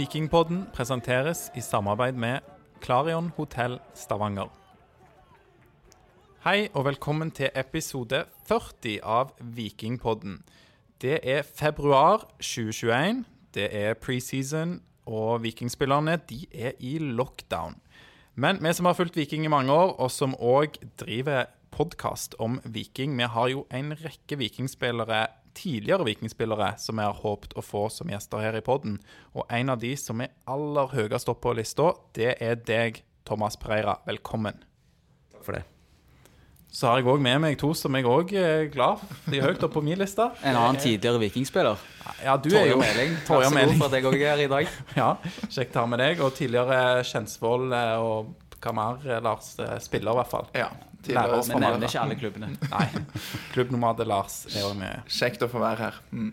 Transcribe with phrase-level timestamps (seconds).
[0.00, 2.46] Vikingpodden presenteres i samarbeid med
[2.80, 4.48] Klarion hotell Stavanger.
[6.40, 10.38] Hei og velkommen til episode 40 av Vikingpodden.
[11.04, 13.26] Det er februar 2021.
[13.52, 17.76] Det er preseason, og vikingspillerne de er i lockdown.
[18.40, 22.56] Men vi som har fulgt Viking i mange år, og som òg driver podkast om
[22.64, 27.86] Viking, vi har jo en rekke vikingspillere tidligere vikingspillere som vi har håpet å få
[27.92, 28.98] som gjester her i podden.
[29.34, 33.56] Og en av de som er aller høyest oppe på lista, det er deg, Thomas
[33.60, 33.98] Pereira.
[34.08, 34.58] Velkommen.
[35.32, 35.64] Takk for det.
[36.70, 39.64] Så har jeg òg med meg to som jeg òg er glad De er høyt
[39.66, 40.22] oppe på min liste.
[40.46, 41.80] En annen tidligere vikingspiller.
[42.22, 43.16] Ja, du er jo Meling.
[43.26, 44.76] Torje Vær så god for at jeg òg er her i dag.
[45.00, 45.08] Ja,
[45.50, 46.22] Kjekt å ha med deg.
[46.22, 48.30] Og tidligere Kjensvoll eh, og
[48.62, 49.50] hva mer, eh, Lars?
[49.58, 50.46] eh, Spiller, i hvert fall.
[50.54, 50.68] Ja.
[51.08, 52.52] Lærer Vi nevner ikke alle klubbene.
[52.74, 52.86] Nei.
[53.54, 55.06] Klubbnomade Lars er òg med.
[55.10, 56.00] Kjekt å få være her.
[56.12, 56.32] Mm.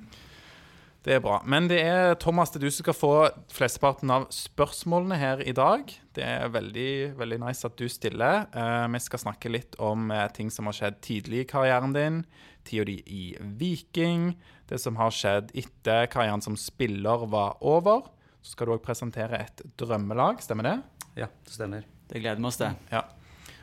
[1.07, 1.37] Det er bra.
[1.47, 3.11] Men det er Thomas, det er du som skal få
[3.55, 5.87] flesteparten av spørsmålene her i dag.
[6.17, 8.43] Det er veldig, veldig nice at du stiller.
[8.51, 12.19] Eh, vi skal snakke litt om eh, ting som har skjedd tidlig i karrieren din,
[12.67, 14.33] tida di i Viking,
[14.67, 18.09] det som har skjedd etter karrieren som spiller var over.
[18.43, 20.77] Så skal du òg presentere et drømmelag, stemmer det?
[21.23, 21.87] Ja, det stemmer.
[22.11, 22.75] Det gleder vi oss til.
[22.91, 23.05] Ja.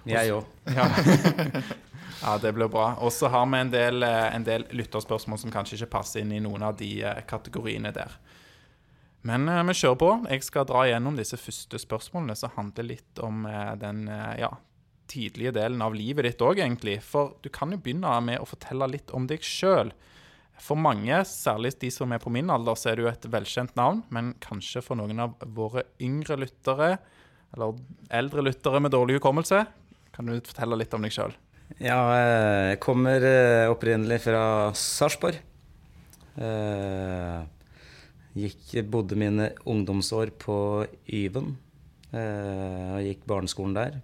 [0.09, 0.49] Jeg òg.
[0.75, 0.87] Ja,
[2.25, 2.95] ja det blir bra.
[3.05, 6.35] Og så har vi en del, eh, en del lytterspørsmål som kanskje ikke passer inn
[6.37, 8.17] i noen av de eh, kategoriene der.
[9.25, 10.13] Men eh, vi kjører på.
[10.31, 13.47] Jeg skal dra gjennom disse første spørsmålene som handler litt om
[13.81, 14.07] den
[14.41, 14.53] ja,
[15.11, 16.99] tidlige delen av livet ditt òg, egentlig.
[17.05, 19.95] For du kan jo begynne med å fortelle litt om deg sjøl.
[20.63, 24.05] For mange, særlig de som er på min alder, så er du et velkjent navn.
[24.15, 26.97] Men kanskje for noen av våre yngre lyttere,
[27.55, 27.79] eller
[28.15, 29.65] eldre lyttere med dårlig hukommelse,
[30.15, 31.35] kan du fortelle litt om deg sjøl?
[31.83, 34.45] Ja, eh, jeg kommer eh, opprinnelig fra
[34.79, 35.41] Sarpsborg.
[36.39, 37.41] Eh,
[38.35, 40.57] Gikk, bodde mine ungdomsår på
[41.07, 41.53] Yven.
[42.15, 43.97] Og gikk barneskolen der.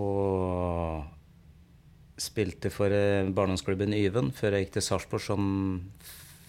[0.00, 1.04] Og
[2.20, 2.92] spilte for
[3.36, 5.44] barndomsklubben Yven før jeg gikk til Sarpsborg som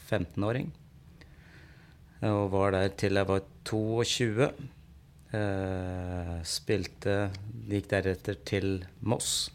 [0.07, 0.71] 15-åring.
[2.31, 4.47] Og var der til jeg var 22.
[5.31, 7.29] Eh, spilte
[7.71, 9.47] Gikk deretter til Moss.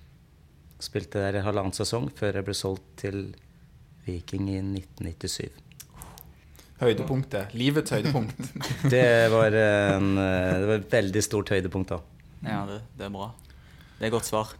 [0.81, 3.19] Spilte der i halvannen sesong før jeg ble solgt til
[4.07, 5.63] Viking i 1997.
[6.81, 7.53] Høydepunktet.
[7.57, 8.41] Livets høydepunkt.
[8.93, 12.01] Det var, en, eh, det var et veldig stort høydepunkt da.
[12.45, 13.31] Ja, det, det er bra.
[13.97, 14.57] Det er godt svar.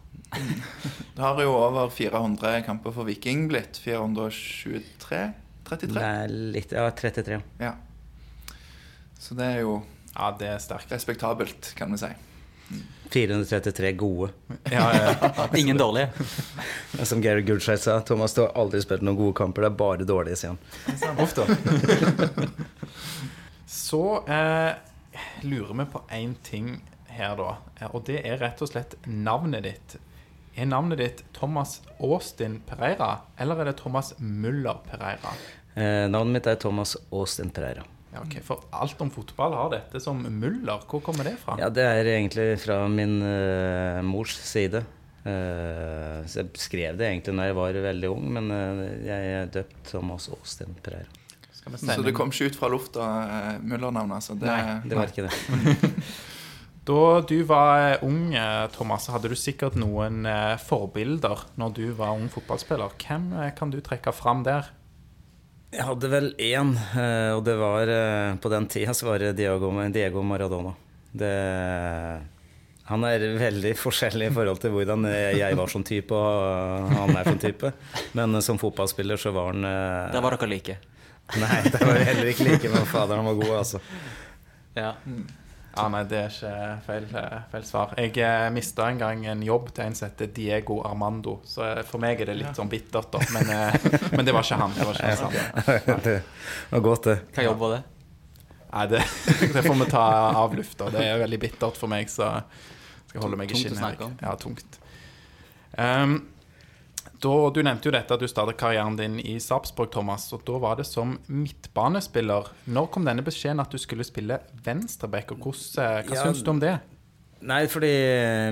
[1.17, 3.77] Det har jo over 400 kamper for Viking blitt.
[3.81, 5.21] 423?
[5.65, 5.93] 33?
[5.97, 6.25] Nei,
[6.57, 7.41] litt, ja, 33.
[7.61, 7.73] Ja.
[9.17, 9.79] Så det er jo
[10.17, 10.91] Ja, det er sterkt.
[10.91, 12.09] respektabelt, kan vi si.
[13.13, 14.31] 433 gode.
[14.71, 15.47] Ja, ja.
[15.55, 16.09] Ingen dårlige.
[17.07, 20.07] Som Gary Goodshite sa, Thomas, du har aldri spilt noen gode kamper, det er bare
[20.09, 21.21] dårlige, sier han.
[21.23, 21.45] Uff da.
[23.65, 24.73] Så eh,
[25.47, 26.73] lurer vi på én ting
[27.07, 27.55] her, da.
[27.79, 29.97] Eh, Og det er rett og slett navnet ditt.
[30.57, 35.31] Er navnet ditt Thomas Austin Pereira, eller er det Thomas Muller Pereira?
[35.77, 37.85] Eh, navnet mitt er Thomas Austin Pereira.
[38.13, 38.41] Ja, okay.
[38.45, 40.83] For alt om fotball har dette som Muller.
[40.87, 41.57] Hvor kommer det fra?
[41.59, 44.85] Ja, det er egentlig fra min uh, mors side.
[45.27, 49.51] Uh, så jeg skrev det egentlig da jeg var veldig ung, men uh, jeg er
[49.51, 51.11] døpt Thomas Austin Pereira.
[51.67, 54.21] Så det kom ikke ut fra lufta, uh, Muller-navnet.
[54.21, 54.37] Altså.
[54.39, 56.01] Det, Nei, det var ikke det.
[56.87, 58.29] Da du var ung,
[58.71, 60.21] Thomas, hadde du sikkert noen
[60.63, 62.93] forbilder når du var ung fotballspiller.
[62.95, 63.25] Hvem
[63.57, 64.69] kan du trekke fram der?
[65.77, 69.35] Jeg hadde vel én, eh, og det var eh, På den tida så var det
[69.37, 70.73] Diego, Diego Maradona.
[71.17, 71.29] Det,
[72.89, 75.05] han er veldig forskjellig i forhold til hvordan
[75.37, 77.71] jeg var som type og han er som type.
[78.17, 79.67] Men eh, som fotballspiller så var han
[80.15, 80.79] Da var dere like.
[81.37, 83.81] Nei, det var heller ikke like, men fader, han var god, altså.
[84.77, 84.93] Ja.
[85.77, 86.53] Ja, nei, det er ikke
[86.85, 87.93] feil, eh, feil svar.
[87.99, 91.37] Jeg eh, mista en gang en jobb til en som heter Diego Armando.
[91.47, 93.21] Så eh, for meg er det litt sånn bittert, da.
[93.35, 93.51] Men,
[94.15, 94.73] men det var ikke han.
[94.77, 96.01] Det var ikke han.
[96.07, 96.17] Det
[96.71, 97.19] var godt, det.
[97.35, 97.83] Hva jobb var det?
[98.67, 99.03] Nei, det,
[99.55, 100.07] det får vi ta
[100.43, 100.89] av lufta.
[100.93, 102.33] Det er veldig bittert for meg, så
[103.07, 104.17] skal jeg holde meg i Tungt å snakke om.
[104.21, 104.81] Ja, tungt.
[105.77, 106.17] Ehm,
[107.23, 110.27] da, du nevnte jo dette at du startet karrieren din i Sarpsborg, Thomas.
[110.35, 112.51] Og da var det som midtbanespiller.
[112.69, 116.43] Når kom denne beskjeden at du skulle spille venstreback, og hvordan, eh, hva Ja, syns
[116.45, 116.75] du om det?
[117.41, 117.93] Nei, fordi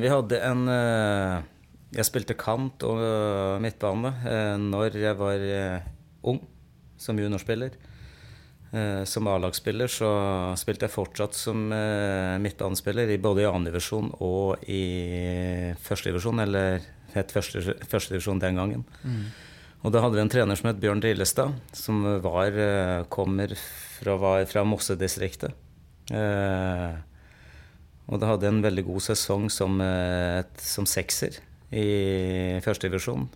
[0.02, 1.42] vi hadde en eh,
[1.96, 5.46] Jeg spilte kant og eh, midtbane uh, når jeg var
[6.24, 6.42] ung,
[6.98, 7.78] som juniorspiller.
[9.08, 10.10] Som A-lagsspiller så
[10.60, 11.70] spilte jeg fortsatt som
[12.44, 14.82] midtbanespiller både i annendivisjon og i
[15.80, 16.84] førstedivisjon, eller
[17.16, 18.86] het førstedivisjon første divisjon den gangen.
[19.86, 24.16] Og da hadde vi en trener som het Bjørn Drillestad, som var, eh, kommer fra,
[24.18, 25.54] var fra Mossedistriktet.
[26.12, 26.96] Eh,
[28.06, 31.40] og da hadde en veldig god sesong som, eh, som sekser
[31.72, 33.30] i førstedivisjon.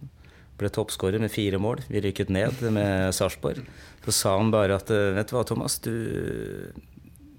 [0.59, 1.81] Ble toppskårer med fire mål.
[1.89, 3.65] Vi rykket ned med Sarpsborg.
[4.05, 6.71] Så sa han bare at eh, Vet du hva, Thomas, du,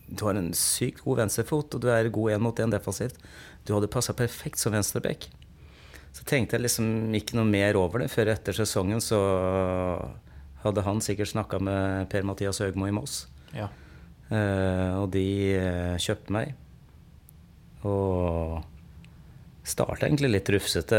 [0.09, 3.21] du har en sykt god venstrefot, og du er god én mot én defensivt.
[3.67, 5.29] Du hadde passa perfekt som venstreback.
[6.15, 9.21] Så tenkte jeg liksom ikke noe mer over det, før etter sesongen så
[10.65, 13.23] hadde han sikkert snakka med Per-Mathias Høgmo i Moss.
[13.55, 13.71] Ja.
[14.31, 15.25] Uh, og de
[15.57, 16.53] uh, kjøpte meg.
[17.87, 18.61] Og
[19.67, 20.99] starta egentlig litt rufsete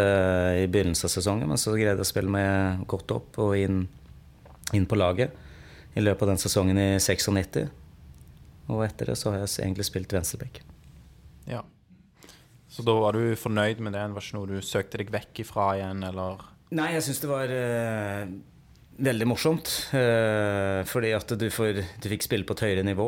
[0.62, 3.84] i begynnelsen av sesongen, men så greide jeg å spille meg godt opp og inn,
[4.76, 5.36] inn på laget
[5.98, 7.66] i løpet av den sesongen i 96.
[8.72, 10.64] Og etter det så har jeg egentlig spilt venstreback.
[11.50, 11.64] ja.
[12.82, 14.02] Så da var du fornøyd med det?
[14.10, 16.40] Var ikke noe du søkte deg vekk ifra igjen, eller?
[16.74, 18.32] Nei, jeg syns det var uh,
[19.06, 19.70] veldig morsomt.
[19.94, 23.06] Uh, fordi at du, får, du fikk spille på et høyere nivå.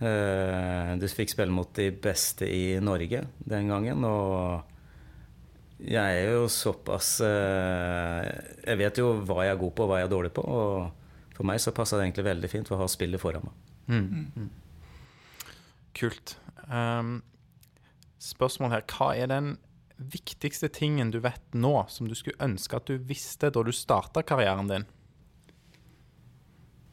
[0.00, 4.08] Uh, du fikk spille mot de beste i Norge den gangen.
[4.08, 10.00] Og jeg er jo såpass Jeg vet jo hva jeg er god på og hva
[10.00, 10.48] jeg er dårlig på.
[10.48, 14.00] Og for meg så passa det egentlig veldig fint å ha spillet foran meg.
[14.00, 14.52] Mm.
[16.00, 16.38] Kult.
[16.72, 17.18] Um,
[18.20, 18.86] spørsmål her.
[18.90, 19.54] Hva er den
[20.00, 24.24] viktigste tingen du vet nå, som du skulle ønske at du visste da du starta
[24.26, 24.86] karrieren din?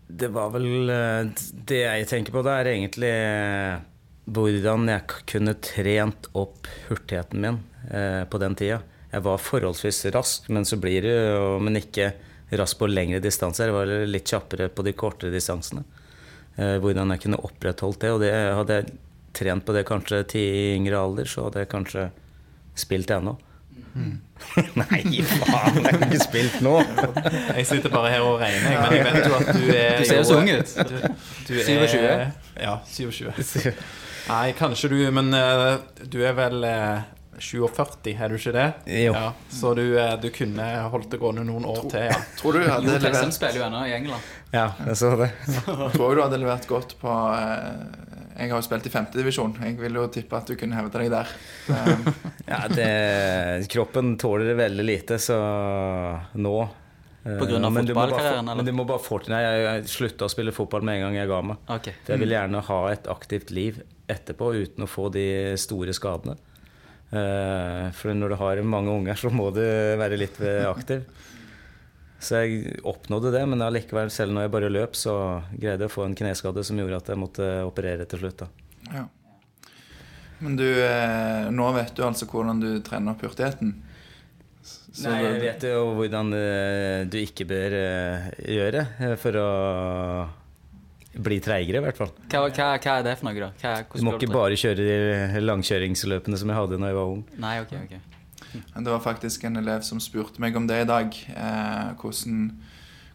[0.07, 3.79] Det var vel eh, Det jeg tenker på, det er egentlig eh,
[4.27, 7.59] hvordan jeg kunne trent opp hurtigheten min
[7.91, 8.81] eh, på den tida.
[9.12, 12.12] Jeg var forholdsvis rask, men så blir jo Men ikke
[12.59, 13.69] rask på lengre distanser.
[13.69, 15.83] Jeg var litt kjappere på de kortere distansene.
[16.57, 18.12] Hvordan jeg kunne opprettholdt det.
[18.12, 18.94] Og det hadde jeg
[19.38, 22.07] trent på det kanskje til yngre alder, så hadde jeg kanskje
[22.78, 23.38] spilt ennå.
[24.78, 25.78] Nei, faen!
[25.81, 26.75] Jeg har ikke spilt nå.
[27.57, 30.22] Jeg sitter bare her og regner, men jeg vet jo at du er Du ser
[30.22, 30.74] jo så ung ut.
[30.78, 30.98] Du,
[31.48, 32.01] du er, 27?
[32.62, 33.72] Ja, 27.
[34.31, 37.06] Nei, kanskje du, men eh, du er vel eh,
[37.39, 38.66] 47, er du ikke det?
[39.06, 39.13] Jo.
[39.16, 42.18] Ja, så du, eh, du kunne holdt det gående noen år til, ja.
[42.39, 44.34] Tror du hadde levert, spiller jo ennå i England.
[44.51, 45.31] Ja, jeg så det.
[45.95, 48.06] tror du hadde levert godt på eh,
[48.38, 49.56] Jeg har jo spilt i femtedivisjon.
[49.66, 51.31] Jeg vil jo tippe at du kunne hevde deg der.
[51.68, 52.04] Um,
[52.48, 55.36] Ja, det, kroppen tåler det veldig lite, så
[56.39, 58.62] nå eh, På grunn av men fotballkarrieren, eller?
[58.62, 61.18] Men du må bare fort, nei, jeg, jeg slutta å spille fotball med en gang
[61.19, 61.60] jeg ga meg.
[61.80, 61.98] Okay.
[62.06, 65.25] For jeg vil gjerne ha et aktivt liv etterpå uten å få de
[65.60, 66.38] store skadene.
[67.12, 69.63] Eh, for når du har mange unger, så må du
[70.00, 71.04] være litt eh, aktiv.
[72.19, 75.14] Så jeg oppnådde det, men allikevel, selv når jeg bare løp, så
[75.54, 78.44] greide jeg å få en kneskade som gjorde at jeg måtte operere til slutt.
[78.46, 78.50] da.
[78.94, 79.06] ja.
[80.40, 83.72] Men du, eh, nå vet du altså hvordan du trener opp hurtigheten.
[84.68, 88.28] Så Nei, jeg vet jo hvordan eh, du ikke bør eh,
[88.58, 88.84] gjøre
[89.22, 89.48] for å
[91.18, 92.12] bli treigere, i hvert fall.
[92.30, 93.50] Hva, hva, hva er det for noe, da?
[93.62, 97.25] Hva, Du må ikke bare kjøre de langkjøringsløpene som jeg hadde da jeg var ung.
[97.42, 98.17] Nei, ok, ok.
[98.54, 101.18] Det var faktisk en elev som spurte meg om det i dag.
[101.34, 102.52] Eh, hvordan,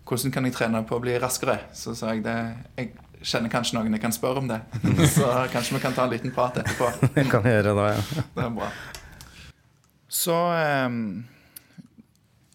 [0.08, 1.58] hvordan kan jeg trene på å bli raskere?
[1.76, 2.36] Så sa jeg det
[2.76, 2.92] Jeg
[3.22, 4.60] kjenner kanskje noen jeg kan spørre om det.
[5.16, 6.90] Så kanskje vi kan ta en liten prat etterpå.
[7.16, 8.02] Det kan jeg gjøre da, ja.
[8.36, 8.70] Det er bra.
[10.12, 11.00] Så eh,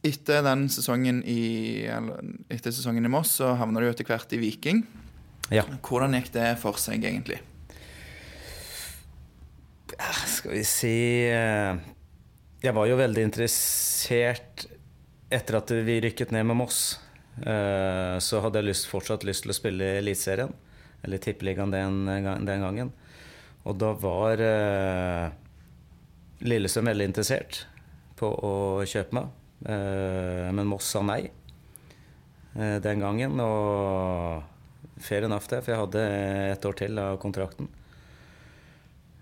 [0.07, 1.41] etter den sesongen i
[1.89, 2.21] eller,
[2.53, 4.85] Etter sesongen i Moss så havna du etter hvert i Viking.
[5.53, 5.63] Ja.
[5.81, 7.39] Hvordan gikk det for seg, egentlig?
[10.27, 10.97] Skal vi si
[11.31, 11.79] eh,
[12.57, 14.63] Jeg var jo veldig interessert
[15.29, 16.97] etter at vi rykket ned med Moss.
[17.45, 20.53] eh, Så hadde jeg lyst, fortsatt lyst til å spille i Eliteserien,
[21.05, 21.99] eller Tippeligaen den,
[22.47, 22.89] den gangen.
[23.63, 25.29] Og da var eh,
[26.49, 27.67] Lillestrøm veldig interessert
[28.17, 28.53] på å
[28.89, 29.29] kjøpe meg.
[29.69, 31.27] Eh, men Moss sa nei
[32.57, 33.37] den gangen.
[33.37, 34.41] Og
[34.97, 36.05] fair enough det, for jeg hadde
[36.55, 37.69] et år til av kontrakten.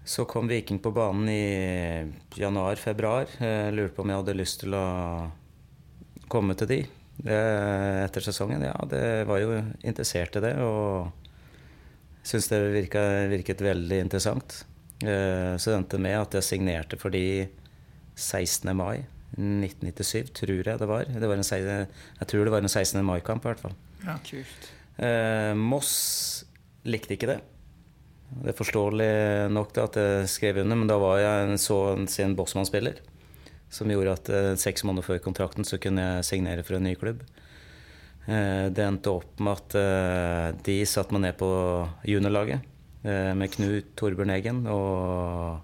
[0.05, 3.25] Så kom Viking på banen i januar-februar.
[3.73, 4.85] Lurte på om jeg hadde lyst til å
[6.29, 6.79] komme til de
[7.25, 8.61] etter sesongen.
[8.67, 11.09] Ja, det var jo interessert i det, og
[12.25, 14.59] syntes det virket, virket veldig interessant.
[15.03, 17.47] Eh, så det endte med at jeg signerte for de
[18.15, 18.71] 16.
[18.75, 21.09] mai 1997, tror jeg det var.
[21.09, 21.49] Det var en,
[22.21, 23.01] jeg tror det var en 16.
[23.05, 23.75] mai-kamp, i hvert fall.
[24.27, 24.69] Kult.
[25.01, 26.45] Eh, Moss
[26.87, 27.39] likte ikke det.
[28.29, 29.09] Det er forståelig
[29.53, 31.77] nok det at jeg skrev under, men da var jeg en så
[32.11, 32.97] sin Bossmann-spiller.
[33.71, 36.95] Som gjorde at eh, seks måneder før kontrakten så kunne jeg signere for en ny
[36.99, 37.23] klubb.
[38.25, 41.49] Eh, det endte opp med at eh, de satte meg ned på
[42.09, 42.65] juniorlaget
[43.05, 45.61] eh, med Knut Torbjørn Eggen og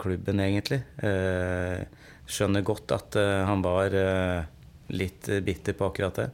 [0.00, 0.82] klubben, egentlig.
[1.04, 1.84] Eh,
[2.28, 3.94] skjønner godt at han var
[4.92, 6.26] litt bitter på akkurat det.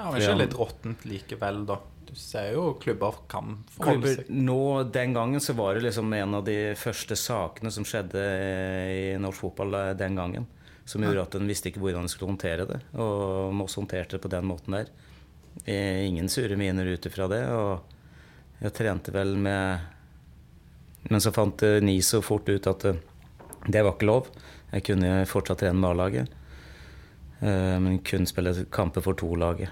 [0.00, 1.76] Ja, men ikke litt råttent likevel, da.
[2.12, 4.56] Du ser jo klubber kan forholde seg nå,
[4.92, 8.20] Den gangen så var det liksom en av de første sakene som skjedde
[8.92, 10.44] i norsk fotball eh, den gangen.
[10.84, 12.80] Som gjorde at en visste ikke hvordan en skulle håndtere det.
[13.00, 14.90] Og Moss håndterte det på den måten der.
[15.64, 17.40] Eh, Ingen sure miner ut ifra det.
[17.48, 19.88] Og jeg trente vel med
[21.08, 23.00] Men så fant eh, NISO fort ut at eh,
[23.72, 24.28] det var ikke lov.
[24.72, 26.28] Jeg kunne fortsatt trene med A-laget.
[27.40, 29.70] Eh, Men kun spille kamper for to-laget.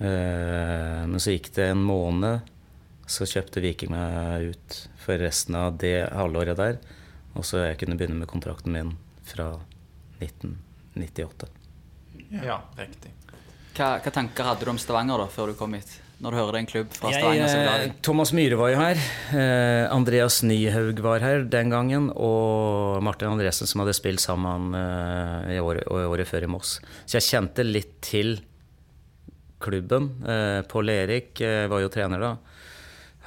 [0.00, 2.40] Eh, Men så gikk det en måned,
[3.06, 6.78] så kjøpte Viking meg ut for resten av det halvåret der.
[7.34, 8.94] Og så jeg kunne begynne med kontrakten min
[9.26, 9.52] fra
[10.20, 11.50] 1998.
[12.44, 13.12] Ja, riktig.
[13.74, 16.00] Hva, hva tanker hadde du om Stavanger da, før du kom hit?
[16.22, 17.94] Når du hører det en klubb fra Jeg, Stavanger som eh.
[18.06, 19.00] Thomas Myhre var jo her.
[19.34, 22.06] Eh, Andreas Nyhaug var her den gangen.
[22.14, 26.78] Og Martin Andresen, som hadde spilt sammen eh, i året, og året før i Moss.
[27.04, 28.38] Så jeg kjente litt til
[29.64, 30.10] klubben.
[30.28, 32.32] Eh, Pål Erik eh, var jo trener da.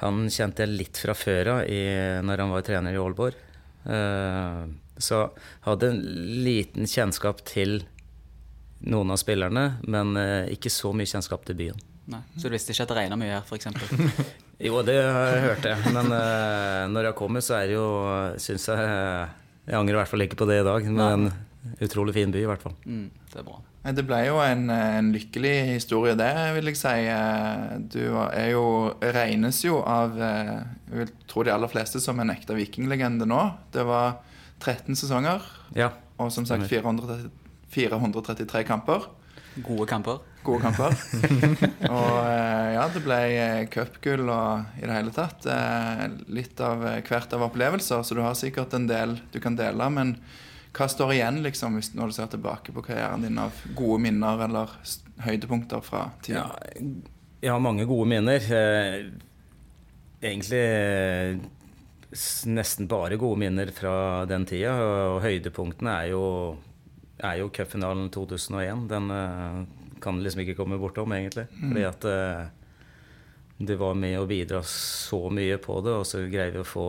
[0.04, 1.70] Han kjente jeg litt fra før av
[2.22, 3.38] når han var trener i Aalborg.
[3.90, 4.64] Eh,
[4.98, 5.22] så
[5.66, 6.00] hadde en
[6.46, 7.80] liten kjennskap til
[8.86, 10.14] noen av spillerne, men
[10.54, 11.86] ikke så mye kjennskap til byen.
[12.08, 12.22] Nei.
[12.38, 13.68] Så du visste ikke at det regna mye her, f.eks.?
[14.58, 15.92] Jo, det har jeg.
[15.94, 17.88] Men eh, når jeg kommer, så er det jo
[18.42, 18.88] Syns jeg
[19.68, 20.88] Jeg angrer i hvert fall ikke på det i dag.
[20.88, 22.74] Men en utrolig fin by, i hvert fall.
[22.88, 23.60] Mm, det er bra.
[23.88, 26.94] Det ble jo en, en lykkelig historie, det vil jeg si.
[27.08, 28.64] Eh, Du er jo,
[29.14, 30.50] regnes jo av eh,
[30.90, 33.38] Jeg vil tro de aller fleste som en ekte vikinglegende nå.
[33.72, 34.18] Det var
[34.60, 35.44] 13 sesonger
[35.78, 35.92] Ja.
[36.18, 37.30] og som sagt 430,
[37.72, 39.06] 433 kamper.
[39.64, 40.18] Gode kamper.
[40.46, 40.92] Gode kamper.
[41.94, 43.20] og eh, ja, det ble
[43.72, 45.46] cupgull og i det hele tatt.
[46.28, 49.88] Litt av hvert av opplevelser, så du har sikkert en del du kan dele.
[49.94, 50.16] Men
[50.78, 54.74] hva står igjen liksom, når du ser tilbake på karrieren din av gode minner eller
[55.24, 56.44] høydepunkter fra tida?
[56.46, 56.84] Ja,
[57.42, 58.38] jeg har mange gode minner.
[58.42, 59.08] Eh,
[60.18, 61.36] Egentlig eh,
[62.50, 64.72] nesten bare gode minner fra den tida.
[65.14, 66.22] Og høydepunktene er jo,
[67.22, 68.86] er jo cupfinalen 2001.
[68.90, 69.60] Den eh,
[70.02, 71.46] kan liksom ikke komme bortom, egentlig.
[71.58, 72.08] Fordi at
[73.58, 76.88] du var med å bidra så mye på det, og så greier vi å få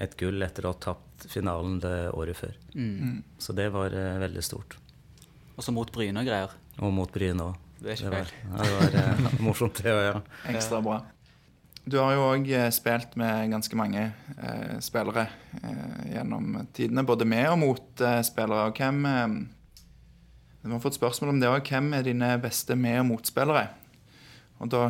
[0.00, 2.54] et gull etter å ha tapt finalen det året før.
[2.74, 3.20] Mm.
[3.38, 4.78] Så det var uh, veldig stort.
[5.56, 6.54] Og så mot Bryne og greier.
[6.80, 7.58] Og mot Bryne òg.
[7.80, 10.20] Det er Det var, ja, det var uh, morsomt, det òg, ja.
[10.54, 11.00] Ekstra bra.
[11.90, 14.02] Du har jo òg spilt med ganske mange
[14.36, 15.24] eh, spillere
[15.64, 18.68] eh, gjennom tidene, både med og mot eh, spillere.
[18.68, 19.38] Og hvem eh,
[20.60, 21.64] Vi har fått spørsmål om det òg.
[21.72, 23.70] Hvem er dine beste med- og motspillere?
[24.60, 24.82] Og da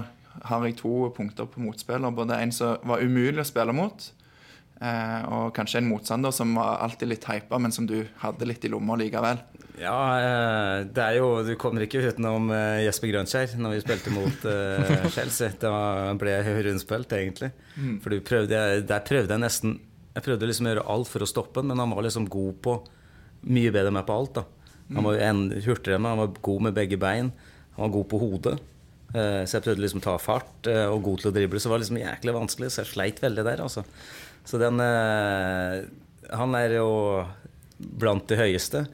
[0.50, 2.10] har jeg to punkter på motspiller.
[2.10, 4.19] Både en som var umulig å spille mot, eh,
[4.80, 8.70] og kanskje en motstander som var alltid litt hypa, men som du hadde litt i
[8.72, 9.42] lomma likevel.
[9.80, 14.12] Ja, eh, det er jo Du kommer ikke utenom eh, Jesper Grønskjær når vi spilte
[14.12, 15.52] mot eh, Chelsea.
[15.60, 15.72] Da
[16.20, 17.52] ble jeg rundspilt, egentlig.
[18.02, 18.58] For du prøvde,
[18.88, 19.76] der prøvde jeg nesten
[20.16, 22.58] Jeg prøvde liksom å gjøre alt for å stoppe han, men han var liksom god
[22.64, 22.78] på
[23.48, 24.34] Mye bedre meg på alt.
[24.36, 24.42] da
[24.96, 27.30] Han var en, hurtigere enn meg, han var god med begge bein.
[27.76, 28.56] Han var god på hodet.
[29.14, 31.56] Eh, Så jeg prøvde liksom å ta fart eh, og god til å drible.
[31.60, 33.86] Så det var liksom jæklig vanskelig, så jeg sleit veldig der, altså.
[34.44, 35.82] Så den eh,
[36.36, 36.88] Han er jo
[37.78, 38.86] blant de høyeste.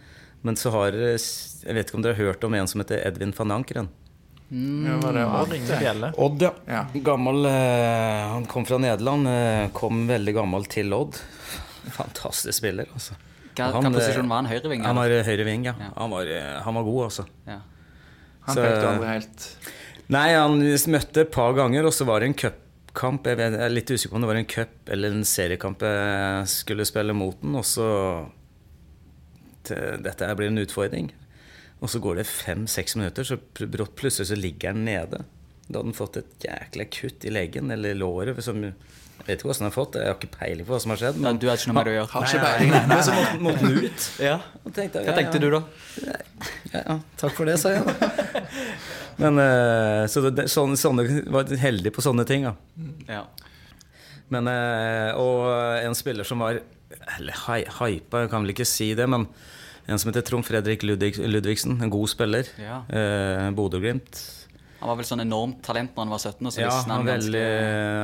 [0.46, 3.32] Men så har Jeg vet ikke om dere har hørt om en som heter Edvin
[3.36, 3.88] van Ankeren?
[4.48, 5.22] Mm, var det
[5.82, 6.42] Ja, Odd?
[6.42, 6.52] ja.
[6.70, 6.82] Ja.
[7.02, 9.26] Gammel eh, Han kom fra Nederland.
[9.26, 11.18] eh, kom veldig gammel til Odd.
[11.98, 13.16] Fantastisk spiller, altså.
[13.56, 14.50] Hva, Han, posisjon eh, var han?
[14.52, 14.84] Høyreving?
[14.84, 15.74] Han var høyre ving, ja.
[15.80, 15.90] Ja.
[15.96, 17.24] Han var, eh, han var god, altså.
[17.48, 17.58] Ja.
[18.46, 19.46] Han Så- pekte aldri helt
[20.14, 20.60] Nei, han
[20.92, 22.34] møtte et par ganger, og så var det en
[22.96, 23.26] cupkamp.
[23.28, 26.48] Jeg jeg er litt usikker på om det var en cup eller en seriekamp jeg
[26.48, 27.90] skulle spille mot den, og så
[29.64, 31.12] til- Dette blir en utfordring.
[31.82, 33.36] Og så går det fem-seks minutter, så
[33.68, 35.24] brått plutselig så ligger han nede.
[35.68, 38.38] Da hadde han fått et jækla kutt i leggen eller i låret.
[38.42, 38.72] Som, jeg
[39.26, 40.96] vet ikke hvordan han har fått det, jeg har ikke peiling på hva som har
[41.02, 41.20] skjedd.
[41.20, 42.10] Ja, du har ikke noe med det å gjøre?
[42.14, 42.88] Har Nei, ikke nei, peiling, nei, nei.
[42.94, 44.08] men så måtte, måtte han ut.
[44.22, 44.36] Ja.
[44.72, 45.60] Tenkte, Hva tenkte du da?
[46.06, 47.82] Ja, ja, takk for det, sa jeg.
[49.16, 52.54] Men eh, Så det, sånne, sånne, var heldig på sånne ting, da.
[53.08, 53.24] Ja.
[54.32, 55.46] Men, eh, og
[55.80, 56.58] en spiller som var
[57.16, 59.28] Eller hypa, jeg kan vel ikke si det, men
[59.86, 61.76] en som heter Trond Fredrik Ludvig, Ludvigsen.
[61.82, 62.48] En god spiller.
[62.58, 62.80] Ja.
[62.90, 64.18] Eh, Bodø-Glimt.
[64.80, 67.06] Han var vel sånn enormt talent når han var 17, og så Ja, han han
[67.06, 67.44] veldig,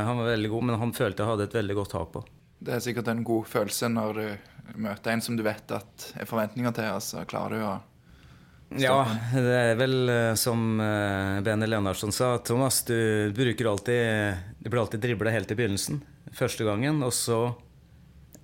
[0.06, 2.22] han var veldig god, men han følte jeg hadde et veldig godt tak på.
[2.62, 6.30] Det er sikkert en god følelse når du møter en som du vet at er
[6.30, 7.74] forventninger til, og så klarer du å
[8.80, 9.02] Ja,
[9.34, 12.36] det er vel eh, som eh, Benny Lennartsen sa.
[12.38, 16.00] Thomas, du bruker alltid Du blir alltid dribla helt i begynnelsen.
[16.32, 17.02] Første gangen.
[17.02, 17.42] Og så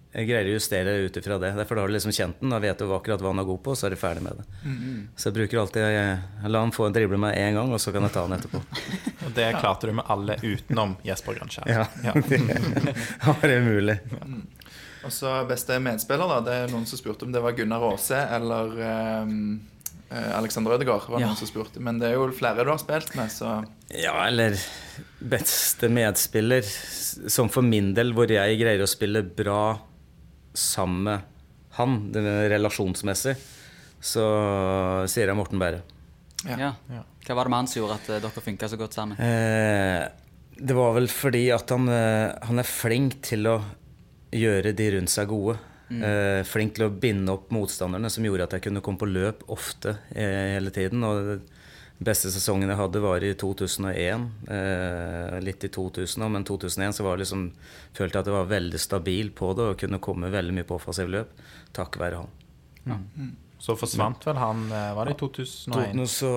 [0.09, 1.51] jeg greier å justere ut ifra det.
[1.55, 2.51] Derfor har du liksom kjent den.
[2.51, 4.39] Da vet du akkurat hva han er god på, og så er du ferdig med
[4.41, 4.47] det.
[5.21, 7.93] Så jeg bruker alltid jeg La han få en drible med én gang, og så
[7.95, 8.63] kan jeg ta han etterpå.
[9.29, 11.69] Og det klarte du med alle utenom Jesper Grønskjær.
[11.69, 12.15] Ja, Ja.
[12.31, 12.95] det
[13.29, 13.99] var umulig.
[15.05, 16.41] Og så beste medspiller, da.
[16.47, 19.35] Det er noen som spurte om det var Gunnar Aase eller eh,
[20.11, 21.09] Alexander Ødegaard.
[21.11, 21.27] Var Ja.
[21.29, 21.81] noen som spurte.
[21.81, 24.57] Men det er jo flere du har spilt med, så Ja, eller
[25.21, 26.63] beste medspiller.
[27.29, 29.79] Som for min del, hvor jeg greier å spille bra
[30.55, 31.21] sammen med
[31.79, 33.37] han, det relasjonsmessig,
[34.01, 34.25] så
[35.09, 35.83] sier jeg Morten Bære.
[36.47, 36.57] Ja.
[36.59, 36.73] Ja.
[36.91, 37.03] Ja.
[37.27, 39.19] Hva var det med han som gjorde at eh, dere funka så godt sammen?
[39.21, 40.09] Eh,
[40.59, 43.57] det var vel fordi at han, eh, han er flink til å
[44.33, 45.59] gjøre de rundt seg gode.
[45.89, 49.47] Eh, flink til å binde opp motstanderne, som gjorde at jeg kunne komme på løp
[49.55, 51.05] ofte eh, hele tiden.
[51.07, 51.47] Og den
[52.05, 54.29] beste sesongen jeg hadde, var i 2001.
[54.53, 57.49] Eh, litt i 2000 men 2001 så var det liksom,
[57.97, 60.77] følte jeg at jeg var veldig stabil på det og kunne komme veldig mye på
[60.77, 61.45] offensive løp
[61.77, 63.37] takk være han.
[63.59, 66.05] Så forsvant vel han eh, Var det i 2001?
[66.13, 66.29] Så,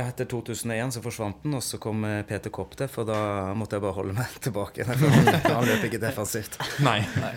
[0.00, 3.20] etter 2001 så forsvant han, og så kom eh, Peter Kopteff, og da
[3.54, 4.88] måtte jeg bare holde meg tilbake.
[4.88, 5.06] Han,
[5.46, 6.58] han løp ikke defensivt.
[6.82, 7.00] Nei.
[7.22, 7.36] Nei.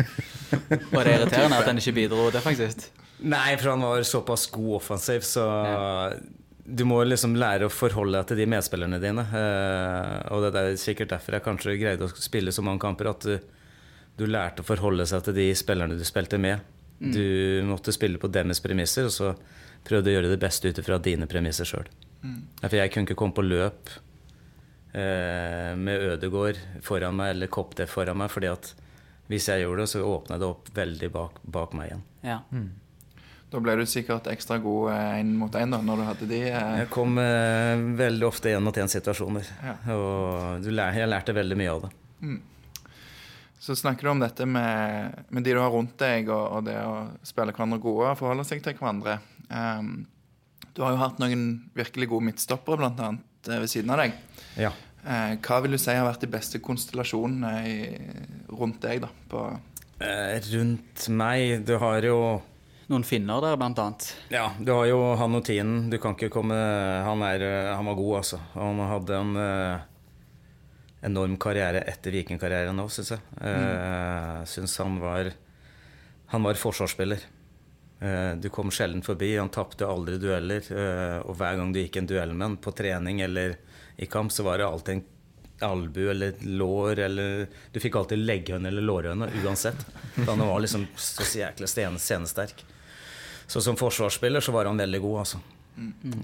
[0.96, 2.90] Var det irriterende at han ikke bidro defensivt?
[3.28, 5.46] Nei, for han var såpass god offensiv, så
[6.68, 9.24] du må liksom lære å forholde deg til de medspillerne dine.
[9.40, 13.26] Eh, og det er sikkert derfor jeg kanskje greide å spille så mange kamper, at
[13.26, 13.38] du,
[14.20, 16.66] du lærte å forholde seg til de spillerne du spilte med.
[16.98, 19.34] Du måtte spille på deres premisser, og så
[19.88, 21.88] prøvde å gjøre det beste ut ifra dine premisser sjøl.
[22.64, 23.92] For jeg kunne ikke komme på løp
[24.98, 28.74] eh, med Ødegård foran meg eller Kopteff foran meg, fordi at
[29.28, 32.04] hvis jeg gjorde det, så åpna det opp veldig bak, bak meg igjen.
[32.24, 32.40] Ja.
[33.52, 36.42] da ble du sikkert ekstra god én mot én når du hadde de.
[36.52, 39.48] eh, Jeg kom eh, veldig ofte én mot én-situasjoner.
[39.64, 39.76] Ja.
[39.96, 41.94] Og du lær, jeg lærte veldig mye av det.
[43.60, 46.76] Så snakker du om dette med, med de du har rundt deg, og, og det
[46.78, 49.18] å spille hverandre gode og forholde seg til hverandre.
[49.50, 50.06] Um,
[50.78, 54.14] du har jo hatt noen virkelig gode midtstoppere, blant annet, eh, ved siden av deg.
[54.62, 54.72] Ja.
[55.06, 57.76] Eh, hva vil du si har vært de beste konstellasjonene i,
[58.52, 59.12] rundt deg, da?
[59.32, 59.50] På,
[59.98, 62.18] Eh, rundt meg Du har jo
[62.88, 64.04] Noen finner der, blant annet.
[64.30, 65.88] Ja, du har jo han og Tinen.
[65.90, 68.40] Du kan ikke komme Han, er, eh, han var god, altså.
[68.54, 69.80] Han hadde en eh,
[71.10, 73.24] enorm karriere etter vikingkarrieren òg, syns jeg.
[73.42, 75.32] Uh, syns han var
[76.34, 77.26] Han var forsvarsspiller.
[78.00, 79.34] Eh, du kom sjelden forbi.
[79.38, 80.62] Han tapte aldri dueller.
[80.72, 83.58] eh, og hver gang du gikk en duell med han på trening eller
[83.98, 85.04] i kamp, så var det alltid en
[85.66, 89.80] albu eller et lår eller Du fikk alltid legghøne eller lårhøne uansett.
[90.14, 92.64] For han var liksom så jækla sten- scenesterk.
[93.48, 95.40] Så som forsvarsspiller så var han veldig god, altså.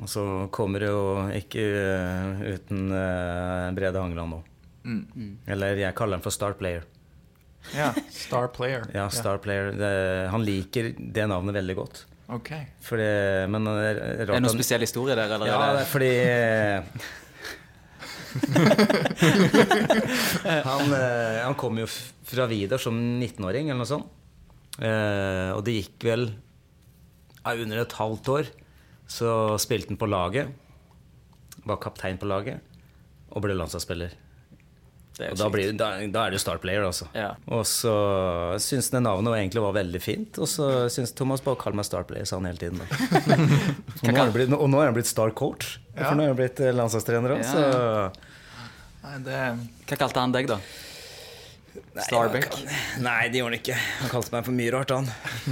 [0.02, 1.04] Og så kommer det jo
[1.38, 4.40] ikke eh, uten eh, Brede Hangeland nå.
[4.84, 5.38] mm.
[5.48, 6.84] Eller jeg kaller han for star player.
[7.78, 8.84] Ja, Star player.
[8.94, 9.70] Ja, star player.
[9.78, 9.92] Det,
[10.34, 12.02] han liker det navnet veldig godt.
[12.34, 12.66] Okay.
[12.84, 13.06] Fordi,
[13.54, 15.48] men det er Er det noen spesiell historie der, eller?
[15.48, 16.10] Ja, fordi
[20.70, 24.08] han, eh, han kom jo fra Vidar som 19-åring, eller noe sånt.
[24.82, 26.24] Eh, og det gikk vel
[27.44, 28.46] under et halvt år.
[29.10, 29.30] Så
[29.62, 30.46] spilte han på laget.
[31.68, 32.58] Var kaptein på laget.
[33.34, 34.12] Og ble landslagsspiller.
[35.14, 37.06] Og da, blir, da, da er du star player, altså.
[37.14, 37.36] Ja.
[37.54, 37.94] Og så
[38.64, 40.40] syns det navnet egentlig var veldig fint.
[40.42, 42.82] Og så syns Thomas bare kall meg star player, sa han hele tiden.
[42.82, 42.88] Da.
[44.02, 45.76] og, nå er han blitt, og nå er han blitt star coach.
[45.94, 46.08] Ja.
[46.08, 48.32] For nå er han blitt eh, landslagstrener òg, Ja, så
[49.04, 49.40] Nei, det
[49.90, 50.58] Hva kalte han deg, da?
[51.94, 52.56] Nei, Starbuck?
[53.04, 53.78] Nei, det gjorde han ikke.
[54.00, 55.12] Han kalte meg for mye rart, han.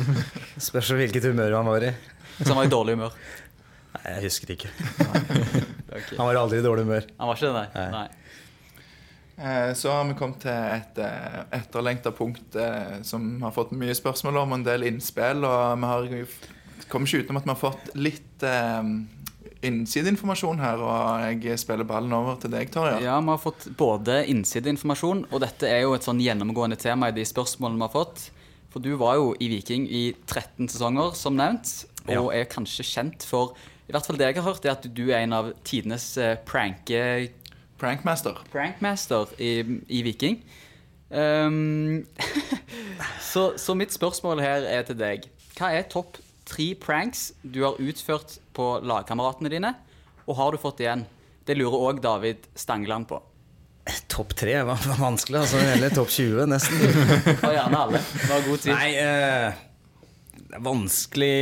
[0.69, 1.91] Spørs hvilket humør han var i.
[2.39, 3.19] Så han var i dårlig humør?
[3.91, 4.71] Nei, jeg husker ikke.
[5.99, 6.15] okay.
[6.17, 7.07] Han var aldri i dårlig humør.
[7.19, 7.67] Han var ikke det, nei?
[7.75, 7.91] Nei.
[7.99, 8.20] nei.
[9.41, 13.73] Eh, Så har vi kommet til et eh, etterlengta punkt eh, som vi har fått
[13.73, 15.45] mye spørsmål om, og en del innspill.
[15.47, 16.09] Og vi har
[16.91, 18.43] kommer ikke utenom at vi har fått litt
[19.63, 20.81] innsideinformasjon her.
[20.83, 22.99] Og jeg spiller ballen over til deg, Tarjei.
[23.05, 27.15] Ja, vi har fått både innsideinformasjon, og dette er jo et sånn gjennomgående tema i
[27.15, 28.25] de spørsmålene vi har fått.
[28.73, 31.71] For du var jo i Viking i 13 sesonger, som nevnt,
[32.11, 33.55] og er kanskje kjent for
[33.87, 36.13] I hvert fall det jeg har hørt, er at du er en av tidenes
[36.47, 37.01] pranke
[37.81, 38.37] Prankmaster.
[38.53, 40.37] prankmaster i, i Viking.
[41.09, 42.05] Um,
[43.31, 45.25] så, så mitt spørsmål her er til deg.
[45.57, 49.73] Hva er topp tre pranks du har utført på lagkameratene dine,
[50.27, 51.07] og har du fått igjen?
[51.47, 53.17] Det lurer òg David Stangeland på.
[54.11, 55.59] Topp tre var var vanskelig, altså.
[55.65, 56.77] Hele topp 20, nesten.
[57.47, 58.01] Og gjerne alle.
[58.13, 58.73] det var god tid.
[58.77, 59.61] Nei, eh,
[60.37, 61.33] det er vanskelig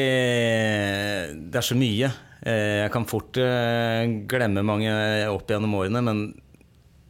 [1.51, 2.11] Det er så mye.
[2.45, 4.91] Eh, jeg kan fort eh, glemme mange
[5.31, 6.21] opp gjennom årene, men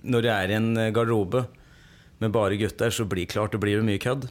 [0.10, 1.44] når jeg er i en garderobe
[2.20, 4.30] med bare gutter, så blir klart det blir mye kødd.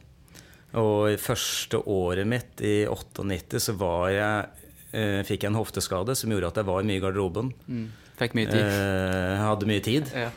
[0.79, 6.17] Og i første året mitt, i 98, så var jeg eh, fikk jeg en hofteskade
[6.19, 7.53] som gjorde at jeg var mye i garderoben.
[7.69, 7.87] Mm.
[8.19, 8.65] Fikk mye tid.
[8.65, 10.33] Eh, hadde mye tid Ja.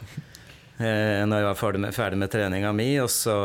[0.78, 3.36] eh, når jeg var ferdig med, ferdig med treninga mi, og så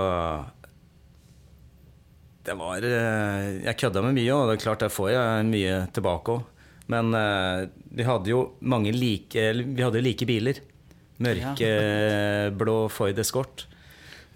[2.46, 5.78] Det var eh, Jeg kødda med mye, og det er klart der får jeg mye
[5.96, 6.44] tilbake òg.
[6.92, 10.60] Men uh, vi hadde jo mange like Vi hadde jo like biler.
[11.22, 13.66] Mørkeblå Ford Escort.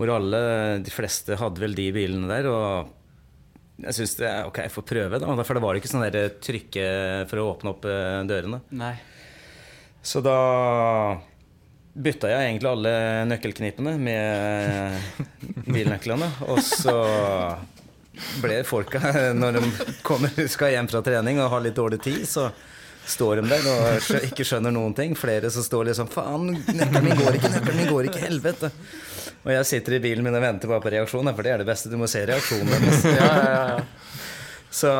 [0.01, 0.41] Hvor alle,
[0.81, 2.49] de fleste, hadde vel de bilene der.
[2.49, 5.35] Og jeg syns det er ok, jeg får prøve, da.
[5.45, 6.87] For det var ikke sånn der trykke
[7.31, 8.63] for å åpne opp eh, dørene.
[8.81, 8.95] Nei.
[10.01, 10.37] Så da
[11.93, 12.95] bytta jeg egentlig alle
[13.29, 16.31] nøkkelknipene med bilnøklene.
[16.49, 16.97] Og så
[18.43, 19.01] ble folka,
[19.37, 22.51] når de kommer, skal hjem fra trening og har litt dårlig tid, så
[23.11, 25.17] står de der og ikke skjønner noen ting.
[25.19, 28.73] Flere som står liksom Faen, nøkkelen min går ikke, nøkkelen min går ikke, helvete.
[29.41, 31.69] Og jeg sitter i bilen min og venter bare på reaksjonen, for det er det
[31.71, 31.91] beste.
[31.93, 33.05] Du må se reaksjonen deres.
[33.09, 34.11] Ja, ja, ja.
[34.71, 34.91] Så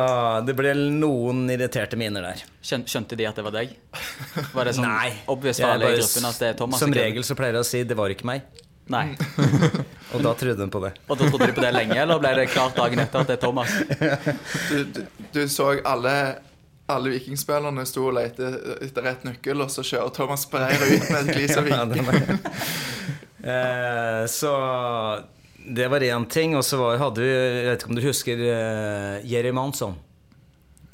[0.43, 2.41] det ble noen irriterte miner der.
[2.59, 3.71] Skjønte de at det var deg?
[4.51, 5.13] Var det sånn Nei.
[5.31, 6.83] obvious for alle i gruppen at det er Thomas?
[6.83, 8.43] Som regel så pleier jeg å si 'det var ikke meg'.
[8.91, 9.15] Nei.
[10.11, 10.93] Og da trodde de på det.
[11.07, 13.37] Og da trodde de på det lenge, eller ble det klart dagen etter at det
[13.37, 13.71] er Thomas?
[14.69, 15.03] Du, du,
[15.35, 16.15] du så alle
[16.91, 18.49] alle vikingspillerne sto og lette
[18.83, 22.99] etter rett nøkkel, og så kjører Thomas Breira ut med et glis av er-
[23.41, 24.49] Eh, så
[25.65, 26.55] det var én ting.
[26.57, 29.95] Og så var, hadde vi Jeg vet ikke om du husker uh, Jerry Mansson?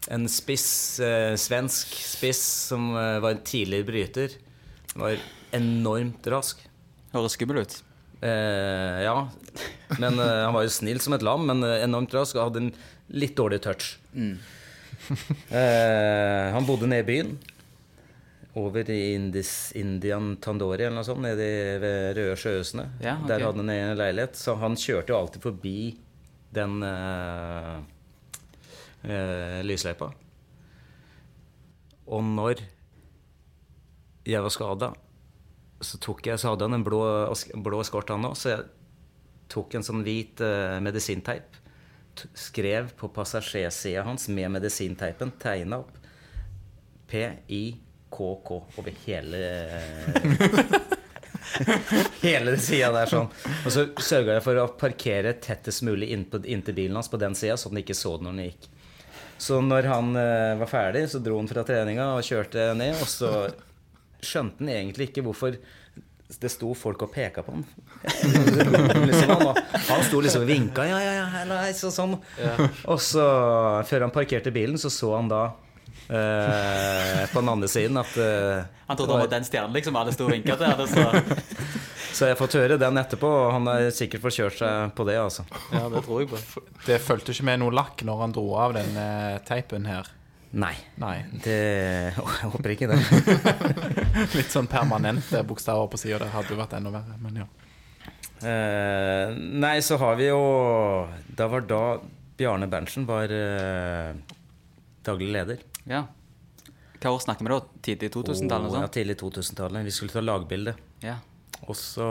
[0.08, 4.38] En spiss, eh, svensk spiss som eh, var en tidligere bryter.
[4.96, 5.18] Var
[5.58, 6.62] enormt rask.
[7.12, 7.76] Høres skummel ut.
[8.22, 9.30] Eh, ja.
[10.00, 12.60] Men eh, Han var jo snill som et lam, men eh, enormt rask og hadde
[12.66, 12.72] en
[13.14, 13.86] litt dårlig touch.
[14.18, 15.58] Eh,
[16.52, 17.38] han bodde nede i byen.
[18.58, 21.46] Over i Indis, Indian Tandori eller noe sånt, nede
[21.84, 22.88] ved Røde Sjøøsene.
[23.04, 23.28] Ja, okay.
[23.30, 24.34] Der hadde han en leilighet.
[24.40, 25.78] Så han kjørte jo alltid forbi
[26.58, 27.76] den eh,
[29.06, 30.10] eh, lysløypa.
[32.08, 32.64] Og når
[34.28, 34.92] jeg var skada,
[35.80, 37.02] så jeg Så hadde han en blå,
[37.54, 38.64] blå skort, han òg, så jeg
[39.52, 41.56] tok en sånn hvit uh, medisinteip.
[42.34, 45.94] Skrev på passasjersida hans med medisinteipen, tegna opp
[47.08, 49.44] PIKK over hele
[52.22, 53.30] Hele sida der sånn.
[53.64, 57.38] Og så sørga jeg for å parkere tettest mulig inntil inn bilen hans på den
[57.38, 58.68] sida, så han ikke så det når han gikk.
[59.38, 62.98] Så når han uh, var ferdig, så dro han fra treninga og kjørte ned.
[62.98, 63.32] Og så
[64.28, 65.58] skjønte han egentlig ikke hvorfor
[66.28, 67.64] det sto folk og peka på han.
[69.08, 72.18] liksom han, sto liksom og vinka, ja, ja, ja, hallais, og sånn.
[72.84, 73.28] Og så,
[73.88, 75.46] før han parkerte bilen, så så han da
[76.12, 80.16] eh, på den andre siden at eh, Han trodde han var den stjernen liksom alle
[80.16, 80.84] sto og vinka til.
[80.92, 81.08] Så,
[82.18, 85.06] Så jeg har fått høre den etterpå, og han har sikkert fått kjørt seg på
[85.06, 85.44] det, altså.
[85.70, 86.64] ja, det tror jeg på.
[86.88, 90.10] Det fulgte ikke med noe lakk når han dro av den eh, teipen her.
[90.58, 90.74] Nei.
[90.98, 91.16] Nei.
[91.44, 91.56] Det
[92.18, 92.98] Jeg håper ikke det.
[94.38, 97.18] Litt sånn permanente bokstaver på sida Det hadde jo vært enda verre.
[97.22, 97.48] Men ja.
[98.48, 100.42] Eh, nei, så har vi jo
[101.26, 101.82] Det var da
[102.38, 104.12] Bjarne Berntsen var eh,
[105.08, 105.62] daglig leder.
[105.90, 106.04] Ja.
[107.02, 107.58] Hva år snakker vi da?
[107.86, 108.70] Tidlig 2000-tallet?
[108.70, 108.94] Oh, Ja, sånn?
[108.94, 109.86] tidlig 2000-tallet.
[109.88, 110.74] Vi skulle ta lagbilde.
[111.06, 111.16] Ja.
[111.66, 112.06] Og så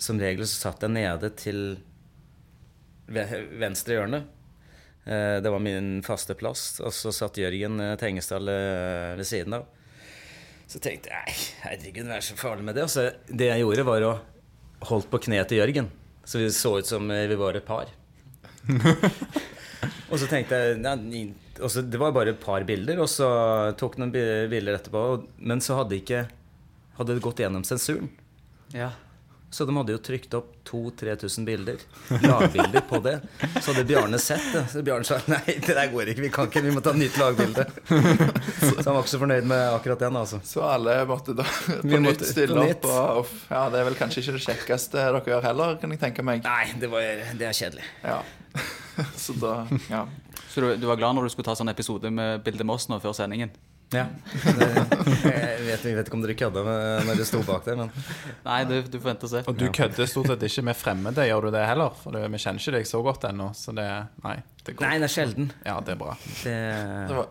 [0.00, 1.60] Som regel så satt jeg nede til
[3.08, 4.22] venstre hjørne.
[5.06, 6.80] Eh, Det var min faste plass.
[6.80, 9.66] Og så satt Jørgen eh, Tengesdal eh, ved siden av.
[10.66, 12.86] Så tenkte jeg herregud, hva er så farlig med det?
[12.86, 14.14] Og så det jeg gjorde, var å
[14.88, 15.90] holdt på kneet til Jørgen.
[16.24, 17.90] Så vi så ut som vi var et par.
[20.10, 20.94] og så tenkte jeg ja,
[21.60, 23.28] og så Det var bare et par bilder, og så
[23.78, 25.02] tok noen bilder etterpå.
[25.44, 26.24] Men så hadde ikke
[26.96, 28.08] hadde det gått gjennom sensuren.
[28.74, 28.92] ja.
[29.54, 31.82] Så de hadde jo trykt opp 2000-3000 bilder,
[32.24, 33.12] lagbilder på det.
[33.62, 34.64] Så hadde Bjarne sett det.
[34.72, 37.14] Så Bjarne sa nei, det der går ikke, vi kan ikke, vi må ta nytt
[37.20, 37.66] lagbilde.
[37.86, 40.40] Så han var ikke så fornøyd med akkurat den, altså.
[40.42, 42.72] Så alle måtte da på Vi nytt måtte stille på opp.
[42.72, 42.88] nytt.
[42.90, 46.02] Og, og, ja, det er vel kanskje ikke det kjekkeste dere gjør heller, kan jeg
[46.02, 46.42] tenke meg.
[46.48, 47.86] Nei, det, var, det er kjedelig.
[48.02, 48.18] Ja.
[49.26, 49.60] Så da
[49.92, 50.02] Ja.
[50.50, 52.98] Så du, du var glad når du skulle ta sånn episode med Bilde oss nå
[53.02, 53.54] før sendingen?
[53.94, 54.04] Ja.
[55.24, 56.62] Jeg, vet, jeg vet ikke om dere kødda
[57.06, 57.90] når du sto bak der, men
[58.44, 59.40] Nei, du, du får vente og se.
[59.48, 61.94] Og du kødder stort sett ikke med fremmede, gjør du det heller?
[62.02, 63.86] For det, vi kjenner ikke deg så godt ennå, så det
[64.24, 64.86] Nei, det går.
[64.86, 65.48] Nei, det er sjelden.
[65.66, 66.14] Ja, det er bra.
[66.42, 66.54] Det,
[67.08, 67.30] Det var,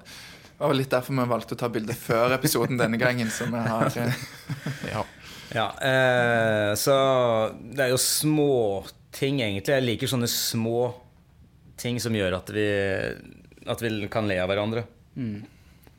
[0.58, 3.30] det var litt derfor vi valgte å ta bilde før episoden denne gangen.
[3.34, 4.26] Så vi har eh,
[4.93, 5.06] Ja.
[5.54, 6.93] Ja, eh, så
[7.62, 9.76] det er jo småting, egentlig.
[9.76, 10.88] Jeg liker sånne små
[11.78, 12.63] ting som gjør at vi,
[13.69, 14.86] at vi kan le av hverandre.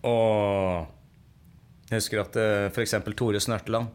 [0.05, 0.91] Og
[1.91, 2.97] jeg husker at eh, f.eks.
[3.17, 3.93] Tore Snørteland,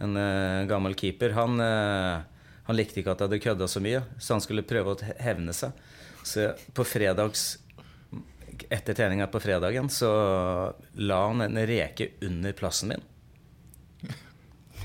[0.00, 2.20] en eh, gammel keeper, han, eh,
[2.68, 5.54] Han likte ikke at jeg hadde kødda så mye, så han skulle prøve å hevne
[5.56, 5.74] seg.
[6.22, 7.58] Så på fredags
[8.70, 10.08] Etter treninga på fredagen så
[11.00, 13.04] la han en reke under plassen min.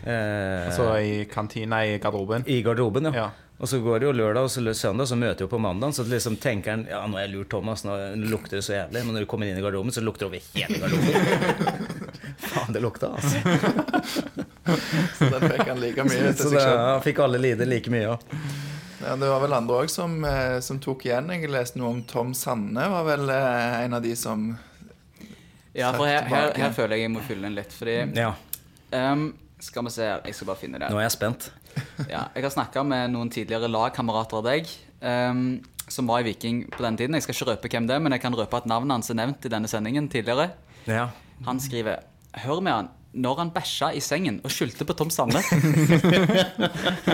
[0.06, 2.48] Eh, altså i kantina i garderoben.
[2.48, 3.26] I garderoben, ja.
[3.26, 3.28] Ja.
[3.58, 5.94] Og så går det jo lørdag og så søndag, så møter jo på mandag.
[5.96, 7.96] Så liksom tenker han ja, nå har jeg lurt Thomas, nå
[8.28, 9.04] lukter det så jævlig.
[9.06, 11.96] Men når du kommer inn i garderoben, så lukter det over hele garderoben.
[12.52, 13.40] Faen, det lukta, altså.
[15.16, 17.04] Så den fikk han like mye Så til seg selv.
[17.06, 18.24] fikk alle lide like mye òg.
[19.06, 21.30] Ja, det var vel andre òg som, eh, som tok igjen.
[21.32, 22.88] Jeg leste noe om Tom Sanne.
[22.92, 24.50] Var vel eh, en av de som
[25.76, 28.32] Ja, for her, her, her føler jeg jeg må fylle den litt, fordi Ja,
[28.96, 29.28] um,
[29.62, 30.90] Skal vi se her, jeg skal bare finne det.
[30.92, 31.50] nå er jeg spent.
[32.14, 34.68] Ja, jeg har snakka med noen tidligere lagkamerater av deg
[35.02, 37.14] um, som var i Viking på den tiden.
[37.14, 39.18] Jeg skal ikke røpe hvem det er, men jeg kan røpe at navnet hans er
[39.20, 40.52] nevnt i denne sendingen tidligere.
[40.90, 41.08] Ja.
[41.46, 42.02] Han skriver
[42.46, 45.40] Hør med han når han bæsja i sengen og skyldte på Tom Sande.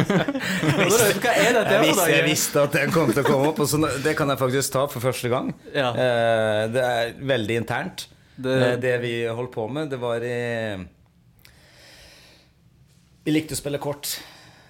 [0.02, 3.60] Hva er dette Jeg for visste, jeg visste at den kom til å komme opp,
[3.62, 5.52] og så det kan jeg faktisk ta for første gang.
[5.76, 5.92] Ja.
[5.94, 8.08] Eh, Det er veldig internt.
[8.36, 10.78] Det- Det, det vi holdt på med, det var i
[13.26, 14.18] Vi likte å spille kort.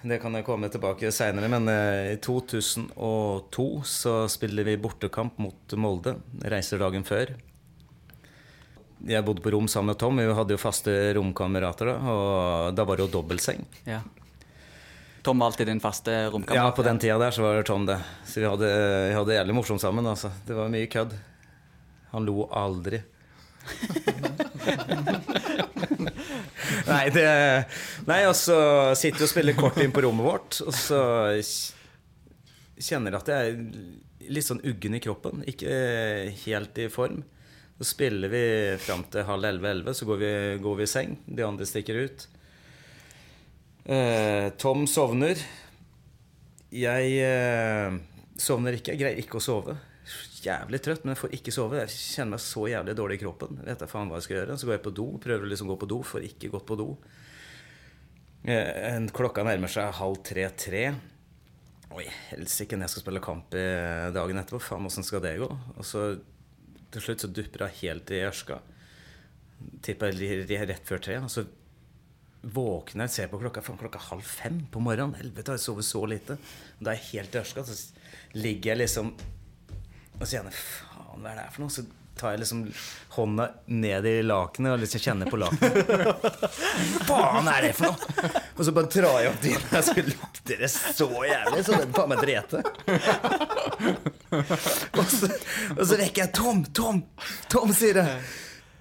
[0.02, 5.74] Det kan jeg komme tilbake seinere, men eh, i 2002 så spiller vi bortekamp mot
[5.78, 6.16] Molde.
[6.42, 7.30] Reiser dagen før.
[9.06, 10.18] Jeg bodde på rom sammen med Tom.
[10.18, 13.62] Vi hadde jo faste romkamerater da, og da var det jo dobbeltseng.
[13.86, 14.00] Ja.
[15.22, 16.58] Tom var alltid din faste romkamerat?
[16.58, 18.00] Ja, på den tida der så var det Tom det.
[18.26, 18.66] Så vi hadde,
[19.06, 20.06] vi hadde jævlig morsomt sammen.
[20.06, 20.30] altså.
[20.46, 21.14] Det var mye kødd.
[22.10, 22.98] Han lo aldri.
[26.92, 27.26] nei, det
[28.08, 28.58] Nei, og så
[28.98, 31.02] sitter vi og spiller kort inn på rommet vårt, og så
[32.82, 35.42] kjenner jeg at jeg er litt sånn uggen i kroppen.
[35.48, 35.72] Ikke
[36.44, 37.22] helt i form.
[37.78, 38.44] Så spiller vi
[38.78, 41.16] fram til halv elleve-elleve, så går vi, går vi i seng.
[41.26, 42.26] De andre stikker ut.
[43.84, 45.40] Eh, Tom sovner.
[46.72, 47.96] Jeg eh,
[48.38, 48.94] sovner ikke.
[48.94, 49.74] Jeg greier ikke å sove.
[50.42, 51.78] Jævlig trøtt, men jeg får ikke sove.
[51.84, 53.60] Jeg kjenner meg så jævlig dårlig i kroppen.
[53.62, 54.56] Vet jeg faen hva jeg skal gjøre.
[54.58, 55.06] Så går jeg på do.
[55.22, 55.98] Prøver å liksom gå på do.
[56.06, 56.88] Får ikke gått på do.
[58.42, 60.82] Eh, klokka nærmer seg halv tre-tre.
[61.92, 63.66] Oi, helsike, når jeg skal spille kamp i
[64.16, 64.58] dagen etterpå.
[64.66, 65.46] Faen, åssen skal det gå?
[65.76, 66.08] Og så
[66.92, 68.58] til slutt så dupper jeg helt i ørska.
[69.86, 70.16] Tipper
[70.72, 71.20] rett før tre.
[71.22, 71.44] Og så
[72.42, 75.14] våkner jeg, ser på klokka, faen, klokka halv fem på morgenen.
[75.20, 76.38] Helvete, har jeg sovet så lite.
[76.80, 77.64] Da er jeg helt i ørska.
[77.68, 79.14] Så ligger jeg liksom
[80.22, 81.74] og så gjerne faen, hva er det her for noe?
[81.74, 81.84] Så
[82.18, 82.60] tar jeg liksom
[83.16, 86.26] hånda ned i lakenet og liksom kjenner på lakenet.
[87.08, 88.30] faen er det for noe?
[88.56, 91.64] Og så bare drar jeg opp dyna, så lukter det så jævlig.
[91.66, 92.62] Så det er faen meg drete.
[95.00, 95.32] Og så,
[95.74, 97.02] og så rekker jeg Tom, Tom,
[97.52, 98.06] Tom, sier det.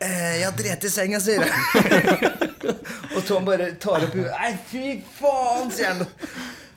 [0.01, 2.31] Eh, jeg har drept i senga, sier jeg.
[3.15, 4.31] og Tom bare tar opp huet.
[4.33, 6.05] Nei, fy faen, sier han.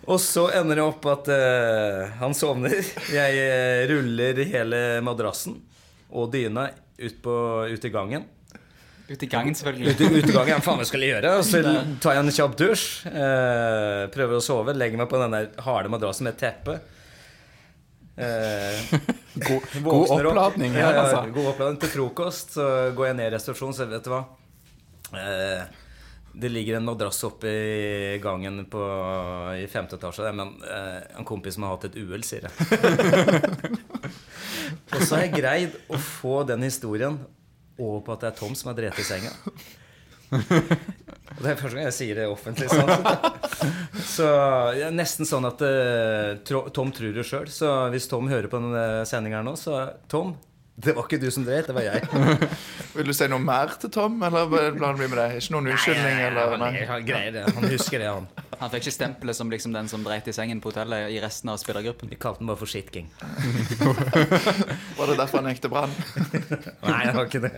[0.04, 2.76] Og så ender det opp at uh, han sovner.
[3.12, 5.58] Jeg uh, ruller hele madrassen
[6.14, 7.36] og dyna ut, på,
[7.70, 8.26] ut i gangen.
[9.08, 9.94] Ut i gangen, selvfølgelig.
[9.94, 11.32] Ut, ut i gangen, Faen, hva skal jeg gjøre?
[11.38, 11.60] Og så
[12.00, 12.84] tar jeg en kjapp dusj.
[13.08, 14.76] Uh, prøver å sove.
[14.76, 16.78] Legger meg på den der harde madrassen med teppe.
[18.16, 19.00] Eh,
[19.34, 20.70] God, god oppladning.
[20.70, 20.78] opp.
[20.78, 21.32] Ja, ja, altså.
[21.34, 22.54] god oppladning til frokost.
[22.56, 24.22] Så går jeg ned i restaurasjonen, så vet du hva.
[25.18, 25.64] Eh,
[26.34, 28.82] det ligger en madrass oppe i gangen på,
[29.58, 32.54] i femte etasje men eh, en kompis som har hatt et uhell, sier jeg.
[34.94, 37.16] Og så har jeg greid å få den historien
[37.78, 39.32] over på at det er Tom som har drept i senga.
[40.34, 42.68] Og det er første gang jeg sier det offentlig.
[42.70, 42.90] Sånn.
[44.14, 44.26] Så
[44.74, 47.48] er nesten sånn at eh, Tom tror det sjøl.
[47.50, 49.72] Så hvis Tom hører på denne sendinga nå, så
[50.10, 50.28] Tom,
[50.74, 52.02] det var ikke du som dreit, det var jeg.
[52.96, 55.36] Vil du si noe mer til Tom, eller ble han bli med deg?
[55.38, 56.16] Ikke noen unnskyldning?
[56.28, 56.56] eller?
[56.58, 57.44] Nei, han greier det.
[57.54, 58.26] Han husker det, han.
[58.54, 61.50] Han fikk ikke stempelet som liksom den som dreit i sengen på hotellet i resten
[61.50, 62.08] av spillergruppen.
[62.08, 63.08] Vi kalte den bare for Shitking.
[64.98, 65.90] Var det derfor han gikk til Brann?
[66.86, 67.52] Nei, det var ikke det.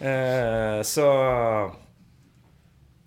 [0.00, 1.06] Uh, så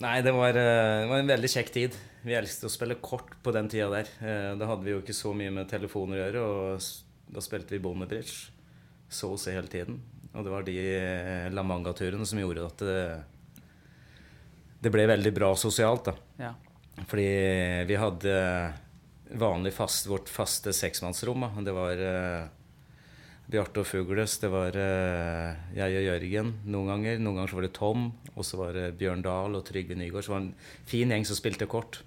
[0.05, 1.95] Nei, det var, eh, det var en veldig kjekk tid.
[2.21, 4.09] Vi elsket å spille kort på den tida der.
[4.21, 6.85] Eh, Da hadde vi jo ikke så mye med telefoner å gjøre, og
[7.33, 8.53] da spilte vi bondebridge
[9.09, 9.99] så å si hele tiden.
[10.33, 13.03] Og det var de eh, La Manga-turene som gjorde at det,
[14.83, 16.15] det ble veldig bra sosialt, da.
[16.47, 16.53] Ja.
[17.07, 17.29] Fordi
[17.87, 18.35] vi hadde
[19.37, 21.45] vanlig fast, vårt faste seksmannsrom.
[21.45, 21.63] da.
[21.65, 22.47] Det var uh,
[23.47, 27.21] Bjarte og Fugles, det var uh, jeg og Jørgen noen ganger.
[27.21, 30.25] Noen ganger så var det Tom, og så var det Bjørn Dahl og Trygve Nygaard.
[30.25, 32.01] Så det var en fin gjeng som spilte kort.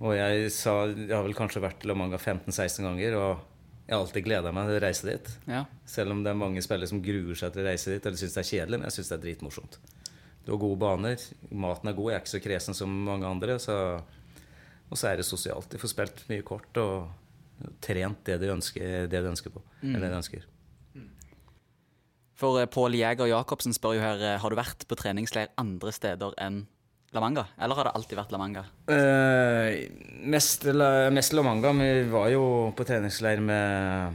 [0.00, 3.49] Og jeg sa Jeg har vel kanskje vært La Manga 15-16 ganger, og
[3.90, 5.28] jeg har alltid gleda meg til å reise dit.
[5.50, 5.64] ja.
[5.90, 8.36] Selv om det er mange spillere som gruer seg til å reise dit eller syns
[8.36, 9.78] det er kjedelig, men jeg syns det er dritmorsomt.
[10.46, 13.58] Du har gode baner, maten er god, jeg er ikke så kresen som mange andre,
[13.58, 13.76] så
[14.90, 15.68] Og så er det sosialt.
[15.70, 17.10] De får spilt mye kort og
[17.80, 19.62] trent det de ønsker, det de ønsker på.
[19.84, 20.46] Eller det de ønsker.
[22.34, 25.92] For eh, Pål Jæger Jacobsen spør jo her eh, Har du vært på treningsleir andre
[25.94, 26.64] steder enn
[27.12, 27.42] La Manga.
[27.58, 28.62] Eller har det alltid vært La Manga?
[28.86, 29.88] Eh,
[30.30, 31.72] mest, La- mest La Manga.
[31.74, 32.44] Vi var jo
[32.76, 34.14] på treningsleir med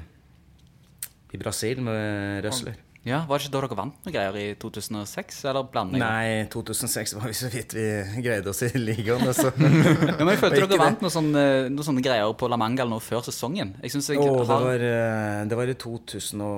[1.35, 2.77] i Brasil med Røsler.
[3.05, 5.43] Ja, Var det ikke da dere vant noen greier i 2006?
[5.45, 5.99] Eller blander?
[6.01, 7.83] Nei, 2006 var vi så vidt vi
[8.25, 9.27] greide oss i ligaen.
[9.27, 9.51] Altså.
[9.59, 12.95] Ja, men jeg følte dere vant noen sånne, noen sånne greier på La Manga eller
[12.95, 13.75] noe før sesongen.
[13.83, 14.39] Jeg synes jeg har...
[14.39, 16.49] det, var, eh, det var i 2002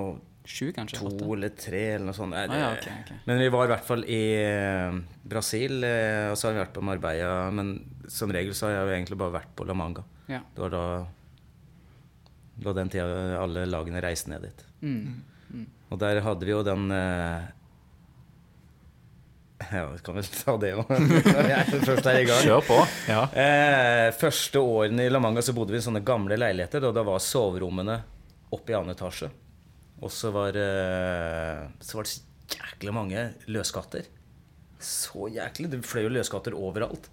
[0.48, 1.02] sju, kanskje?
[1.04, 1.26] åtte?
[1.36, 2.32] eller tre, eller noe sånt.
[2.34, 3.26] Nei, Ah, ja, okay, ok, ok.
[3.28, 6.74] Men vi var i hvert fall i eh, Brasil, eh, og så har vi vært
[6.78, 7.50] på Marbella.
[7.54, 7.74] Men
[8.08, 10.04] som regel så har jeg jo egentlig bare vært på La Manga.
[10.28, 10.40] Ja.
[10.54, 10.84] Det var da
[12.58, 14.64] det var den tida alle lagene reiste ned dit.
[14.82, 15.66] Mm.
[15.88, 17.46] Og der hadde vi jo den eh,
[19.72, 20.90] Ja, vi kan vel ta det òg,
[21.86, 22.42] først er i gang.
[22.44, 22.78] Kjør på.
[23.10, 23.22] Ja.
[23.30, 26.88] Eh, første årene i La Manga så bodde vi i sånne gamle leiligheter.
[26.88, 28.00] Og da var soverommene
[28.54, 29.30] oppe i annen etasje.
[29.98, 34.06] Og så var, eh, så var det så jæklig mange løskatter.
[34.78, 35.70] Så jæklig.
[35.72, 37.08] Det fløy jo løskatter overalt.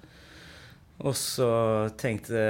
[1.04, 1.50] Og så
[2.00, 2.44] tenkte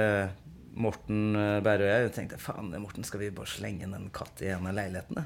[0.76, 4.42] Morten eh, Berre og jeg tenkte, faen, Morten, skal vi bare slenge inn en katt
[4.44, 5.24] i en av leilighetene?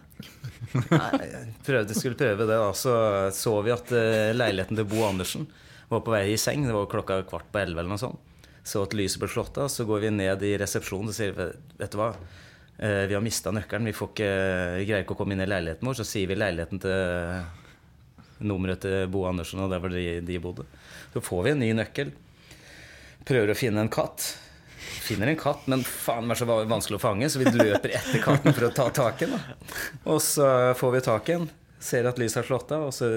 [0.95, 1.31] Nei,
[1.67, 2.55] prøvde, skulle prøve det.
[2.55, 2.95] da Så
[3.35, 5.49] så vi at eh, leiligheten til Bo Andersen
[5.91, 6.69] var på vei i seng.
[6.69, 8.23] Det var klokka kvart på elleve eller noe sånt.
[8.63, 9.73] Så at lyset ble slått av.
[9.73, 12.13] Så går vi ned i resepsjonen og sier vet du hva,
[12.81, 13.85] vi har mista nøkkelen.
[13.91, 14.29] Vi, ikke,
[14.81, 15.99] vi greier ikke å komme inn i leiligheten vår.
[16.01, 20.65] Så sier vi leiligheten til nummeret til Bo Andersen, og der hvor de, de bodde.
[21.13, 22.13] Så får vi en ny nøkkel.
[23.29, 24.31] Prøver å finne en katt.
[25.05, 28.23] Finner en katt, men faen meg så va- vanskelig å fange, så vi løper etter
[28.25, 29.43] katten for å ta tak i den.
[30.09, 30.47] Og så
[30.79, 31.49] får vi tak i den,
[31.85, 33.11] ser at lyset har slått av, og så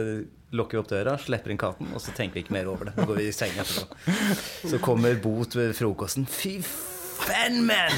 [0.54, 2.98] lukker vi opp døra, slipper inn katten, og så tenker vi ikke mer over det.
[3.00, 4.18] Så går vi i senga etterpå.
[4.74, 6.28] Så kommer Bo til frokosten.
[6.30, 7.03] Fy faen,
[7.64, 7.92] mann!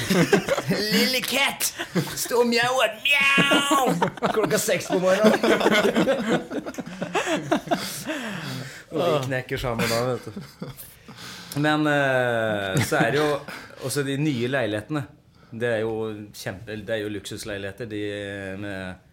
[0.92, 1.72] Lille katt!
[2.16, 2.96] Stå og mjauer.
[3.04, 3.94] Mjau!
[4.34, 5.40] Klokka seks på morgenen.
[8.92, 10.32] Og vi knekker sammen da, vet du.
[11.64, 13.28] Men uh, så er det jo
[13.86, 15.06] også de nye leilighetene.
[15.56, 15.94] Det er jo
[16.36, 18.02] kjempe, det er jo luksusleiligheter de
[18.60, 19.04] med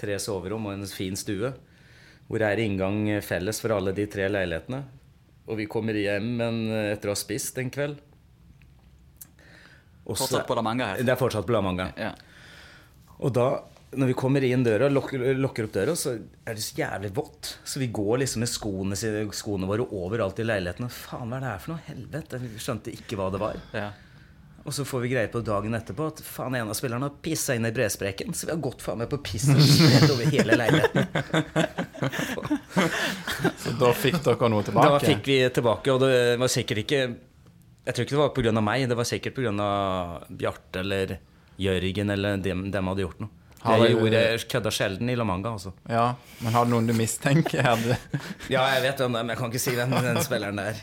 [0.00, 1.52] tre soverom og en fin stue.
[2.30, 4.84] Hvor det er inngang felles for alle de tre leilighetene.
[5.50, 7.98] Og vi kommer hjem men etter å ha spist en kveld.
[10.10, 11.02] Og så- Fortsatt på La Manga her.
[11.06, 11.90] Det er fortsatt på La Manga.
[11.96, 12.10] Ja.
[13.20, 13.46] Og da,
[13.94, 17.54] når vi kommer inn døra, lokker, lokker opp døra, så er det så jævlig vått.
[17.64, 18.98] Så vi går liksom med skoene,
[19.36, 20.88] skoene våre overalt i leiligheten.
[20.88, 21.82] Og faen, hva er det her for noe?
[21.86, 22.40] Helvete.
[22.42, 23.60] Vi skjønte ikke hva det var.
[23.76, 23.90] Ja.
[24.60, 27.54] Og så får vi greie på dagen etterpå at faen, en av spillerne har pissa
[27.56, 28.34] inn i bresprekken.
[28.36, 31.08] Så vi har gått faen meg på piss og skjedd over hele leiligheten.
[33.60, 34.92] Så da fikk dere noe tilbake?
[34.92, 37.00] Da fikk vi tilbake, og det var sikkert ikke
[37.86, 38.60] Jeg tror ikke det var pga.
[38.60, 39.52] meg, det var sikkert pga.
[40.28, 41.18] Bjarte eller
[41.60, 43.30] Jørgen eller dem, dem hadde gjort noe.
[43.60, 45.74] Har Jeg gjorde kødda sjelden i La Manga, altså.
[45.88, 47.60] Ja, Men har du noen du mistenker?
[47.60, 47.98] Er?
[48.54, 50.80] Ja, jeg vet hvem det er, men jeg kan ikke si hvem den spilleren der.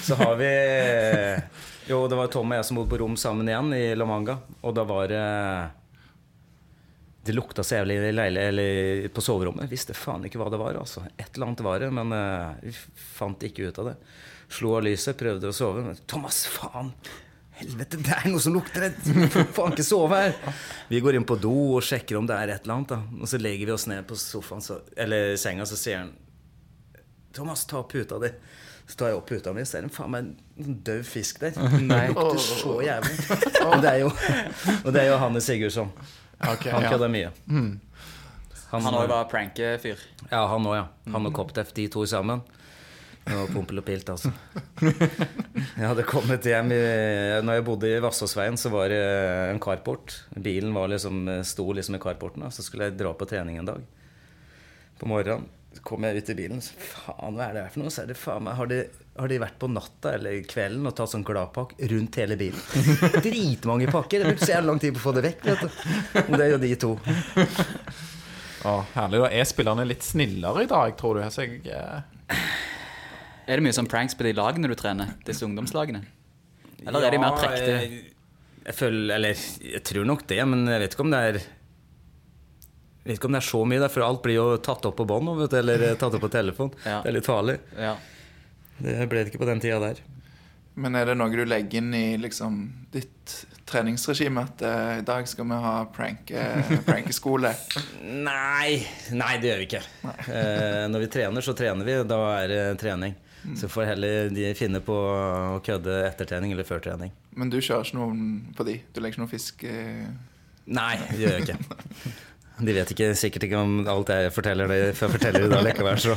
[0.00, 0.48] Så har vi
[1.90, 4.38] Jo, det var Tom og jeg som bodde på rom sammen igjen i La Manga.
[4.64, 5.26] Og da var det
[7.28, 9.68] Det lukta så jævlig i leile, eller på soverommet.
[9.68, 10.80] Visste faen ikke hva det var.
[10.80, 11.04] altså.
[11.18, 13.96] Et eller annet var det, men eh, vi fant ikke ut av det.
[14.50, 15.82] Slo av lyset, prøvde å sove.
[15.86, 16.92] Men Thomas, faen!
[17.60, 18.88] Helvete, det er noe som lukter!
[19.04, 20.56] Jeg får faen ikke sove her!
[20.90, 22.94] Vi går inn på do og sjekker om det er et eller annet.
[22.96, 23.20] da.
[23.20, 26.14] Og så legger vi oss ned på sofaen, så, eller senga, så sier han
[27.36, 28.32] Thomas, ta opp puta di.
[28.90, 30.32] Så tar jeg opp puta mi, og ser det faen meg
[30.64, 31.54] en død fisk der.
[31.86, 32.08] Nei.
[32.10, 33.18] Det lukter så jævlig.
[33.70, 34.08] Og det er jo,
[34.82, 35.92] og det er jo Hanne Sigurdsson.
[36.40, 36.90] Okay, Han ja.
[36.90, 37.30] kødder mye.
[38.70, 40.00] Han òg var prankefyr.
[40.30, 40.84] Ja, han òg, ja.
[41.12, 42.40] Han og Koptef, de to sammen.
[43.30, 44.32] Var pompel og pilt, altså.
[44.80, 46.80] Jeg hadde kommet hjem i,
[47.44, 49.00] Når jeg bodde i Vassåsveien, så var det
[49.52, 50.16] en carport.
[50.34, 52.44] Bilen var liksom, sto liksom i carporten.
[52.50, 53.86] Så skulle jeg dra på trening en dag.
[55.00, 57.82] På morgenen så kom jeg ut i bilen, så faen, hva er det her for
[57.84, 57.92] noe?
[57.94, 58.78] Så er det faen meg, har de,
[59.20, 62.58] har de vært på natta eller kvelden og tatt sånn gladpakk rundt hele bilen?
[63.22, 64.24] Dritmange pakker.
[64.24, 65.46] Det brukte så jævlig lang tid på å få det vekk.
[65.46, 66.34] vet du.
[66.34, 66.90] Det er jo de to.
[68.66, 69.22] Å, herlig.
[69.22, 71.22] Da er spillerne litt snillere i dag, tror du?
[71.32, 72.42] Så jeg, eh,
[73.50, 75.16] Er det mye sånn pranks på de lagene du trener?
[75.26, 76.04] Disse ungdomslagene?
[76.86, 77.78] Eller er de mer prektige?
[77.82, 78.12] Jeg,
[78.62, 79.40] jeg føler Eller
[79.72, 81.40] jeg tror nok det, men jeg vet ikke om det er
[83.00, 85.06] jeg vet ikke om det er så mye, for alt blir jo tatt opp på
[85.08, 86.68] bånd eller tatt opp på telefon.
[86.84, 86.98] Ja.
[87.00, 87.56] Det er litt farlig.
[87.74, 87.94] Ja.
[88.76, 90.02] Det ble det ikke på den tida der.
[90.80, 92.60] Men er det noe du legger inn i liksom,
[92.92, 93.34] ditt
[93.68, 94.44] treningsregime?
[94.44, 97.54] At uh, i dag skal vi ha prank, eh, prankeskole?
[98.04, 98.76] Nei,
[99.16, 99.82] nei, det gjør vi ikke.
[100.04, 101.98] Uh, når vi trener, så trener vi.
[102.04, 103.16] Da er det trening.
[103.56, 107.12] Så får heller de finne på å kødde etter trening eller før trening.
[107.38, 108.26] Men du kjører ikke noen
[108.56, 108.76] på de?
[108.92, 110.10] Du legger ikke noen fisk eh,
[110.70, 112.12] Nei, det gjør jeg ikke.
[112.60, 115.64] De vet ikke, sikkert ikke om alt jeg forteller det før jeg forteller det da
[115.64, 116.16] likevel, så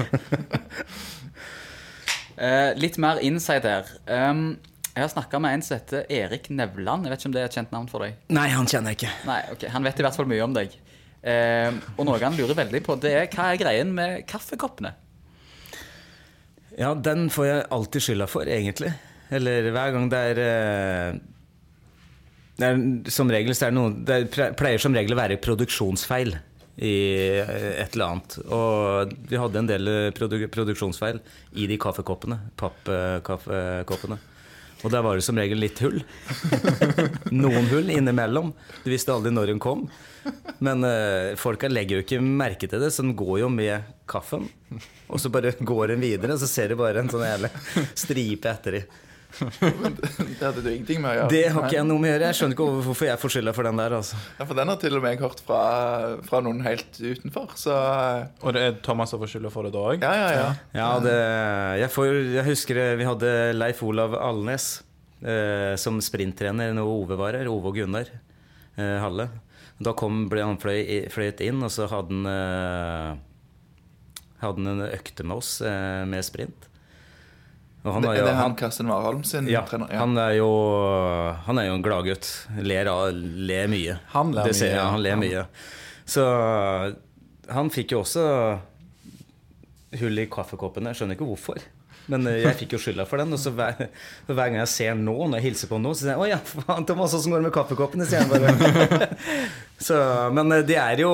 [2.33, 3.89] Uh, litt mer inside her.
[4.09, 4.55] Um,
[4.89, 7.05] jeg har snakka med en som heter Erik Nevland.
[7.05, 8.17] Jeg vet ikke om det er et kjent navn for deg?
[8.33, 9.11] Nei, han kjenner jeg ikke.
[9.29, 10.73] Nei, ok, Han vet i hvert fall mye om deg.
[11.23, 14.91] Uh, og noe han lurer veldig på, det er hva er greien med kaffekoppene?
[16.79, 18.93] Ja, den får jeg alltid skylda for, egentlig.
[19.33, 21.21] Eller hver gang det er eh,
[22.59, 24.17] det er, som regel så er det noe Det
[24.59, 26.35] pleier som regel å være produksjonsfeil
[26.83, 26.93] i
[27.41, 28.37] eh, et eller annet.
[28.45, 31.21] Og vi hadde en del produ produksjonsfeil
[31.57, 32.39] i de kaffekoppene.
[32.59, 34.19] Pappkaffekoppene.
[34.83, 36.01] Og der var det som regel litt hull.
[37.43, 38.51] Noen hull innimellom.
[38.83, 39.85] Du visste aldri når hun kom.
[40.63, 44.49] Men uh, folka legger jo ikke merke til det, så den går jo med kaffen.
[45.07, 47.51] Og så bare går den videre, og så ser du bare en sånn jævlig
[48.03, 49.01] stripe etter dem.
[49.33, 51.29] Det hadde du ingenting med å gjøre?
[51.31, 52.27] Det har ikke jeg noe med å gjøre.
[52.29, 53.95] Jeg skjønner ikke hvorfor jeg får skylda for den der.
[53.97, 54.19] Altså.
[54.37, 55.61] Ja, For den har til og med jeg hørt fra,
[56.27, 57.53] fra noen helt utenfor.
[57.59, 60.05] Så eh, Og det er Thomas som får skylda for det da òg?
[60.05, 60.49] ja, ja, ja.
[60.77, 61.15] Ja, det,
[61.81, 64.67] jeg, får, jeg husker vi hadde Leif Olav Alnes
[65.25, 67.49] eh, som sprinttrener når Ove var her.
[67.51, 69.29] Ove og Gunnar eh, Halle.
[69.83, 73.13] Da kom, ble han fløy, fløyet inn, og så hadde han eh,
[74.43, 76.65] Hadde han en økte med oss eh, med sprint.
[77.83, 79.91] Og han Det, jo, er det han han, Karsten Warholm sin ja, trener?
[79.91, 80.49] han er jo
[81.45, 82.29] Han er jo en gladgutt.
[82.63, 83.97] Ler, ler mye.
[84.13, 85.45] Han ler det ser mye, jeg, han ler Han- mye.
[86.05, 86.23] Så
[87.53, 88.23] han fikk jo også
[89.99, 90.91] hull i kaffekoppene.
[90.93, 91.59] Jeg skjønner ikke hvorfor.
[92.11, 93.31] Men eh, jeg fikk jo skylda for den.
[93.35, 93.85] Og så hver,
[94.27, 96.39] hver gang jeg ser nå, når jeg hilser på nå, så sier jeg 'Å ja,
[96.43, 99.09] faen, Thomas, åssen går det med kaffekoppene?' sier jeg bare.
[99.87, 99.99] så,
[100.35, 101.13] men eh, det er jo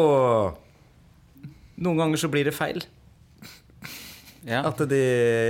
[1.80, 2.82] Noen ganger så blir det feil.
[4.50, 4.64] Ja.
[4.66, 5.00] At de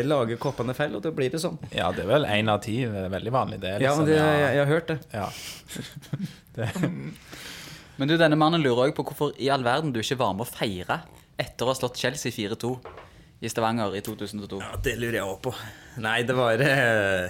[0.03, 1.55] lager koppene feil, og da blir det sånn.
[1.71, 2.81] Ja, det er vel én av ti.
[2.83, 3.77] Det er veldig vanlig, det.
[3.79, 4.05] Ja, Liksom.
[4.09, 4.99] det, jeg, jeg har hørt det.
[5.15, 5.27] ja.
[7.99, 10.45] Men du, denne mannen lurer òg på hvorfor i all verden du ikke var med
[10.45, 11.01] å feire
[11.39, 12.71] etter å ha slått Chelsea 4-2
[13.43, 14.59] i Stavanger i 2002.
[14.63, 15.51] Ja, det lurer jeg òg på.
[16.03, 17.27] Nei, det var eh,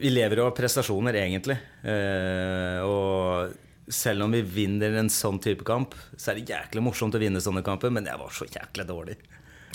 [0.00, 1.56] Vi lever jo av prestasjoner, egentlig.
[1.84, 3.52] Eh, og
[3.88, 7.42] selv om vi vinner en sånn type kamp, så er det jæklig morsomt å vinne
[7.42, 9.16] sånne kamper, men jeg var så jæklig dårlig.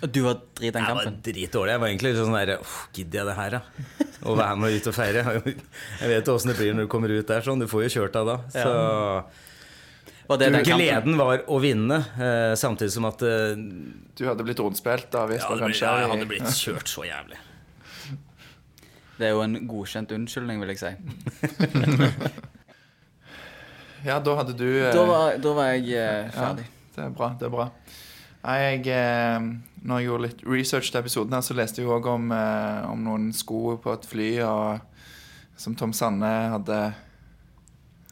[0.02, 1.06] Og du var drit den kampen?
[1.06, 1.74] Jeg var dritdårlig.
[1.76, 4.08] Jeg var egentlig sånn der Åh, gidder jeg det her, da?
[4.22, 5.24] Å være med ut og feire?
[6.02, 7.62] Jeg vet jo åssen det blir når du kommer ut der sånn.
[7.62, 8.38] Du får jo kjørt deg da.
[8.54, 8.74] Så
[10.32, 13.54] Var det den gleden var å vinne, eh, samtidig som at eh,
[14.18, 16.94] Du hadde blitt rundspilt da hvis ja, det ble, kanskje ja, jeg hadde blitt kjørt
[16.94, 17.42] så jævlig.
[19.20, 20.94] Det er jo en godkjent unnskyldning, vil jeg si.
[24.06, 26.66] Ja, da hadde du eh, Da var, da var jeg eh, ferdig.
[26.96, 27.34] Det er bra.
[27.40, 27.68] det er bra
[28.42, 29.46] Nei, jeg, eh,
[29.86, 33.06] Når jeg gjorde litt research til episoden, her, så leste jeg òg om, eh, om
[33.06, 35.06] noen sko på et fly og,
[35.62, 36.82] som Tom Sanne hadde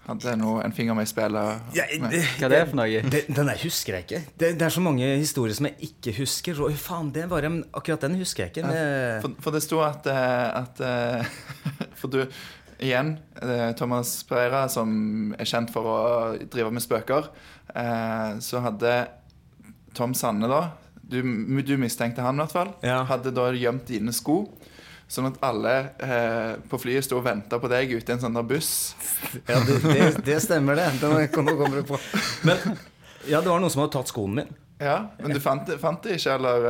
[0.09, 1.65] Hadde noe, en finger med i spillet.
[1.77, 2.15] Ja, med.
[2.39, 3.01] Hva er det for noe?
[3.13, 4.21] det, den der husker jeg ikke.
[4.41, 6.57] Det, det er så mange historier som jeg ikke husker.
[6.57, 7.45] Så, faen, det var,
[7.77, 8.71] akkurat den husker jeg ikke.
[8.73, 11.35] Ja, For, for det sto at, eh, at eh,
[11.99, 12.23] For du
[12.79, 15.99] Igjen, eh, Thomas Pereira, som er kjent for å
[16.47, 17.27] drive med spøker,
[17.75, 18.93] eh, så hadde
[19.97, 20.69] Tom Sanne, da
[21.09, 21.21] Du,
[21.65, 22.73] du mistenkte han, i hvert fall.
[22.85, 23.01] Ja.
[23.09, 24.43] Hadde da gjemt dine sko.
[25.09, 25.71] Sånn at alle
[26.05, 28.93] eh, på flyet sto og venta på deg ute i en sånn der buss.
[29.49, 30.91] ja, det, det, det stemmer, det.
[31.01, 31.97] det kommer du på.
[32.47, 32.61] Men
[33.25, 34.51] ja, det var noen som hadde tatt skoen min.
[34.79, 36.69] Ja, Men du fant, fant det ikke, eller?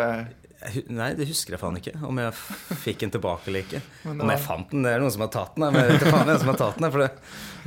[0.92, 1.94] Nei, det husker jeg faen ikke.
[2.04, 2.34] Om jeg
[2.84, 3.80] fikk den tilbake eller ikke.
[4.10, 5.64] Men Om jeg fant den, det er noen som har tatt den.
[5.72, 6.88] Men jeg vet faen hvem som har tatt den.
[6.92, 7.08] For det,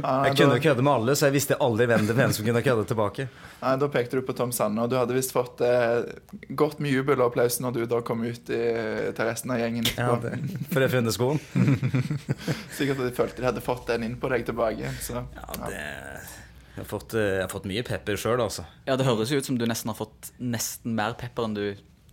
[0.04, 2.46] nei, jeg kunne jo kødde med alle, så jeg visste aldri hvem det hvem som
[2.48, 3.26] kunne kødde tilbake.
[3.62, 6.04] Nei, Da pekte du på Tom Sanne, og du hadde visst fått eh,
[6.58, 8.60] godt med jubel og applaus når du da kom ut i,
[9.16, 9.88] til resten av gjengen.
[9.96, 10.34] Ja, det,
[10.74, 11.40] for jeg funnet skoen.
[12.76, 14.92] Sikkert at de følte de hadde fått den inn på deg tilbake.
[15.00, 15.80] Så, Ja, det,
[16.74, 18.66] jeg, har fått, eh, jeg har fått mye pepper sjøl, altså.
[18.88, 21.64] Ja, Det høres jo ut som du nesten har fått nesten mer pepper enn du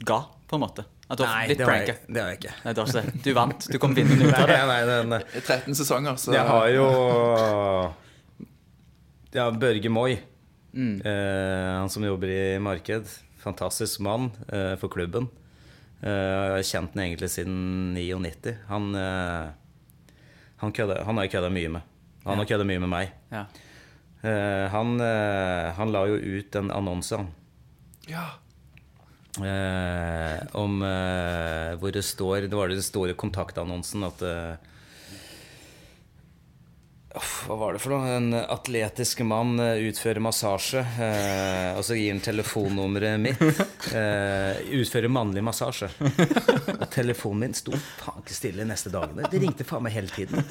[0.06, 0.86] ga, på en måte.
[1.10, 2.52] At du Nei, litt det var, jeg, det har jeg ikke.
[2.66, 3.22] Nei, du var ikke.
[3.26, 3.68] Du vant.
[3.74, 4.60] Du kom vinnende ut av det.
[4.70, 6.86] Nei, nei, nei, I 13 sesonger, så Jeg har jo
[9.34, 10.20] Ja, Børge Moi.
[10.74, 11.02] Mm.
[11.02, 13.10] Eh, han som jobber i marked.
[13.41, 15.30] Fantastisk mann eh, for klubben.
[16.02, 17.58] Eh, jeg har kjent den egentlig siden
[17.97, 18.54] 99.
[18.70, 19.50] Han, eh,
[20.62, 21.89] han, han har jeg kødda mye med.
[22.28, 23.18] Han har kødda mye med meg.
[23.34, 23.47] Ja.
[24.22, 27.34] Eh, han, eh, han la jo ut en annonse han,
[28.10, 28.28] Ja.
[29.38, 34.55] Eh, om eh, hvor det står Det var det store kontaktannonsen at eh,
[37.45, 38.09] Hva var det for noe?
[38.17, 40.82] En atletisk mann eh, utfører massasje.
[40.82, 43.45] Eh, og så gir han telefonnummeret mitt.
[43.93, 45.88] Eh, utfører mannlig massasje.
[46.75, 49.30] Og telefonen min sto faen ikke stille neste dagene.
[49.32, 50.45] Det ringte faen meg hele tiden.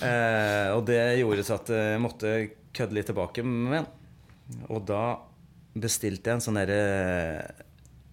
[0.00, 2.30] Eh, og det gjorde så at jeg måtte
[2.76, 3.90] kødde litt tilbake med den.
[4.72, 5.02] Og da
[5.74, 6.80] bestilte jeg en sånn derre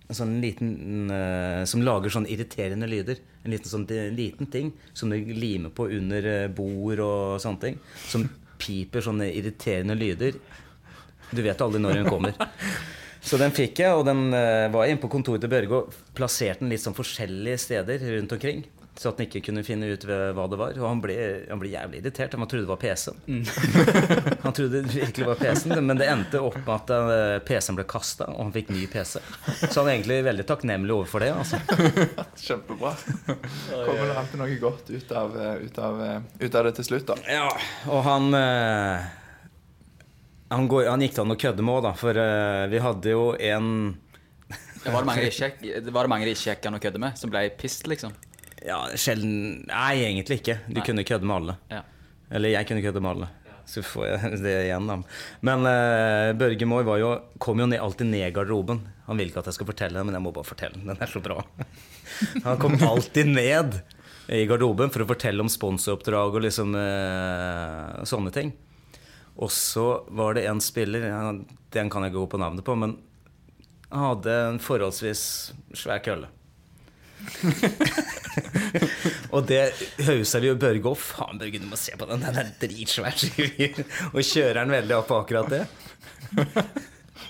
[0.07, 3.19] en sånn liten uh, Som lager sånn irriterende lyder.
[3.43, 7.63] En liten, sånn, en liten ting som du limer på under eh, bord og sånne
[7.63, 7.81] ting.
[8.07, 8.27] Som
[8.59, 10.39] piper sånne irriterende lyder.
[11.31, 12.35] Du vet aldri når den kommer.
[13.27, 16.63] Så den fikk jeg, og den uh, var inne på kontoret til Børge og plasserte
[16.63, 18.61] den litt sånn forskjellige steder rundt omkring.
[18.97, 20.73] Så at han ikke kunne finne ut hva det var.
[20.79, 22.33] Og han ble, han ble jævlig irritert.
[22.33, 23.43] Han trodde det var PC-en.
[24.45, 27.85] han trodde det virkelig var PC-en, men det endte opp med at eh, PC-en ble
[27.89, 29.21] kasta, og han fikk ny PC.
[29.67, 31.29] Så han er egentlig veldig takknemlig overfor det.
[31.37, 31.61] altså.
[32.47, 32.95] Kjempebra.
[33.27, 36.89] Kommer det alltid noe godt ut av, eh, ut, av, eh, ut av det til
[36.89, 37.21] slutt, da.
[37.29, 37.47] Ja,
[37.93, 39.07] og han eh,
[40.49, 41.93] han, går, han gikk det an å kødde med òg, da.
[41.99, 42.25] For
[42.71, 43.71] vi hadde jo en
[44.87, 48.15] Var det mange de ikke gikk an å kødde med, som ble pissed, liksom?
[48.65, 50.59] Ja, sjelden Nei, egentlig ikke.
[50.67, 50.85] Du Nei.
[50.87, 51.57] kunne kødde med alle.
[51.71, 51.83] Ja.
[52.33, 53.29] Eller jeg kunne kødde med alle.
[53.67, 54.97] Så får jeg det igjen, da.
[55.45, 57.11] Men uh, Børge Moi var jo,
[57.43, 58.81] kom jo ned, alltid ned i garderoben.
[59.07, 60.87] Han vil ikke at jeg skal fortelle den, men jeg må bare fortelle den.
[60.89, 61.41] Den er så bra.
[62.47, 63.81] Han kom alltid ned
[64.27, 68.55] i garderoben for å fortelle om sponsoroppdrag og liksom uh, sånne ting.
[69.37, 69.85] Og så
[70.17, 71.05] var det en spiller,
[71.75, 72.95] den kan jeg ikke gå på navnet på, men
[73.91, 75.21] han hadde en forholdsvis
[75.77, 76.27] svær kølle.
[79.33, 79.61] og det
[80.07, 81.01] hausa vi jo Børge opp.
[81.01, 82.23] Faen, Børge, du må se på den.
[82.23, 83.17] Den er dritsvær.
[84.13, 85.63] Og kjører den veldig opp på akkurat det.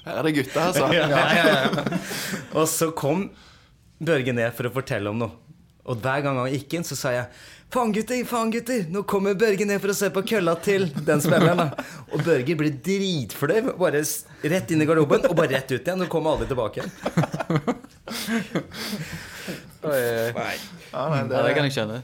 [0.08, 0.86] Her er det gutta, altså.
[0.96, 1.58] Ja, ja, ja.
[2.56, 3.20] Og så kom
[3.98, 5.34] Børge ned for å fortelle om noe.
[5.88, 7.26] Og hver gang han gikk inn, så sa jeg
[7.72, 8.24] Faen, gutter!
[8.24, 11.60] faen gutter Nå kommer Børge ned for å se på kølla til den spilleren.
[12.16, 13.62] Og Børge ble dritflau.
[13.76, 14.02] Bare
[14.54, 16.02] rett inn i garderoben og bare rett ut igjen.
[16.06, 16.92] Og kommer aldri tilbake igjen.
[19.84, 20.56] Nei.
[20.92, 22.02] Ja, nei, det, Ja, det kan jeg skjønne.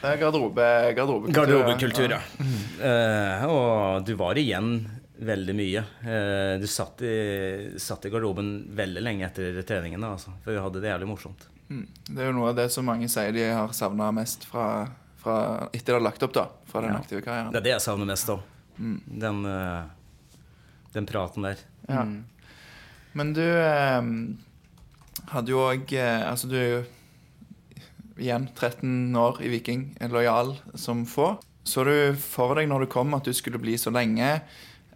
[0.00, 1.36] det er garderobe, garderobekultur.
[1.40, 2.20] Garderobekultur, ja.
[2.80, 4.86] Eh, og du var igjen
[5.20, 5.82] veldig mye.
[6.00, 10.80] Uh, du satt i, satt i garderoben veldig lenge etter treningen, altså, for vi hadde
[10.80, 11.44] det jævlig morsomt.
[11.68, 11.84] Mm.
[12.08, 14.86] Det er jo noe av det som mange sier de har savna mest fra,
[15.20, 15.36] fra
[15.76, 16.46] etter de har lagt opp, da.
[16.70, 17.02] Fra den Ja.
[17.02, 17.52] aktive karrieren.
[17.52, 18.40] Det er det jeg savner mest òg.
[18.80, 19.84] Den, uh,
[20.94, 21.60] den praten der.
[21.90, 22.06] Ja.
[23.12, 23.44] Men du
[25.30, 26.84] hadde jo òg Altså, du er
[28.20, 31.34] igjen 13 år i Viking, lojal som få.
[31.64, 34.40] Så du for deg når du kom at du skulle bli så lenge?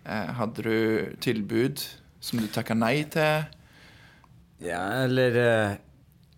[0.04, 1.80] Eh, hadde du tilbud
[2.24, 3.46] som du takka nei til?
[4.64, 5.76] Ja, eller eh,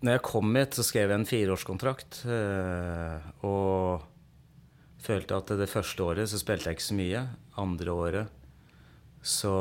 [0.01, 2.21] Når jeg kom hit, så skrev jeg en fireårskontrakt.
[2.29, 4.05] eh, og
[5.01, 7.21] følte at det første året så spilte jeg ikke så mye.
[7.57, 8.33] Andre året
[9.27, 9.53] så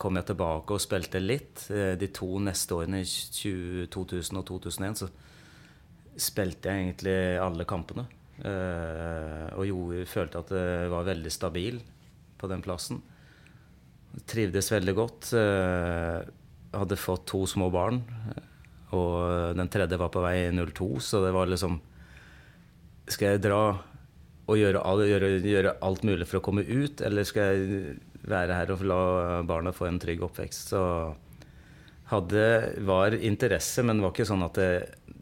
[0.00, 1.66] kom jeg tilbake og spilte litt.
[1.68, 5.08] De to neste årene, 2000 og 2001, så
[6.20, 8.06] spilte jeg egentlig alle kampene.
[8.44, 11.80] Eh, og gjorde, følte at det var veldig stabil
[12.40, 13.02] på den plassen.
[14.30, 15.32] Trivdes veldig godt.
[15.38, 16.22] eh,
[16.74, 18.02] hadde fått to små barn.
[18.94, 21.80] Og den tredje var på vei 02, så det var liksom
[23.10, 23.62] Skal jeg dra
[24.44, 27.94] og gjøre, gjøre, gjøre alt mulig for å komme ut, eller skal jeg
[28.28, 30.72] være her og la barna få en trygg oppvekst?
[30.72, 30.82] Så
[32.10, 32.44] hadde,
[32.84, 34.68] var interesse, men det var ikke sånn at det,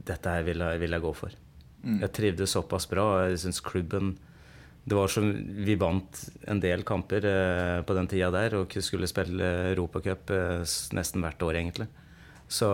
[0.09, 1.39] dette her vil jeg, vil jeg gå for.
[1.83, 3.07] Jeg trivdes såpass bra.
[3.17, 4.15] og Jeg syns klubben
[4.85, 5.29] det var som
[5.67, 10.65] Vi vant en del kamper eh, på den tida der og skulle spille Europacup eh,
[10.97, 11.87] nesten hvert år, egentlig.
[12.51, 12.69] Så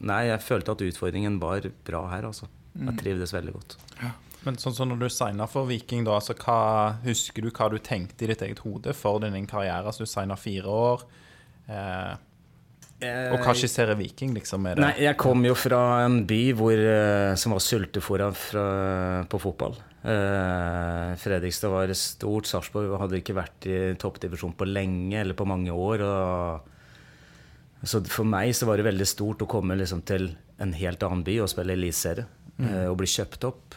[0.00, 2.48] nei, jeg følte at utfordringen var bra her, altså.
[2.72, 3.76] Jeg trivdes veldig godt.
[4.46, 7.76] Men sånn som når du signa for Viking, da, altså hva, husker du hva du
[7.84, 9.84] tenkte i ditt eget hode for din karriere?
[9.84, 11.04] Altså, du signa fire år.
[11.68, 12.14] Eh,
[13.00, 14.66] og hva skisserer Viking, liksom?
[14.68, 14.82] Er det?
[14.84, 18.28] Nei, jeg kom jo fra en by hvor, eh, som var sultefòra
[19.30, 19.78] på fotball.
[20.04, 22.48] Eh, Fredrikstad var stort.
[22.48, 26.04] Sarpsborg hadde ikke vært i toppdivisjon på lenge, eller på mange år.
[26.04, 30.30] Og så for meg så var det veldig stort å komme liksom til
[30.60, 32.26] en helt annen by og spille eliteserie.
[32.60, 33.74] eh, Og bli kjøpt opp.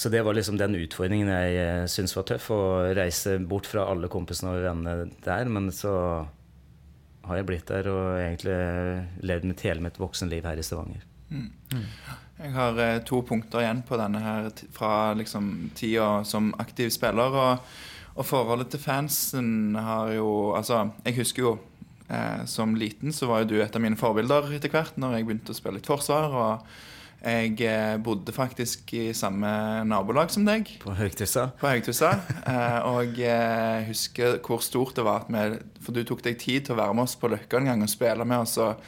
[0.00, 2.50] Så det var liksom den utfordringen jeg eh, syntes var tøff.
[2.56, 5.44] Å reise bort fra alle kompisene og vennene der.
[5.52, 6.26] Men så
[7.26, 8.56] har jeg blitt der og egentlig
[9.26, 11.06] levd mitt hele mitt voksenliv her i Stavanger.
[12.40, 17.36] Jeg har eh, to punkter igjen på denne her fra liksom tida som aktiv spiller.
[17.36, 17.74] Og,
[18.16, 21.52] og forholdet til fansen har jo Altså, jeg husker jo
[22.08, 25.28] eh, som liten så var jo du et av mine forbilder etter hvert når jeg
[25.28, 26.34] begynte å spille litt forsvar.
[26.34, 26.89] Og
[27.20, 29.48] jeg eh, bodde faktisk i samme
[29.84, 30.70] nabolag som deg.
[30.80, 31.50] På Høgtussa.
[31.60, 32.14] På Haugtussa.
[32.48, 36.64] Eh, og jeg husker hvor stort det var at vi For du tok deg tid
[36.64, 38.56] til å være med oss på Løkka en gang og spille med oss.
[38.58, 38.80] og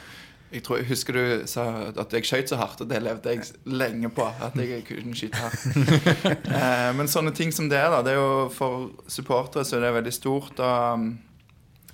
[0.53, 3.53] jeg, tror, jeg husker du sa at jeg skøyt så hardt, og det levde jeg
[3.69, 4.25] lenge på.
[4.25, 5.69] At jeg kunne skyte hardt.
[6.57, 9.95] eh, men sånne ting som det, da, det er jo for supportere så er det
[9.99, 10.57] veldig stort.
[10.57, 11.07] Og um,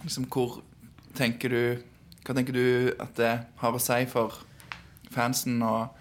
[0.05, 0.61] liksom hvor
[1.19, 1.63] tenker du
[2.23, 4.35] Hva tenker du at det har å si for
[5.09, 5.98] fansen, og,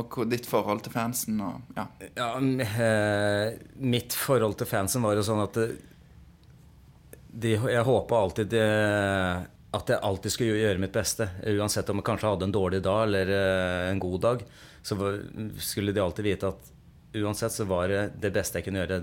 [0.00, 1.40] og ditt forhold til fansen?
[1.44, 1.86] Og, ja.
[2.16, 5.58] Ja, eh, mitt forhold til fansen var jo sånn at
[7.32, 8.62] de, Jeg håpa alltid de,
[9.72, 11.28] at jeg alltid skulle gjøre mitt beste.
[11.54, 14.44] Uansett om jeg kanskje hadde en dårlig dag eller eh, en god dag,
[14.82, 14.98] så
[15.60, 16.72] skulle de alltid vite at
[17.22, 19.02] uansett så var det det beste jeg kunne gjøre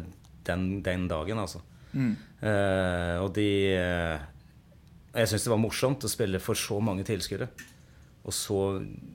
[0.49, 1.61] den, den dagen, altså.
[1.93, 2.13] Mm.
[2.45, 4.25] Eh, og de eh,
[5.15, 7.49] Jeg syns det var morsomt å spille for så mange tilskuere.
[8.27, 8.55] Og så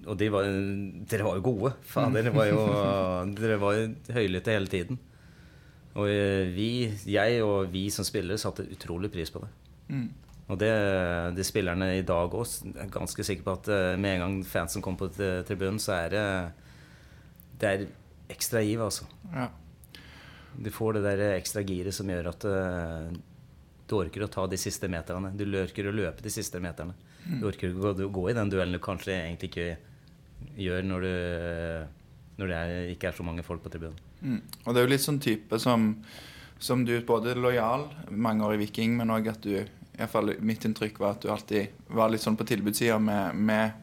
[0.09, 0.46] Og de var,
[1.11, 1.74] dere var jo gode.
[1.86, 2.62] Faen, dere var jo
[3.36, 3.80] Dere var
[4.16, 4.98] høylytte hele tiden.
[5.94, 6.68] Og eh, vi,
[7.07, 9.50] jeg og vi som spillere satte utrolig pris på det.
[9.94, 10.09] Mm.
[10.50, 10.70] Og det,
[11.36, 14.82] de spillerne i dag òg er ganske sikker på at eh, med en gang fansen
[14.84, 16.24] kommer på t- tribunen, så er det
[17.61, 17.86] Det er
[18.34, 19.07] ekstra giv, altså.
[19.32, 19.46] Ja.
[20.59, 23.14] Du får det der ekstra giret som gjør at eh,
[23.88, 25.30] du orker å ta de siste meterne.
[25.36, 26.94] Du lørker å løpe de siste meterne.
[27.24, 29.68] Du orker å gå, gå i den duellen du kanskje egentlig ikke
[30.60, 31.14] gjør når, du,
[32.40, 33.96] når det er, ikke er så mange folk på tribunen.
[34.20, 34.40] Mm.
[34.64, 35.88] Og det er jo litt sånn type som,
[36.62, 40.10] som du både er lojal mange år i Viking, men òg at du i hvert
[40.10, 43.76] fall Mitt inntrykk var at du alltid var litt sånn på tilbudssida med, med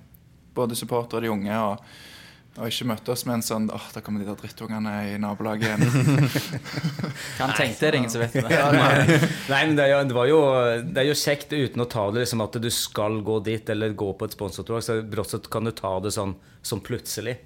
[0.55, 1.59] både supportere og de unge.
[1.59, 2.10] og
[2.59, 5.69] og ikke møtte oss med en sånn åh, da kommer de der drittungene i nabolaget
[5.69, 6.25] igjen.
[7.37, 8.35] Hva han tenkte, er det ingen som vet.
[8.35, 8.57] Det.
[9.53, 10.39] Nei, men det er, jo, det, var jo,
[10.83, 13.95] det er jo kjekt uten å ta det liksom at du skal gå dit eller
[13.95, 14.83] gå på et sponsortog.
[14.83, 17.37] Så brått sett kan du ta det sånn, sånn plutselig.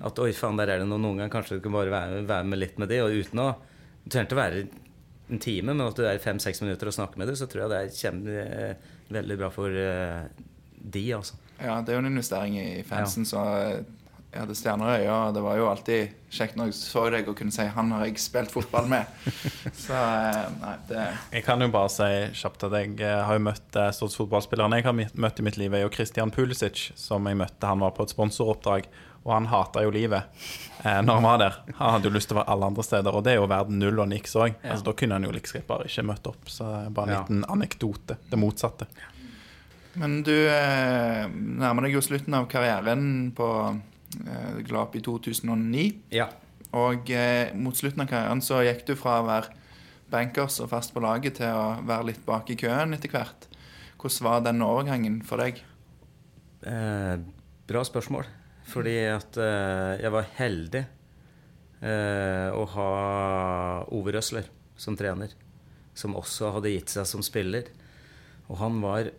[0.00, 1.28] At oi, faen, der er det noen unger.
[1.34, 3.02] Kanskje du kan bare være, være med litt med de.
[3.04, 3.52] Og uten å
[4.04, 4.64] Du trenger ikke være
[5.32, 7.72] en time, men at du er fem-seks minutter og snakker med dem, så tror jeg
[7.72, 10.26] det er kjempe, eh, veldig bra for eh,
[10.84, 11.38] de, altså.
[11.56, 13.40] Ja, det er jo en investering i fansen, så
[14.34, 15.14] jeg hadde stjerner i øya.
[15.28, 18.04] og Det var jo alltid kjekt når jeg så deg og kunne si 'han har
[18.08, 19.06] jeg spilt fotball med'.
[19.84, 23.44] Så eh, nei, det Jeg kan jo bare si kjapt at jeg eh, har jo
[23.46, 27.24] møtt eh, største fotballspilleren jeg har møtt i mitt liv, er jo Christian Pulisic, som
[27.30, 27.66] jeg møtte.
[27.70, 28.90] Han var på et sponsoroppdrag,
[29.24, 30.24] og han hata jo livet
[30.84, 31.54] eh, når han var der.
[31.78, 33.78] Han hadde jo lyst til å være alle andre steder, og det er jo verden
[33.78, 34.54] null og niks òg.
[34.64, 34.72] Ja.
[34.74, 36.44] Altså, da kunne han jo liksom bare ikke møtt opp.
[36.50, 37.20] Så bare en Ja.
[37.22, 38.18] liten anekdote.
[38.28, 38.86] Det motsatte.
[39.94, 43.46] Men du eh, nærmer deg jo slutten av karrieren på
[44.66, 45.84] Glap i 2009.
[46.14, 46.28] Ja.
[46.74, 49.52] Og eh, mot slutten av karrieren så gikk du fra å være
[50.10, 53.48] bankers og fast på laget til å være litt bak i køen etter hvert.
[53.98, 55.62] Hvordan var den overgangen for deg?
[56.66, 57.14] Eh,
[57.68, 58.26] bra spørsmål.
[58.68, 60.82] Fordi at eh, jeg var heldig
[61.84, 62.90] eh, å ha
[63.94, 65.32] Ove Røsler som trener.
[65.94, 67.70] Som også hadde gitt seg som spiller.
[68.48, 69.12] Og han var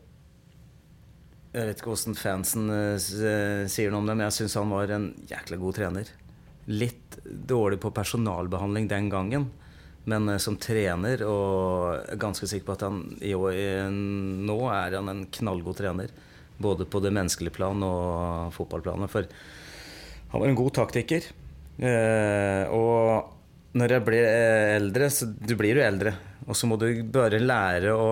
[1.55, 4.73] Jeg vet ikke åssen fansen eh, eh, sier noe om det, men jeg syns han
[4.75, 6.09] var en jækla god trener.
[6.67, 9.45] Litt dårlig på personalbehandling den gangen.
[10.03, 15.23] Men eh, som trener, og er ganske sikker på at han nå er han en
[15.39, 16.11] knallgod trener.
[16.59, 19.11] Både på det menneskelige plan og fotballplanet.
[19.11, 19.31] For
[20.33, 21.31] han var en god taktiker.
[22.75, 23.31] Og
[23.75, 26.15] når jeg eh, eldre, så du blir jo eldre.
[26.47, 28.11] Og så må du bare lære å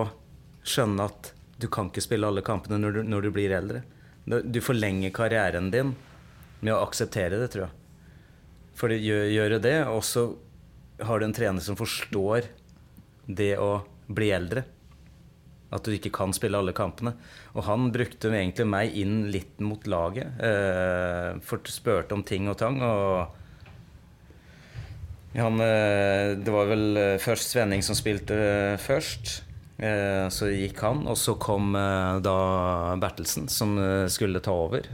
[0.64, 3.84] skjønne at du kan ikke spille alle kampene når du, når du blir eldre.
[4.24, 5.94] Du forlenger karrieren din
[6.64, 7.74] med å akseptere det, tror jeg.
[8.74, 10.28] For det gjør, gjør det, og så
[11.04, 12.48] har du en trener som forstår
[13.26, 14.64] det å bli eldre.
[15.74, 17.14] At du ikke kan spille alle kampene.
[17.54, 20.38] Og han brukte egentlig meg inn litt mot laget.
[20.38, 22.78] Eh, for spurte om ting og tang.
[22.82, 23.40] Og
[25.34, 29.40] han, eh, det var vel eh, først Svenning som spilte eh, først.
[29.76, 32.34] Eh, så gikk han, og så kom eh, da
[33.02, 34.86] Bertelsen, som eh, skulle ta over.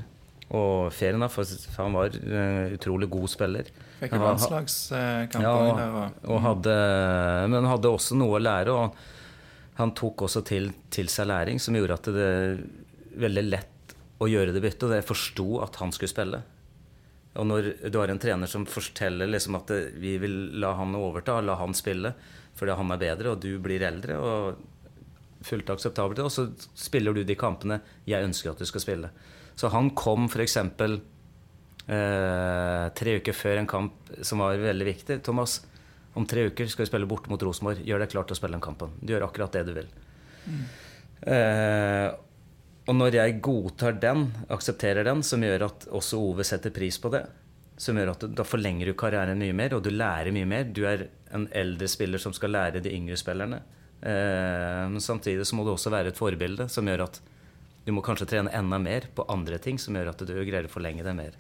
[0.57, 2.17] Og ferien, da, for han var
[2.75, 3.69] utrolig god spiller.
[4.01, 6.15] Fikk jo landslagskamper Ja, der.
[6.27, 6.75] og hadde,
[7.53, 8.75] men hadde også noe å lære.
[8.75, 12.65] Og han tok også til, til seg læring, som gjorde at det var
[13.29, 14.89] veldig lett å gjøre det byttet.
[14.89, 16.43] Og jeg forsto at han skulle spille.
[17.39, 19.71] Og når du har en trener som forteller liksom at
[20.03, 22.11] vi vil la han overta, la han spille,
[22.59, 26.47] fordi han er bedre, og du blir eldre, og fullt akseptabelt, og så
[26.77, 29.11] spiller du de kampene jeg ønsker at du skal spille.
[29.57, 30.57] Så han kom f.eks.
[31.91, 35.21] Eh, tre uker før en kamp som var veldig viktig.
[35.27, 35.61] Thomas,
[36.15, 37.83] om tre uker skal vi spille borte mot Rosenborg.
[37.87, 38.93] Gjør deg klar til å spille den kampen.
[39.01, 39.91] Du gjør akkurat det du vil.
[41.21, 42.09] Eh,
[42.89, 47.13] og når jeg godtar den, aksepterer den, som gjør at også Ove setter pris på
[47.13, 47.25] det,
[47.81, 50.67] som gjør at da forlenger du karrieren mye mer, og du lærer mye mer.
[50.69, 53.63] Du er en eldre spiller som skal lære de yngre spillerne.
[54.01, 57.21] Eh, men samtidig så må du også være et forbilde som gjør at
[57.87, 60.73] du må kanskje trene enda mer på andre ting som gjør at du greier å
[60.73, 61.39] forlenge det mer.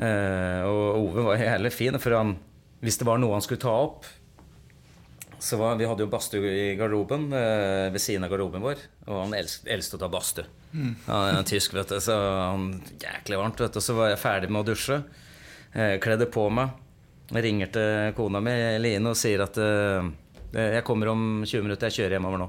[0.00, 2.34] Eh, og Ove var jævlig fin, for han,
[2.80, 4.08] hvis det var noe han skulle ta opp
[5.40, 9.22] så var, Vi hadde jo badstue i garderoben eh, ved siden av garderoben vår, og
[9.24, 10.44] han elsk, elsket å ta badstue.
[10.72, 12.68] Han er tysk, vet du, så han
[13.02, 13.60] jæklig varmt.
[13.60, 15.00] vet du, Så var jeg ferdig med å dusje,
[15.74, 16.70] eh, kledde på meg,
[17.34, 20.10] ringer til kona mi Line og sier at eh,
[20.54, 22.48] jeg kommer om 20 minutter, jeg kjører hjemover nå.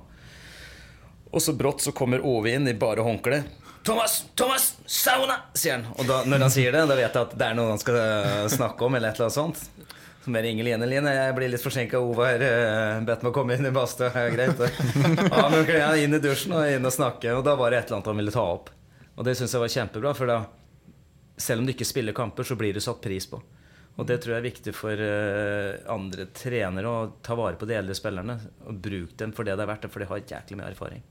[1.31, 3.43] Og så brått så kommer Ove inn i bare håndkle.
[3.83, 4.25] 'Thomas!
[4.35, 4.75] Thomas!
[4.85, 5.87] Sauna!' sier han.
[5.97, 7.97] Og da, når han sier det, da vet jeg at det er noe han skal
[7.97, 8.95] eh, snakke om.
[8.95, 9.97] eller et eller annet sånt.
[10.21, 10.85] Så er ringer Line.
[10.85, 11.99] Line, jeg blir litt forsinka.
[11.99, 14.11] Ove har uh, bedt meg å komme inn i badstua.
[14.13, 14.59] Ja, greit.
[15.33, 17.33] Ja, men jeg inn i dusjen og inn og snakke.
[17.33, 18.69] Og da var det et eller annet han ville ta opp.
[19.17, 20.13] Og det syns jeg var kjempebra.
[20.17, 20.37] For da,
[21.41, 23.41] selv om du ikke spiller kamper, så blir du satt pris på.
[23.97, 27.79] Og det tror jeg er viktig for uh, andre trenere å ta vare på de
[27.81, 28.37] eldre spillerne.
[28.69, 31.05] Og bruke dem for det det er verdt, for de har jæklig mye erfaring.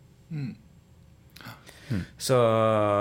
[2.18, 2.36] Så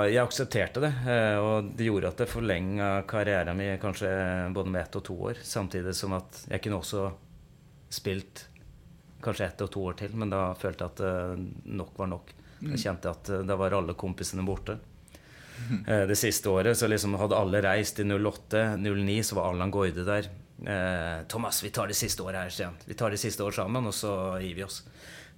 [0.10, 4.10] jeg aksepterte det, eh, og det gjorde at det forlenga karrieren min kanskje
[4.56, 5.42] både med ett og to år.
[5.46, 7.12] Samtidig som at jeg kunne også
[7.90, 8.46] spilt
[9.24, 11.48] kanskje ett og to år til, men da følte jeg at eh,
[11.80, 12.34] nok var nok.
[12.60, 14.78] Jeg kjente at eh, da var alle kompisene borte.
[15.88, 19.72] Eh, Det siste året så liksom hadde alle reist i 08, 09, så var Allan
[19.72, 20.30] Goide der.
[20.60, 22.76] 'Thomas, vi tar det siste året her', sier han.
[22.86, 24.12] Vi tar det siste året sammen, og så
[24.44, 24.82] gir vi oss.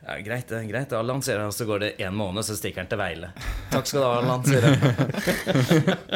[0.02, 0.64] Ja, greit, det.
[0.70, 1.52] greit, Allan, sier han.
[1.54, 3.30] Så går det én måned, så stikker han til Veile.
[3.70, 4.78] Takk skal du ha, Allan, sier han.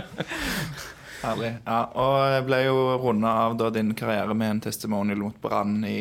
[1.26, 1.52] Herlig.
[1.66, 5.80] Ja, og jeg ble jo runda av da din karriere med en testimonial mot Brann
[5.88, 6.00] i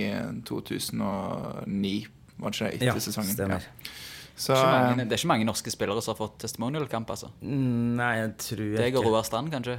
[0.49, 1.95] 2009.
[2.37, 2.75] Var det ikke det?
[2.75, 3.33] Etter Ja, sesongen.
[3.33, 3.65] stemmer.
[3.65, 3.91] Ja.
[4.35, 7.29] Så Ikke mange, eh, det er ikke mange norske spillere som har fått testimonial-kamp, altså.
[7.41, 9.79] Mm, Nei, jeg tror jeg Deg og Roar Strand, kanskje.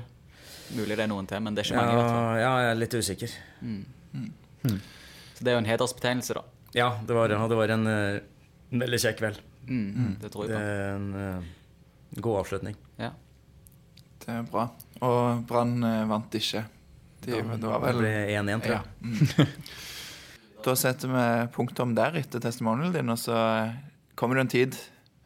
[0.78, 1.92] Mulig det er noen til, men det er ikke mange.
[1.92, 2.24] i hvert fall.
[2.24, 3.30] Ja, ja, jeg er litt usikker.
[5.36, 6.42] Så det er jo en hedersbetegnelse, da.
[6.76, 9.42] Ja, det var, det var en en, veldig kjekk kveld.
[9.70, 10.60] Mm, Det tror jeg på.
[10.60, 12.76] Det er en uh, god avslutning.
[13.00, 13.12] Ja.
[14.26, 14.70] det er bra.
[15.06, 16.64] Og Brann eh, vant ikke.
[17.26, 18.82] De, det var Det vel ble 1-1, tror ja.
[18.84, 19.46] jeg.
[19.46, 19.54] mm.
[20.66, 21.24] Da setter vi
[21.54, 23.74] punktum der etter testimonialen din, og så eh,
[24.18, 24.78] kommer det en tid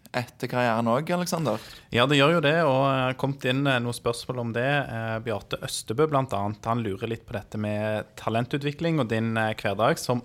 [0.09, 1.61] etter karrieren òg, Aleksander.
[1.93, 4.65] Ja, det gjør jo det, og det har kommet inn eh, noen spørsmål om det.
[4.67, 9.53] Eh, Bjarte Østebø blant annet, han lurer litt på dette med talentutvikling og din eh,
[9.61, 10.23] hverdag som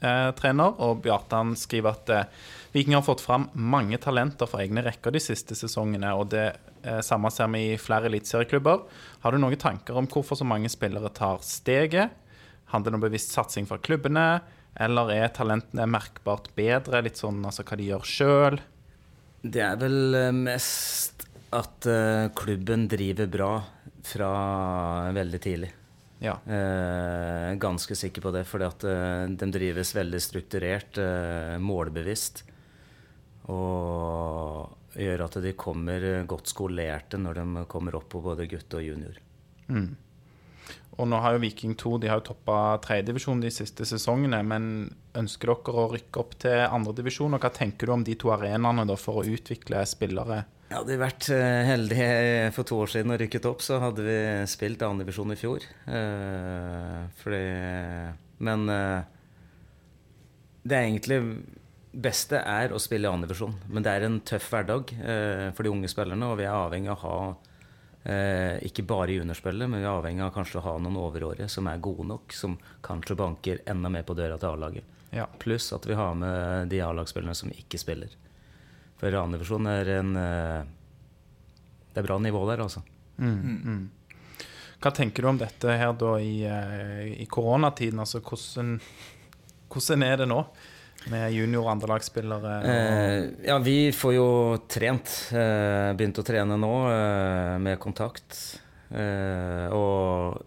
[0.00, 0.76] andrelagstrener.
[0.82, 2.28] Og Bjartan skriver at eh,
[2.72, 6.46] Viking har fått fram mange talenter fra egne rekker de siste sesongene, og det
[6.82, 8.84] eh, samme ser vi i flere eliteserieklubber.
[9.22, 12.12] Har du noen tanker om hvorfor så mange spillere tar steget?
[12.72, 14.42] Handler det om bevisst satsing fra klubbene?
[14.76, 18.58] Eller er talentene merkbart bedre, litt sånn altså hva de gjør sjøl?
[19.46, 21.24] Det er vel eh, mest
[21.56, 23.50] at eh, klubben driver bra
[24.06, 24.30] fra
[25.16, 25.72] veldig tidlig.
[26.18, 26.38] Ja.
[26.46, 32.44] Eh, ganske sikker på det, fordi at eh, de drives veldig strukturert, eh, målbevisst.
[33.52, 38.82] Og gjør at de kommer godt skolerte når de kommer opp på både gutt og
[38.82, 39.20] junior.
[39.68, 39.92] Mm.
[40.96, 44.40] Og nå har jo Viking 2 de har jo toppa tredjedivisjon de siste sesongene.
[44.40, 44.88] Men
[45.18, 47.36] ønsker dere å rykke opp til andredivisjon?
[47.36, 50.46] Og hva tenker du om de to arenaene for å utvikle spillere?
[50.66, 54.16] Hadde vi vært heldig heldige for to år siden og rykket opp, så hadde vi
[54.50, 55.66] spilt annendivisjon i fjor.
[55.86, 57.44] Eh, fordi
[58.42, 59.04] Men eh,
[60.66, 61.20] det er egentlig
[61.96, 63.54] beste er å spille i annendivisjon.
[63.70, 66.92] Men det er en tøff hverdag eh, for de unge spillerne, og vi er avhengig
[66.92, 67.20] av å ha
[68.04, 71.70] eh, ikke bare juniorspillere, men vi er avhengig av kanskje å ha noen overårige som
[71.70, 74.94] er gode nok, som kanskje banker enda mer på døra til A-laget.
[75.14, 75.28] Ja.
[75.40, 78.12] Pluss at vi har med de A-lagsspillerne som ikke spiller.
[79.00, 80.62] For andredivisjon er en eh,
[81.92, 82.82] Det er bra nivå der, altså.
[83.16, 83.84] Mm, mm.
[84.82, 88.00] Hva tenker du om dette her da i, eh, i koronatiden?
[88.02, 88.74] Altså hvordan,
[89.72, 90.42] hvordan er det nå
[91.10, 92.56] med junior- og andrelagsspillere?
[92.66, 94.28] Eh, ja, vi får jo
[94.68, 95.14] trent.
[95.32, 98.36] Eh, begynt å trene nå eh, med kontakt.
[98.90, 100.42] Eh, og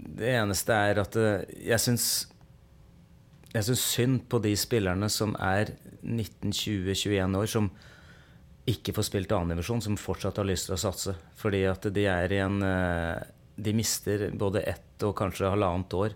[0.00, 2.04] det eneste er at jeg syns
[3.50, 5.72] Jeg syns synd på de spillerne som er
[6.02, 7.70] 19-20-21 år, som
[8.70, 11.14] ikke får spilt annendivisjon, som fortsatt har lyst til å satse.
[11.40, 13.22] Fordi at de er i en eh,
[13.60, 16.14] De mister både ett og kanskje halvannet år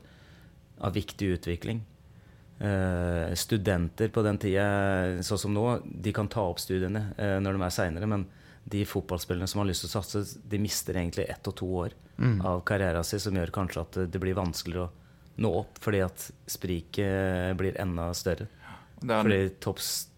[0.80, 1.82] av viktig utvikling.
[2.54, 4.64] Uh, studenter på den tida,
[5.26, 8.24] sånn som nå, de kan ta opp studiene uh, når de er seinere, men
[8.64, 11.96] de fotballspillerne som har lyst til å satse, de mister egentlig ett og to år
[12.46, 16.28] av karrieren sin, som gjør kanskje at det blir vanskeligere å nå opp, fordi at
[16.48, 18.46] spriket blir enda større.
[19.04, 20.10] Det er, Fordi toppidrettsutøverne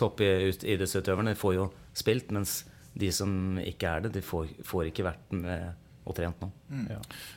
[0.00, 2.62] toppidrettsutøverne får jo spilt, mens
[2.98, 5.72] de som ikke er det, de får, får ikke vært med
[6.02, 6.48] og trent nå.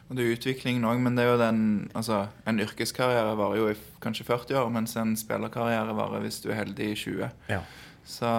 [0.10, 1.60] Og det er utviklingen òg, men det er jo den
[1.94, 6.50] Altså, en yrkeskarriere varer jo i kanskje 40 år, mens en spillerkarriere varer hvis du
[6.50, 7.30] er heldig i 20.
[7.52, 7.62] Ja.
[8.06, 8.32] Så,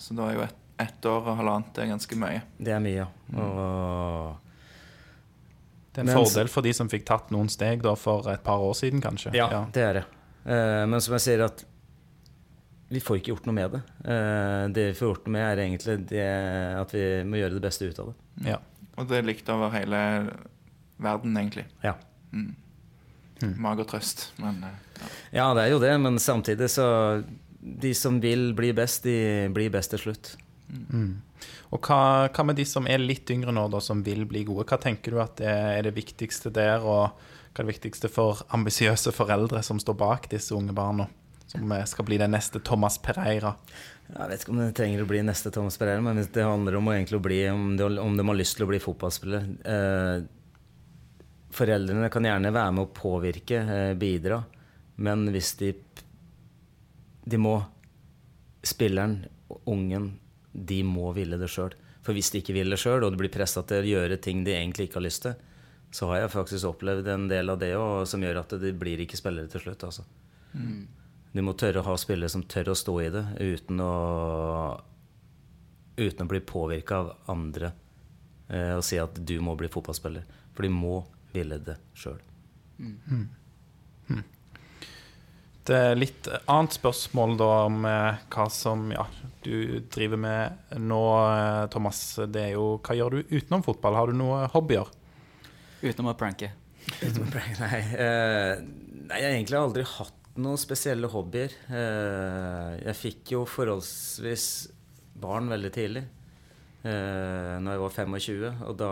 [0.00, 2.40] så da er jo ett et år og halvannet det er ganske mye.
[2.58, 3.06] Det er mye, ja.
[3.38, 4.40] Og
[5.94, 8.42] Det er en Men- fordel for de som fikk tatt noen steg da for et
[8.42, 9.32] par år siden, kanskje.
[9.34, 10.04] Ja, det er det.
[10.44, 11.64] Eh, men som jeg sier, at
[12.88, 13.82] vi får ikke gjort noe med det.
[14.04, 16.26] Eh, det vi får gjort noe med, er egentlig det
[16.80, 18.50] at vi må gjøre det beste ut av det.
[18.50, 18.58] Ja.
[18.94, 20.00] Og det er likt over hele
[21.02, 21.66] verden, egentlig.
[21.82, 21.96] Ja.
[22.34, 22.52] Mm.
[23.60, 25.08] Mager trøst, men eh, ja.
[25.40, 26.86] ja, det er jo det, men samtidig så
[27.64, 30.34] De som vil bli best, de blir best til slutt.
[30.68, 31.22] Mm.
[31.72, 34.66] Og hva, hva med de som er litt yngre nå, da, som vil bli gode?
[34.68, 38.44] Hva tenker du at det er det viktigste der, og hva er det viktigste for
[38.54, 41.08] ambisiøse foreldre som står bak disse unge barna?
[41.54, 43.54] Som skal bli den neste Thomas Pereira.
[44.04, 46.90] Jeg vet ikke om det trenger å bli neste Thomas Pereira, men det handler om
[46.90, 49.46] å egentlig bli om de, om de har lyst til å bli fotballspiller.
[49.74, 50.16] Eh,
[51.54, 54.42] foreldrene kan gjerne være med å påvirke, eh, bidra,
[54.96, 55.74] men hvis de
[57.24, 57.54] De må
[58.64, 59.24] Spilleren,
[59.64, 60.18] ungen,
[60.52, 61.72] de må ville det sjøl.
[62.04, 64.44] For hvis de ikke vil det sjøl, og de blir pressa til å gjøre ting
[64.44, 65.34] de egentlig ikke har lyst til,
[65.90, 69.00] så har jeg faktisk opplevd en del av det òg, som gjør at de blir
[69.04, 69.84] ikke spillere til slutt.
[69.88, 70.04] altså.
[71.34, 73.94] Du må tørre å ha spillere som tør å stå i det uten å
[75.94, 77.68] Uten å bli påvirka av andre
[78.50, 80.24] eh, og si at du må bli fotballspiller.
[80.50, 80.96] For de må
[81.30, 82.18] ville det sjøl.
[85.64, 89.06] Det er litt annet spørsmål da om eh, hva som ja,
[89.46, 92.02] du driver med nå, eh, Thomas.
[92.26, 93.96] Det er jo Hva gjør du utenom fotball?
[93.96, 94.90] Har du noen hobbyer?
[95.80, 96.50] Utenom å pranke.
[97.62, 101.54] Nei, eh, nei, jeg har egentlig aldri hatt noen spesielle hobbyer.
[101.70, 104.48] Eh, jeg fikk jo forholdsvis
[105.22, 106.04] barn veldig tidlig.
[106.84, 108.50] Eh, når jeg var 25.
[108.68, 108.90] Og da,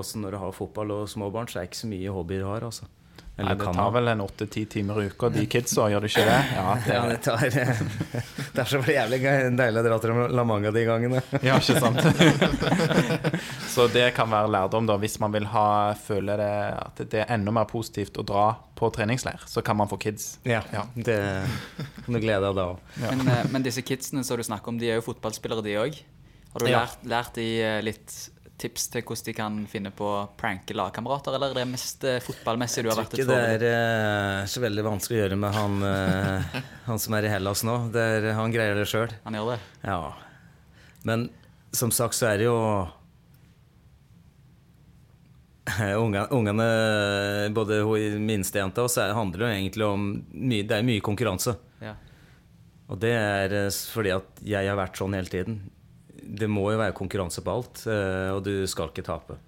[0.00, 2.42] også når du har fotball og små barn, så er det ikke så mye hobbyer
[2.42, 2.66] du har.
[2.70, 2.88] Altså.
[3.32, 6.40] Nei, det tar vel en åtte-ti timer i uka, de kidsa, gjør det ikke det?
[6.58, 7.40] Ja, det, Ja, det tar
[8.52, 9.20] Det er så jævlig
[9.56, 11.22] deilig å dra til La Manga de gangene.
[11.48, 12.02] ja ikke sant?
[13.72, 14.98] Så det kan være lærdom, da.
[15.00, 15.66] Hvis man vil ha,
[15.96, 18.46] føle det, at det er enda mer positivt å dra
[18.82, 20.32] på treningsleir, så kan man få kids.
[20.48, 20.84] Ja, Ja.
[20.94, 21.18] Det
[22.04, 22.82] kan du glede deg da òg.
[23.00, 23.14] Ja.
[23.14, 25.98] Men, eh, men disse kidsene som du snakker om, de er jo fotballspillere, de òg.
[26.52, 26.82] Har du Ja.
[26.84, 28.16] lært, lært de eh, litt
[28.62, 32.20] tips til hvordan de kan finne på å pranke lagkamerater, eller er det mest fotballmessige
[32.22, 35.22] fotballmessig du har Jeg vært tror et ikke det er eh, så veldig vanskelig å
[35.24, 37.78] gjøre med han, eh, han som er i Hellas nå.
[37.96, 39.10] Det er, han greier det sjøl.
[39.24, 39.60] Han gjør det?
[39.88, 40.12] Ja.
[41.02, 41.30] Men
[41.74, 42.58] som sagt så er det jo
[46.02, 46.64] Ungene,
[47.54, 47.76] både
[48.18, 51.54] minstejenta og så er- handler jo egentlig om mye, Det er mye konkurranse.
[51.80, 51.94] Ja.
[52.90, 55.60] Og det er eh, fordi at jeg har vært sånn hele tiden.
[56.22, 59.38] Det må jo være konkurranse på alt, eh, og du skal ikke tape.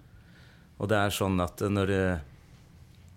[0.78, 1.92] Og det er sånn at når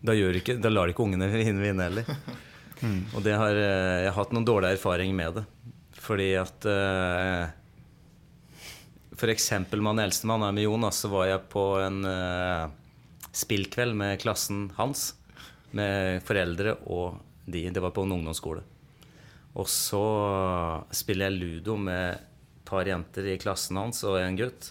[0.06, 2.06] Da, ikke, da lar ikke ungene vinne, heller.
[3.18, 5.46] Og det har, eh, jeg har hatt noen dårlige erfaringer med det.
[5.98, 7.48] Fordi at eh,
[9.18, 12.68] For eksempel med han eldstemann her med Jonas, så var jeg på en eh,
[13.38, 15.12] spillkveld med klassen hans.
[15.78, 17.68] Med foreldre og de.
[17.70, 18.64] Det var på en ungdomsskole.
[19.58, 20.04] Og så
[20.94, 22.26] spiller jeg ludo med et
[22.68, 24.70] par jenter i klassen hans og en gutt.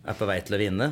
[0.00, 0.86] Er på vei til å vinne.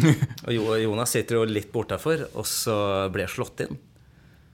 [0.50, 2.74] Og Jonas sitter jo litt bortafor, og så
[3.08, 3.78] blir jeg slått inn.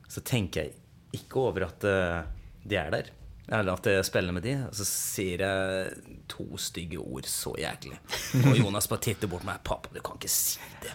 [0.06, 2.20] Så tenker jeg ikke over at eh,
[2.62, 3.10] de er der.
[3.46, 4.54] Eller at jeg spiller med de.
[4.68, 7.98] Og så sier jeg to stygge ord så jæklig.
[8.44, 9.62] Og Jonas bare titter bort på meg.
[9.66, 10.94] 'Pappa, du kan ikke si det.'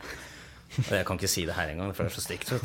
[0.77, 2.47] Og jeg kan ikke si det her engang, for det er så stygt.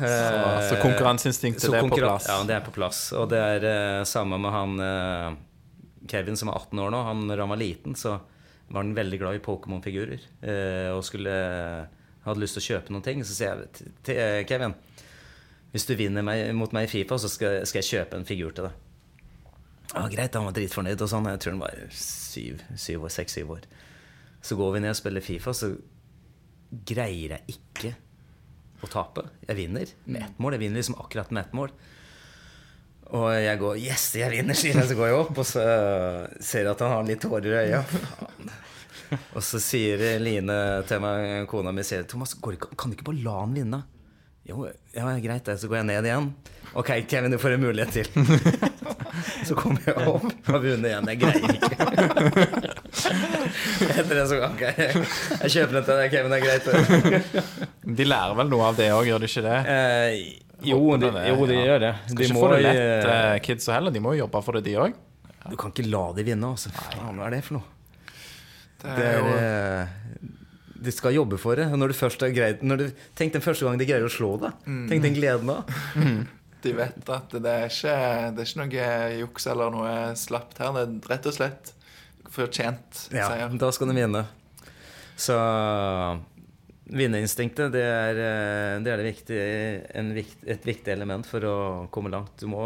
[0.00, 2.28] Så, så konkurranseinstinktet, Så konkurran er på plass.
[2.30, 3.00] Ja, det er på plass.
[3.20, 7.00] Og det er uh, samme med han uh, Kevin som er 18 år nå.
[7.04, 8.14] Han, når han var liten, så
[8.70, 10.22] var han veldig glad i Pokémon-figurer.
[10.40, 11.34] Uh, og skulle
[12.24, 13.20] hadde lyst til å kjøpe noen ting.
[13.26, 14.76] Så sier jeg til- Kevin
[15.74, 18.56] Hvis du vinner meg, mot meg i Fifa, så skal, skal jeg kjøpe en figur
[18.56, 18.72] til deg.
[19.92, 21.28] Ja, greit, han var dritfornøyd og sånn.
[21.30, 23.68] Jeg tror han var syv, syv år, seks-syv år.
[24.42, 25.74] Så går vi ned og spiller Fifa, så
[26.86, 27.94] greier jeg ikke
[28.80, 29.26] å tape.
[29.48, 30.56] Jeg vinner med ett mål.
[30.56, 31.74] Jeg vinner liksom akkurat med ett mål.
[33.10, 34.88] Og jeg går Yes, jeg vinner, sier jeg.
[34.88, 35.64] Så går jeg opp, og så
[36.40, 37.84] ser jeg at han har litt tårer i øya.
[39.34, 43.24] Og så sier Line til meg, kona mi, sier Thomas, ikke, kan du ikke bare
[43.24, 43.82] la han vinne?
[44.46, 45.58] Jo, ja, greit, det.
[45.60, 46.30] Så går jeg ned igjen.
[46.78, 48.69] Ok, Kevin, du får en mulighet til.
[49.48, 51.08] Så kommer jeg opp og har vunnet igjen.
[51.10, 52.80] Jeg greier ikke.
[54.00, 56.30] Etter det så ok, jeg kjøper den til deg, Kevin.
[56.30, 56.64] Det er greit.
[58.00, 59.58] De lærer vel noe av det òg, gjør de ikke det?
[59.74, 60.14] Eh,
[60.70, 61.62] Jo, de, jo, de ja.
[61.70, 61.92] gjør det.
[62.04, 63.94] Skal De ikke må, få det lett, eh, eh, kidsa heller.
[63.94, 64.98] De må jo jobbe for det, de òg.
[65.48, 66.68] Du kan ikke la de vinne, altså.
[66.76, 67.64] Faen, hva er det for noe?
[68.80, 70.28] Det Det er er, jo eh,
[70.80, 71.66] de skal jobbe for det.
[71.76, 72.84] Når du først er greit, når du,
[73.16, 74.52] Tenk den første gang de greier å slå deg.
[74.92, 75.58] Tenk den gleden da.
[76.62, 77.94] De vet at det er ikke,
[78.36, 78.88] det er ikke noe
[79.20, 80.74] juks eller noe slapt her.
[80.76, 81.72] Det er rett og slett
[82.30, 83.56] fortjent Ja, seier.
[83.58, 84.24] da skal de vinne.
[85.20, 85.36] Så
[86.90, 89.40] vinneinstinktet, det er, eh, det, er det viktig,
[90.00, 91.56] en vikt, et viktig element for å
[91.94, 92.32] komme langt.
[92.40, 92.64] Du må,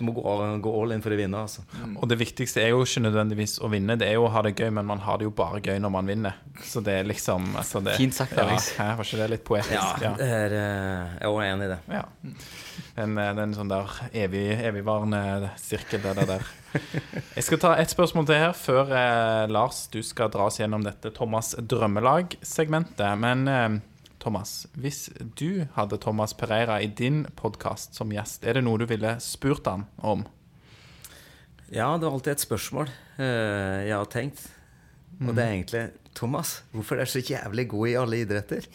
[0.00, 0.24] du må gå,
[0.64, 1.62] gå all in for å vinne, altså.
[1.92, 4.54] Og det viktigste er jo ikke nødvendigvis å vinne, det er jo å ha det
[4.56, 6.38] gøy, men man har det jo bare gøy når man vinner.
[6.64, 8.70] Så det er liksom altså det, Fint sagt, ja, Alex.
[8.78, 10.04] Hæ, var ikke det litt poetisk?
[10.04, 11.80] Ja, det er, eh, jeg er også enig i det.
[11.92, 12.04] Ja.
[12.96, 16.48] En, eh, det er en sånn der evig, evigvarende sirkel, det der.
[17.34, 20.84] Jeg skal ta ett spørsmål til her før eh, Lars, du skal dra oss gjennom
[20.86, 23.06] dette Thomas drømmelag-segmentet.
[23.20, 23.68] Men eh,
[24.20, 25.06] Thomas, hvis
[25.38, 29.64] du hadde Thomas Pereira i din podkast som gjest, er det noe du ville spurt
[29.70, 30.26] han om?
[31.72, 34.42] Ja, det er alltid et spørsmål eh, jeg har tenkt.
[35.20, 35.82] Og det er egentlig
[36.16, 38.66] Thomas, hvorfor er du så jævlig god i alle idretter?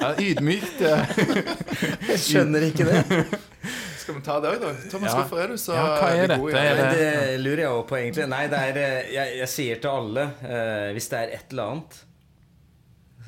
[0.00, 0.78] Ja, ydmykt.
[0.80, 1.10] eh.
[2.10, 3.00] Jeg skjønner ikke det.
[4.00, 4.70] Skal vi ta det òg, da?
[4.88, 5.16] Thomas, Ja.
[5.20, 6.70] hvorfor er du så Ja, hva er god i dette?
[6.70, 6.86] det?
[6.86, 8.28] Nei, det lurer jeg også på, egentlig.
[8.32, 11.74] Nei, det er eh, Jeg, jeg sier til alle, eh, hvis det er et eller
[11.74, 11.98] annet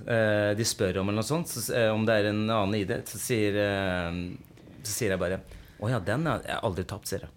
[0.06, 3.08] eh, de spør om, eller noe sånt, så, eh, om det er en annen idrett,
[3.08, 4.18] så sier, eh,
[4.82, 5.40] så sier jeg bare
[5.82, 7.32] Å ja, den har jeg aldri tapt, sier jeg.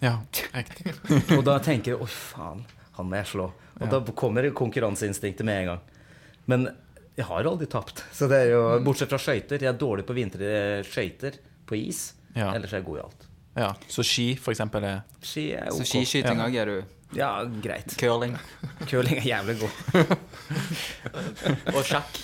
[0.00, 0.12] Ja,
[0.54, 0.92] riktig.
[1.36, 2.60] Og da tenker jeg å faen,
[2.94, 3.48] han må jeg slå.
[3.78, 5.80] Og da kommer konkurranseinstinktet med en gang.
[6.46, 6.68] Men
[7.18, 8.04] jeg har aldri tapt.
[8.14, 9.58] Så det er jo, Bortsett fra skøyter.
[9.58, 12.12] Jeg er dårlig på vinterskøyter på is.
[12.36, 12.52] Ja.
[12.54, 13.26] Ellers er jeg god i alt.
[13.58, 15.90] Ja, så ski, for eksempel, er Ski er Så ok.
[15.90, 16.97] skiskyting òg er du.
[17.16, 17.94] Ja, greit.
[18.00, 18.36] Curling.
[18.88, 19.70] Curling er jævlig god.
[21.76, 22.18] Og sjakk.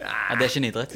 [0.00, 0.94] Ja, det er ikke en idrett.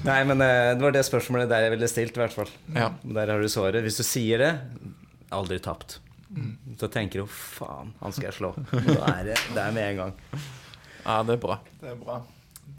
[0.08, 2.50] Nei, men eh, det var det spørsmålet der jeg ville stilt, i hvert fall.
[2.76, 2.90] Ja.
[3.02, 3.80] Der har du svaret.
[3.86, 4.52] Hvis du sier det
[5.32, 5.98] aldri tapt.
[6.78, 8.52] Så tenker du faen, han skal jeg slå.
[8.86, 10.12] Da er det, det er med en gang.
[11.06, 11.56] Ja, det er bra.
[11.80, 12.20] Det er bra.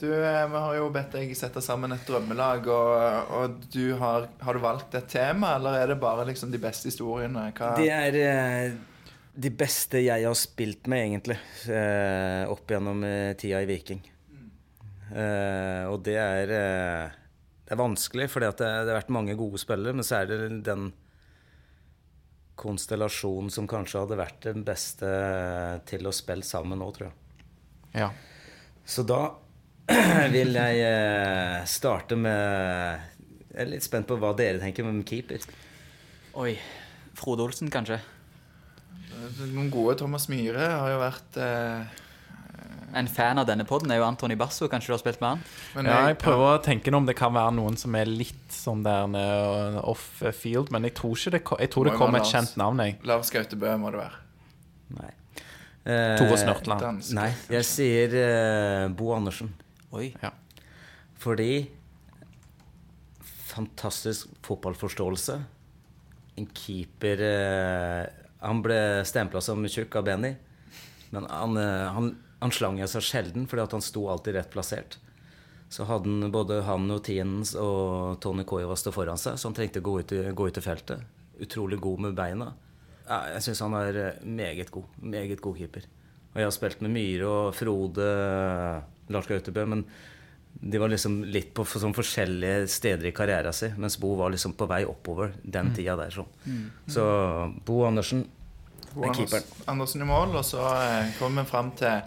[0.02, 4.26] Du, eh, Vi har jo bedt deg sette sammen et drømmelag, og, og du har,
[4.41, 7.52] har du valgt et tema, eller er det bare liksom de beste historiene?
[7.54, 7.76] Hva?
[7.78, 8.80] Det er eh,
[9.45, 11.38] de beste jeg har spilt med, egentlig,
[11.70, 14.02] eh, opp gjennom eh, tida i Viking.
[15.12, 20.08] Og det er Det er vanskelig, for det, det har vært mange gode spillere, men
[20.08, 20.86] så er det den
[22.56, 25.12] konstellasjonen som kanskje hadde vært den beste
[25.89, 27.45] til å spille sammen nå, tror jeg.
[28.06, 28.10] Ja.
[28.88, 29.20] Så da
[30.35, 32.99] vil jeg eh, starte med
[33.51, 35.43] Jeg er litt spent på hva dere tenker om keeper.
[36.39, 36.53] Oi.
[37.19, 37.99] Frode Olsen, kanskje?
[39.51, 41.99] Noen gode Thomas Myhre har jo vært eh,
[42.97, 44.67] En fan av denne poden er jo Antony Basso.
[44.71, 45.43] Kanskje du har spilt med han?
[45.75, 48.51] men ja, jeg prøver å tenke noe om det kan være noen som er litt
[48.55, 50.07] sånn der eh, off
[50.39, 52.27] field, men jeg tror ikke det, ko- jeg tror det Må jo kom være et
[52.27, 52.33] Lars.
[52.35, 52.97] kjent navn, jeg.
[53.11, 54.21] Lars Gautebø må det være.
[54.97, 55.11] Nei.
[55.81, 56.83] Eh, Tore Snørtland.
[56.83, 57.13] Dansk.
[57.17, 59.53] Nei, jeg sier eh, Bo Andersen.
[59.91, 60.11] Oi.
[60.21, 60.31] Ja.
[61.19, 61.69] Fordi
[63.51, 65.33] Fantastisk fotballforståelse.
[66.39, 68.05] En keeper eh,
[68.39, 70.31] Han ble stempla som tjukk av Benny.
[71.11, 74.53] Men han, eh, han, han slang jeg seg sjelden fordi at han sto alltid rett
[74.53, 74.97] plassert.
[75.71, 79.55] Så hadde han både han og Tiens og Tony Koiva stå foran seg, så han
[79.55, 81.03] trengte å gå ut i, gå ut i feltet.
[81.43, 82.49] Utrolig god med beina.
[83.05, 84.87] Ja, jeg syns han er eh, meget god.
[85.03, 85.87] Meget god keeper.
[86.31, 88.07] Og jeg har spilt med Myhre og Frode,
[89.14, 89.86] Lars Gautebø, men
[90.62, 94.53] de var liksom litt på sånn forskjellige steder i karrieren sin, mens Bo var liksom
[94.59, 96.12] på vei oppover den tida der.
[96.12, 96.28] Sånn.
[96.91, 97.05] Så
[97.66, 98.26] Bo Andersen
[98.93, 99.45] Bo er keeperen.
[99.72, 102.01] Andersen i mål, og så eh, kommer vi fram til,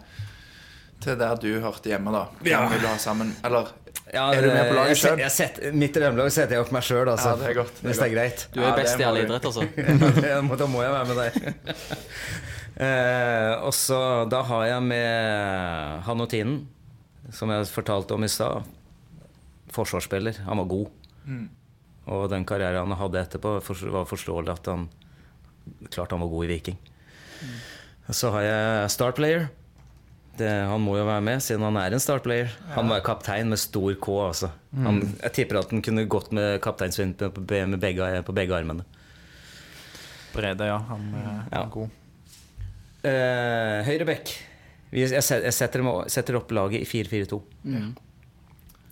[1.00, 2.26] til der du hørte hjemme, da.
[2.42, 2.66] Hvem Ja.
[2.68, 3.32] vil du ha sammen?
[3.44, 3.72] Eller
[4.12, 5.72] Ja, Er du med på laget sjøl?
[5.80, 7.30] Mitt drømmelag setter jeg opp meg sjøl, altså.
[7.32, 8.42] Ja, det er godt, det er hvis det er greit.
[8.52, 9.32] Du er Ja, best i all du.
[9.32, 9.64] altså.
[10.28, 11.32] Ja, da må jeg være med deg.
[12.84, 13.98] eh, og så
[14.30, 16.60] da har jeg med han og Tinen,
[17.32, 18.64] som jeg fortalte om i stad.
[19.74, 20.42] Forsvarsspiller.
[20.46, 20.90] Han var god.
[21.24, 21.48] Mm.
[22.06, 23.56] Og den karrieren han hadde etterpå,
[23.92, 24.88] var forståelig at han
[25.88, 26.76] Klart han var god i Viking.
[28.12, 29.46] Så har jeg Star Player.
[30.36, 32.50] Det, han må jo være med, siden han er en startplayer.
[32.74, 34.08] Han var kaptein med stor K.
[34.26, 34.50] Altså.
[34.76, 38.84] Han, jeg tipper at han kunne gått med kapteinsvind på, med begge, på begge armene.
[40.34, 40.76] Brede, ja.
[40.90, 41.62] Han eh, Ja.
[41.62, 41.88] er god.
[43.04, 44.34] Eh, Høyrebekk.
[44.34, 44.53] Vi-
[44.94, 47.40] Jeg, set- jeg setter, opp laget i 4-4-2.
[47.66, 47.90] Mm.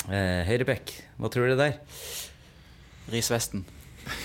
[0.09, 0.91] Uh, Høyrebekk,
[1.23, 1.77] hva tror du der?
[3.13, 3.63] Risvesten.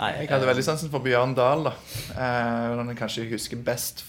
[0.00, 1.72] Nei, Jeg hadde veldig sansen for Bjørn Dahl, da.
[2.14, 4.02] Eh, den jeg kanskje husker best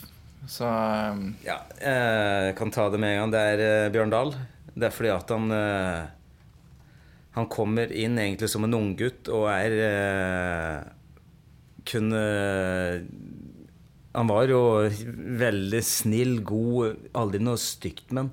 [0.50, 3.34] Så um, Ja, jeg kan ta det med en gang.
[3.36, 4.32] Det er eh, Bjørn Dahl.
[4.74, 6.06] Det er fordi at han eh,
[7.36, 10.78] Han kommer inn egentlig som en unggutt og er eh,
[11.92, 12.24] Kunne
[14.12, 14.62] Han var jo
[15.40, 18.32] veldig snill, god, aldri noe stygt med han.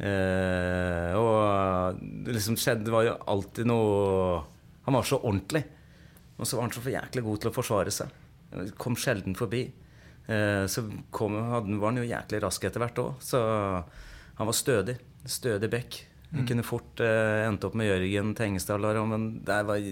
[0.00, 4.38] Eh, og det liksom skjedde Det var jo alltid noe
[4.86, 5.60] Han var så ordentlig.
[6.40, 8.14] Og så var han så for jæklig god til å forsvare seg.
[8.80, 9.66] Kom sjelden forbi.
[10.24, 13.18] Eh, så kom, hadde, var han jo jæklig rask etter hvert òg.
[13.20, 13.40] Så
[14.38, 14.96] han var stødig.
[15.28, 16.00] Stødig bekk.
[16.30, 18.88] Han kunne fort eh, endt opp med Jørgen Tengesdal.
[19.10, 19.84] men der var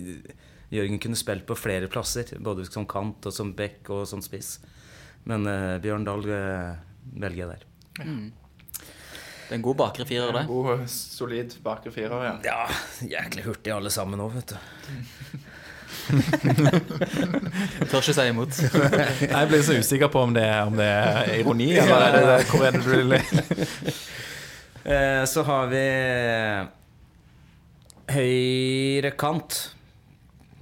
[0.72, 2.32] Jørgen kunne spilt på flere plasser.
[2.40, 4.56] Både som kant og som bekk og som spiss.
[5.28, 6.76] Men uh, Bjørn Dahl eh,
[7.20, 7.64] velger jeg der.
[7.98, 10.42] Det er en god bakre firer, det.
[10.48, 12.34] god, solid bakre firer, ja.
[12.44, 12.66] Ja,
[13.16, 14.58] jæklig hurtig alle sammen òg, vet du.
[17.88, 18.58] Tør ikke si imot.
[18.60, 22.64] Jeg blir så usikker på om det, om det er ironi, eller er det, hvor
[22.68, 23.16] er det du vil
[24.88, 25.80] Eh, så har vi
[28.14, 29.58] høyre kant.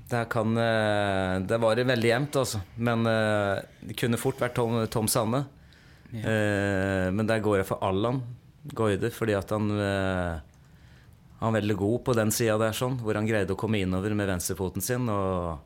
[0.07, 2.61] Der kan eh, Det var veldig jevnt, altså.
[2.77, 5.47] Men eh, det kunne fort vært Tom, Tom Sanne.
[6.07, 6.31] Ja.
[7.11, 8.21] men der går jeg for Allan
[8.75, 10.39] Goide, fordi at han eh,
[11.41, 14.15] Han er veldig god på den sida der, sånn, hvor han greide å komme innover
[14.17, 15.11] med venstrefoten sin.
[15.13, 15.59] Og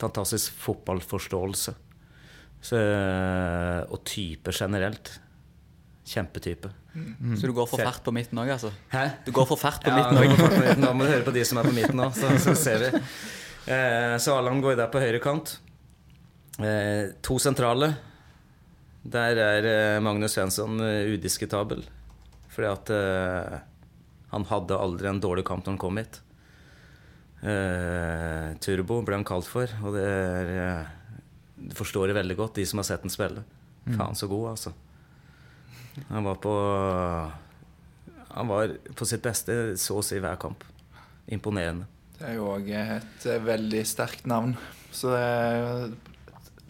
[0.00, 1.74] fantastisk fotballforståelse.
[2.64, 5.12] Så, eh, og type generelt.
[6.08, 6.72] Kjempetype.
[7.38, 8.72] Så du går for fart på midten òg, altså?
[8.90, 9.04] Hæ?
[9.26, 11.68] Du går for fart på Ja, midten nå må, du høre på- de som er
[11.68, 12.90] på midten nå, så, så ser vi.
[13.70, 15.52] Eh, så Allan går der på høyre kant.
[16.58, 17.92] Eh, to sentrale.
[19.06, 21.84] Der er eh, Magnus Svensson eh, udiskutabel.
[22.50, 23.60] Fordi at eh,
[24.34, 26.18] han hadde aldri en dårlig kamp når han kom hit.
[27.40, 30.90] Eh, Turbo ble han kalt for, og det er eh,
[31.70, 33.44] Du forstår det veldig godt, de som har sett den spille.
[33.94, 34.74] Faen så god, altså.
[36.08, 36.52] Han var på
[38.30, 40.62] Han var på sitt beste så å si hver kamp.
[41.30, 41.88] Imponerende.
[42.18, 44.54] Det er jo òg et eh, veldig sterkt navn.
[44.92, 45.90] Så jeg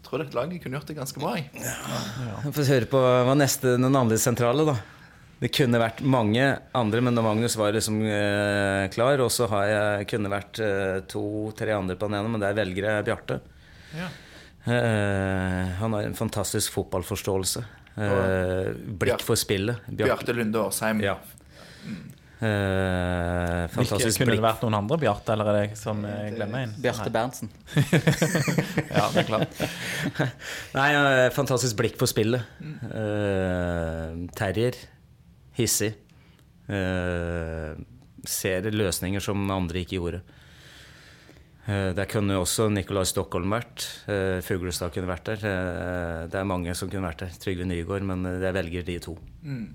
[0.07, 1.35] tror dette laget kunne gjort det ganske bra.
[1.39, 2.53] Jeg.
[2.55, 4.79] Få høre på hva neste den andre sentrale, da.
[5.41, 6.45] Det kunne vært mange
[6.77, 9.23] andre, men da Magnus var liksom eh, klar.
[9.25, 12.91] Og så har jeg kunne vært eh, to-tre andre på den ene, men der velger
[12.91, 13.39] jeg Bjarte.
[13.97, 14.11] Ja.
[14.69, 17.65] Eh, han har en fantastisk fotballforståelse.
[17.97, 18.71] Eh,
[19.01, 19.83] blikk for spillet.
[19.91, 21.01] Bjarte Lunde Årsheim.
[21.05, 21.17] Ja.
[22.41, 26.31] Eh, Hvilke, fantastisk Kunne det vært noen andre Bjarte, eller er det jeg som eh,
[26.33, 26.71] glemmer en?
[26.81, 27.51] Bjarte Berntsen.
[28.95, 29.61] Ja, det er klart.
[30.79, 32.47] Nei, eh, fantastisk blikk for spillet.
[32.89, 34.79] Eh, terrier.
[35.59, 35.93] Hissig.
[36.71, 37.75] Eh,
[38.31, 40.23] ser løsninger som andre ikke gjorde.
[41.71, 43.85] Eh, der kunne også Nicolai Stockholm vært.
[44.09, 45.45] Uh, Fuglestad kunne vært der.
[45.47, 47.37] Eh, det er mange som kunne vært der.
[47.43, 49.15] Trygve Nygaard, men eh, jeg velger de to.
[49.45, 49.69] Mm.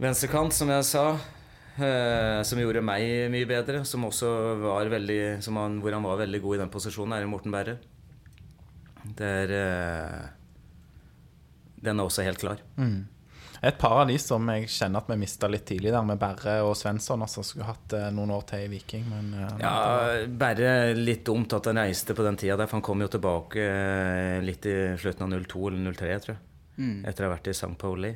[0.00, 1.04] Venstrekant, som jeg sa,
[1.76, 3.04] eh, som gjorde meg
[3.34, 4.30] mye bedre, som også
[4.62, 7.76] var veldig, som han, hvor han var veldig god i den posisjonen, er Morten Berre.
[9.18, 10.22] Er eh,
[11.82, 12.62] Den er også helt klar.
[13.62, 16.56] Et par av de som jeg kjenner at vi mista litt tidlig der, med Berre
[16.66, 19.74] og Svensson, altså skulle hatt eh, noen år til i Viking, men eh, Ja,
[20.26, 23.62] Berre litt dumt at han reiste på den tida der, for han kom jo tilbake
[23.62, 26.42] eh, litt i slutten av 02 eller 03, tror jeg.
[27.06, 27.70] Etter å ha vært i St.
[27.78, 28.10] Pauli.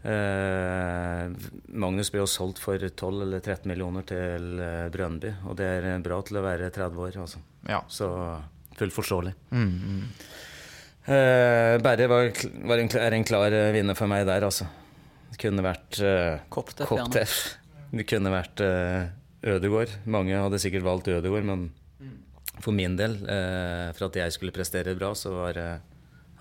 [0.00, 1.24] Eh,
[1.76, 6.04] Magnus ble jo solgt for 12 eller 13 millioner til eh, Brøndby, og det er
[6.04, 7.42] bra til å være 30 år, altså.
[7.68, 7.82] ja.
[7.90, 8.08] Så
[8.78, 9.34] fullt forståelig.
[9.50, 10.06] Mm, mm.
[11.10, 12.28] Eh, Berre var,
[12.70, 14.68] var en, er en klar eh, vinner for meg der, altså.
[15.32, 17.24] Det kunne vært uh, Koppteff, gjerne.
[17.98, 19.08] Det kunne vært uh,
[19.54, 19.94] Ødegård.
[20.10, 21.68] Mange hadde sikkert valgt Ødegård, men
[22.60, 25.74] for min del, uh, for at jeg skulle prestere bra, så var uh,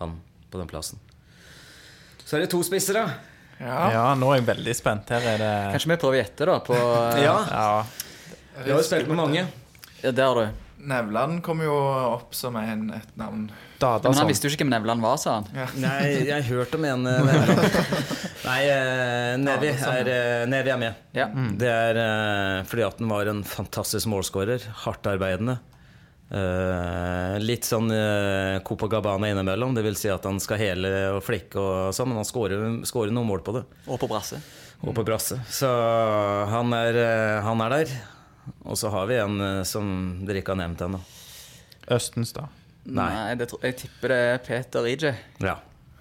[0.04, 0.18] han
[0.52, 1.02] på den plassen.
[2.22, 3.38] Så er det to spisser, da.
[3.60, 3.80] Ja.
[3.92, 5.10] ja, nå er jeg veldig spent.
[5.12, 6.60] Her er det Kanskje vi prøver å gjette, da?
[6.64, 6.78] På,
[7.20, 7.38] Ja.
[7.50, 9.48] Ja, Vi har jo spilt med mange.
[10.04, 10.69] Ja, det har du.
[10.80, 13.48] Nevland kom jo opp som en, et navn.
[13.80, 15.50] Dada Men han visste jo ikke hvem Nevland var, sa han.
[15.84, 17.82] Nei, jeg har hørt om en eh, Nevland.
[18.46, 21.02] Nei, eh, Nevi er, eh, Nevi er med.
[21.16, 21.28] Ja.
[21.34, 22.02] Det er
[22.70, 24.70] fordi at han var en fantastisk målskårer.
[24.86, 25.60] Hardtarbeidende.
[26.30, 29.74] Eh, litt sånn uh, Copacabana innimellom.
[29.74, 33.28] Det vil si at han skal hele og flikke og sånn, men han skårer, noen
[33.28, 33.66] mål på det.
[33.90, 34.38] Og på brasse.
[34.86, 35.40] Og på brasse.
[35.52, 35.68] Så
[36.54, 37.02] han er,
[37.44, 37.98] han er der.
[38.66, 39.90] Og så har vi en eh, som
[40.28, 41.02] dere ikke har nevnt ennå.
[41.96, 42.48] Østens, da.
[42.90, 43.10] Nei.
[43.14, 45.16] Nei, det tror, jeg tipper det er Peter Ije.
[45.44, 45.58] Ja.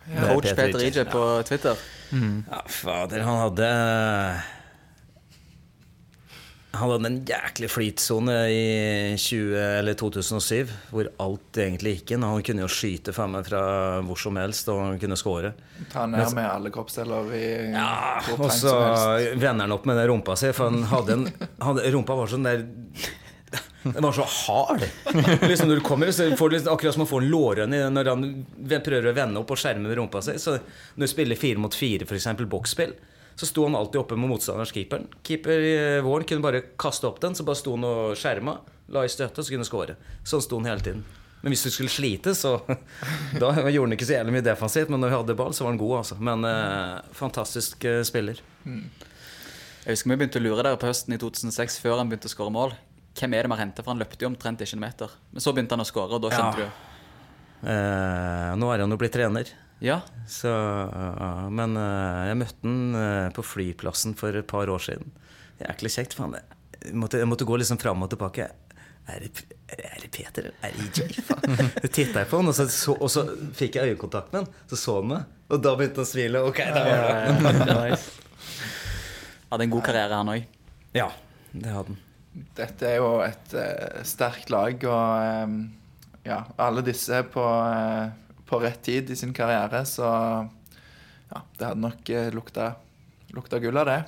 [0.08, 1.04] Det er Coach Peter Ije.
[1.12, 1.80] På Twitter.
[2.12, 3.72] Ja, fader, han hadde
[6.76, 8.64] Han hadde en jæklig flytsone i
[9.16, 12.26] 20, eller 2007 hvor alt egentlig gikk inn.
[12.28, 13.62] Han kunne jo skyte faen meg fra
[14.04, 15.54] hvor som helst, og han kunne score.
[15.92, 18.74] Ta ned med alle kroppsdeler i Ja, og så
[19.40, 21.26] vender han opp med den rumpa si, for han hadde en
[21.64, 22.66] han, Rumpa var sånn der
[23.88, 24.82] Den var så hard.
[25.48, 28.10] Liksom Når du kommer, så får du liksom, akkurat som å få en lårhøne når
[28.12, 28.26] han
[28.84, 30.36] prøver å vende opp og skjerme med rumpa si.
[30.42, 32.28] Så når du spiller fire mot fire, f.eks.
[32.44, 32.92] boksspill,
[33.38, 35.04] så sto han alltid oppe med motstanders keeperen.
[35.22, 38.56] Keeper i våren kunne bare kaste opp den, så bare sto han og skjerma.
[38.90, 39.94] La i støtte, så kunne han score.
[40.26, 41.04] Sånn sto han hele tiden.
[41.44, 42.56] Men hvis du skulle slite, så
[43.42, 45.70] Da gjorde han ikke så jævlig mye defensivt, men når vi hadde ball, så var
[45.70, 46.18] han god, altså.
[46.30, 48.42] Men eh, fantastisk eh, spiller.
[48.66, 52.34] Jeg husker vi begynte å lure dere på høsten i 2006, før han begynte å
[52.34, 52.74] skåre mål.
[53.18, 53.84] Hvem er det vi har hentet?
[53.84, 55.14] For han løpte jo omtrent ikke en meter.
[55.30, 56.74] Men så begynte han å skåre, og da skjønte Ja.
[57.58, 59.54] Eh, nå er han jo blitt trener.
[59.84, 60.00] Ja.
[60.28, 60.50] Så,
[61.54, 65.12] men eh, jeg møtte han eh, på flyplassen for et par år siden.
[65.62, 66.16] Jæklig kjekt.
[66.18, 66.38] Faen.
[66.82, 68.48] Jeg måtte, jeg måtte gå liksom fram og tilbake.
[69.08, 70.50] Er det, er det Peter?
[70.62, 71.22] Er det EJ?
[71.24, 71.70] Faen.
[71.78, 73.24] Så titta jeg på han, og så, så, og så
[73.56, 74.50] fikk jeg øyekontakt med han.
[74.70, 76.44] Så så han meg, og da begynte han å smile.
[76.50, 78.02] Ok, da var det
[79.48, 80.44] Hadde en god karriere, han òg.
[80.92, 81.08] Ja,
[81.54, 82.04] det hadde han.
[82.58, 85.56] Dette er jo et uh, sterkt lag, og um,
[86.28, 90.08] ja, alle disse på, eh, på rett tid i sin karriere, så
[91.28, 92.70] ja, det hadde nok uh, lukta,
[93.36, 93.98] lukta gull av det.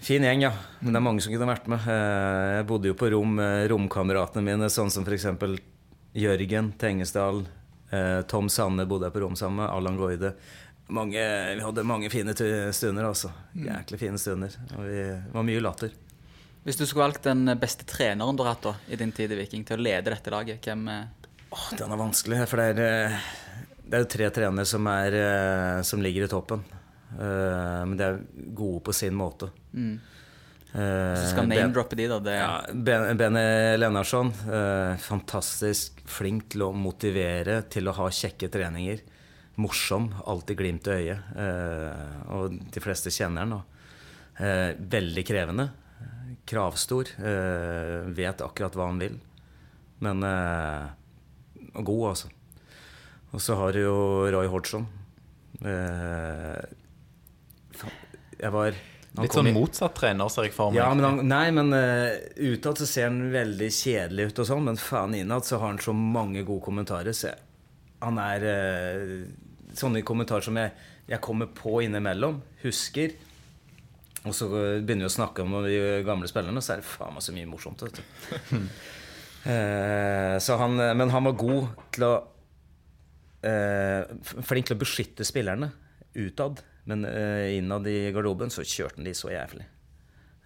[0.00, 0.52] Fin gjeng, ja.
[0.80, 1.84] Men det er mange som kunne vært med.
[1.84, 5.26] Eh, Jeg bodde jo på rom med romkameratene mine, sånn som f.eks.
[6.16, 7.42] Jørgen Tengesdal.
[7.92, 9.68] eh, Tom Sanne bodde jeg på rom sammen med.
[9.68, 10.32] Allan Goide.
[10.88, 12.32] Mange, vi hadde mange fine
[12.72, 13.28] stunder, altså.
[13.52, 14.56] Jæklig fine stunder.
[14.78, 15.04] Og vi,
[15.36, 15.92] var mye latter.
[16.64, 19.38] Hvis du skulle valgt den beste treneren du har hatt da, i din tid i
[19.38, 21.19] Viking, til å lede dette laget, hvem eh,
[21.50, 23.20] Åh, den er vanskelig, for det er, eh,
[23.90, 26.62] det er jo tre trenere som, er, eh, som ligger i toppen.
[27.18, 28.20] Eh, Men de er
[28.54, 29.50] gode på sin måte.
[29.74, 29.98] mm.
[30.70, 32.18] Hvis skal Ben- name-droppe de, da?
[32.20, 34.30] Det, Ja, ben, Bene Lennarsson.
[35.02, 39.00] Fantastisk flink til å motivere til å ha kjekke treninger.
[39.58, 40.12] Morsom.
[40.30, 41.18] Alltid glimt i øyet.
[42.30, 43.64] Og de fleste kjenner han.
[44.78, 45.70] veldig krevende.
[46.46, 47.10] Kravstor.
[48.14, 49.18] Vet akkurat hva han vil.
[49.98, 50.20] Men
[51.74, 52.30] god, altså.
[53.30, 53.96] Og så har du jo
[54.32, 54.86] Roy Hodgson.
[55.60, 56.62] Eh,
[58.40, 58.78] jeg var
[59.10, 60.78] han Litt kom sånn motsatt trener, ser jeg for meg.
[60.78, 62.14] ja, men han, nei, men uh,
[62.52, 65.80] utad så ser han veldig kjedelig ut og sånn, men faen innad så har han
[65.82, 67.16] så mange gode kommentarer.
[67.16, 67.32] Så
[68.04, 69.16] han er uh,
[69.74, 70.70] sånne kommentarer som jeg,
[71.10, 73.18] jeg kommer på innimellom, husker.
[74.20, 75.76] Og så begynner vi å snakke om de
[76.06, 77.82] gamle spillerne, så er det faen meg så mye morsomt.
[77.88, 78.62] Vet du.
[79.48, 82.14] Eh, han, men han var god til å
[83.46, 84.02] eh,
[84.44, 85.70] Flink til å beskytte spillerne
[86.14, 86.60] utad.
[86.90, 89.66] Men eh, innad i garderoben så kjørte han de så jævlig.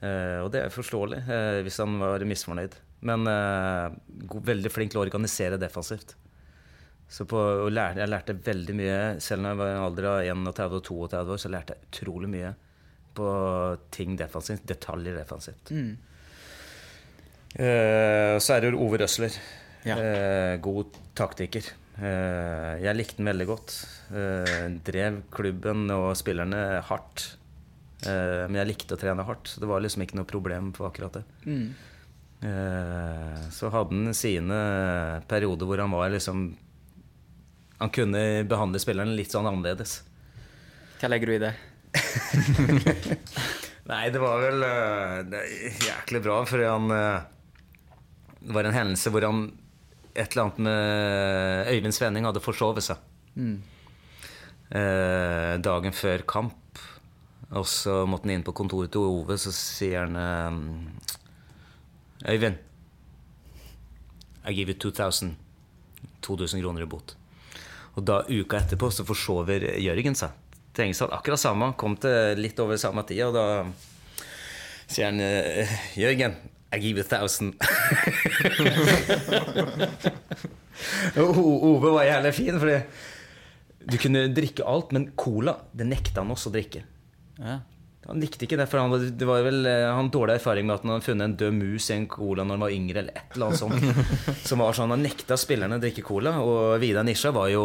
[0.04, 2.76] Eh, og det er forståelig eh, hvis han var misfornøyd.
[3.08, 3.96] Men eh,
[4.50, 6.16] veldig flink til å organisere defensivt.
[7.14, 10.06] Så på, og lær, jeg lærte veldig mye, selv når jeg var i en alder
[10.08, 12.54] av 31 og 32 år, så lærte jeg utrolig mye
[13.14, 13.28] på
[13.94, 14.64] ting defensivt.
[14.66, 15.70] Detaljer defensivt.
[15.70, 15.92] Mm.
[17.55, 19.35] Eh, så er det Ove Røsler.
[19.85, 19.97] Ja.
[20.01, 21.66] Uh, god taktiker.
[21.98, 23.74] Uh, jeg likte den veldig godt.
[24.85, 27.26] Drev klubben og spillerne hardt.
[28.05, 31.14] Men jeg likte å trene hardt, så det var liksom ikke noe problem på akkurat
[31.16, 31.22] det.
[31.48, 31.70] Mm.
[33.55, 34.59] Så hadde han sine
[35.31, 36.43] perioder hvor han var liksom
[37.81, 40.02] Han kunne behandle spillerne litt sånn annerledes.
[41.01, 41.55] Hva legger du i det?
[43.90, 45.43] Nei, det var vel uh, det
[45.85, 47.26] jæklig bra, fordi han eh,
[48.44, 49.46] Det var en hendelse hvor han
[50.14, 52.96] Et eller annet med Øyvind Svenning hadde forsovet seg.
[53.34, 53.56] Mm.
[54.70, 56.78] Eh, dagen før kamp.
[57.50, 60.52] Og så måtte han inn på kontoret til Ove, så sier han eh,
[62.30, 62.56] Øyvind,
[64.46, 65.34] I give you 2000.
[66.22, 67.14] 2000 kroner i bot.
[67.94, 70.34] Og da uka etterpå så forsover Jørgen seg.
[70.74, 71.72] Tengesdal akkurat samme.
[71.78, 73.44] Kom til litt over samme tid, og da
[74.86, 76.34] sier han eh, Jørgen,
[76.74, 77.55] I give 1000.
[81.20, 82.78] Og Ove var jævlig fin, fordi
[83.84, 86.82] du kunne drikke alt, men cola det nekta han også å drikke.
[87.38, 87.59] Ja.
[88.05, 90.74] Han likte ikke det, for han, var- det var vel, eh, han dårlig erfaring med
[90.74, 92.98] at han hadde funnet en død mus i en cola når han var yngre.
[93.01, 93.80] eller et eller annet sånt
[94.48, 97.64] Som var sånn, Han nekta spillerne å drikke cola, og Vidar Nisja var jo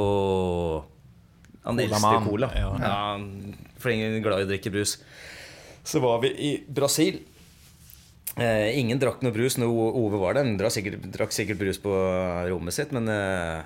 [1.65, 2.51] Han elsket cola.
[2.55, 2.69] ja.
[2.79, 4.97] Ja, han- for ingen glad i å drikke brus.
[5.87, 7.21] Så var vi i Brasil.
[8.37, 10.45] Eh, ingen drakk noe brus når Ove var der.
[10.45, 11.93] Han drakk sikkert, drakk sikkert brus på
[12.51, 13.63] rommet sitt, men eh,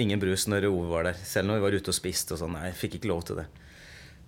[0.00, 1.20] ingen brus når Ove var der.
[1.20, 2.56] Selv når vi var ute og spiste og sånn.
[2.56, 3.48] Nei, jeg fikk ikke lov til det.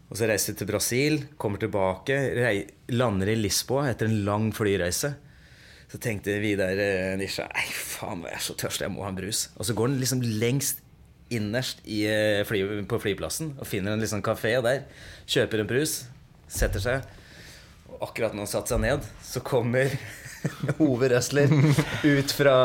[0.06, 2.56] Og så reiser vi til Brasil, kommer tilbake, rei,
[2.94, 5.16] lander i Lisboa etter en lang flyreise.
[5.90, 9.18] Så tenkte Vidar eh, Nisja Nei, faen, jeg er så tørst, jeg må ha en
[9.18, 9.48] brus.
[9.56, 10.82] Og så går han liksom lengst
[11.34, 14.84] innerst i, eh, fly, på flyplassen og finner en liksom kafé der.
[15.26, 16.04] Kjøper en brus,
[16.46, 17.06] setter seg.
[18.05, 19.93] Akkurat når han satte seg ned, så kommer
[20.86, 21.51] Ove Røsler
[22.05, 22.56] ut fra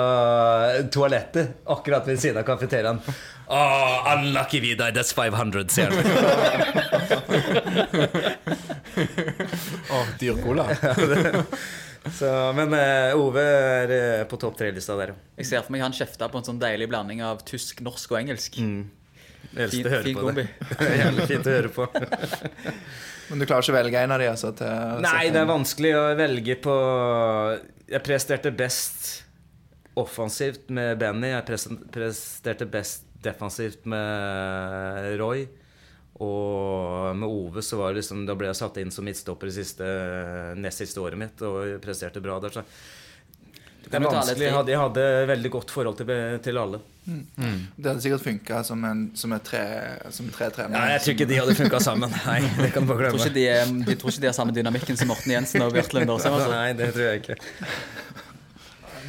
[0.94, 3.00] toalettet akkurat ved siden av kafeteriaen.
[3.52, 6.06] Oh, unlucky Vidar, that's 500, sier han.
[9.92, 10.70] oh, dyr cola.
[12.18, 12.26] Så,
[12.58, 15.12] men uh, Ove er uh, på topp tre-lista der.
[15.38, 18.24] Jeg ser for meg han kjefta på en sånn deilig blanding av tysk, norsk og
[18.24, 18.58] engelsk.
[19.56, 20.46] Eldste hører fin på kombi.
[20.48, 20.90] det.
[21.02, 21.88] Jævlig fint å høre på.
[23.32, 24.52] Men du klarer ikke å velge en av de, altså?
[24.60, 26.76] Til Nei, det er vanskelig å velge på
[27.92, 29.10] Jeg presterte best
[30.00, 31.32] offensivt med Benny.
[31.32, 31.46] Jeg
[31.92, 35.46] presterte best defensivt med Roy.
[36.22, 39.56] Og med Ove så var det liksom Da ble jeg satt inn som midtstopper det
[39.56, 39.88] siste,
[40.60, 42.60] nest siste året mitt og presterte bra der.
[42.60, 42.66] Så
[43.90, 44.46] det er vanskelig.
[44.46, 46.12] Jeg hadde, jeg hadde veldig godt forhold til,
[46.46, 46.80] til alle.
[47.06, 48.84] Det hadde sikkert funka som
[49.18, 49.62] som tre,
[50.14, 50.78] som tre trenere.
[50.78, 52.14] Ja, jeg tror ikke de hadde funka sammen.
[52.28, 53.86] Nei, det kan bare Jeg tror ikke glemme.
[53.86, 56.38] de, de tror ikke de har samme dynamikken som Morten Jensen og Bjarte Lunde Årsheim.
[56.38, 56.52] Altså.
[56.54, 57.40] Nei, det tror jeg ikke.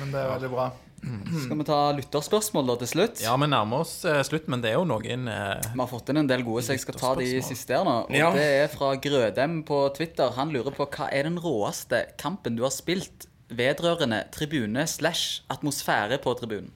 [0.00, 0.70] Men det er veldig bra.
[1.02, 3.20] Skal vi ta lytterspørsmål da til slutt?
[3.24, 6.12] Ja, vi nærmer oss eh, slutt, men det er jo noen eh, Vi har fått
[6.12, 7.96] inn en del gode, så jeg skal ta de siste her nå.
[8.06, 8.28] Og Ja.
[8.36, 10.30] Det er fra Grødem på Twitter.
[10.38, 13.26] Han lurer på hva er den råeste kampen du har spilt
[13.58, 16.72] vedrørende tribune slash atmosfære på tribunen?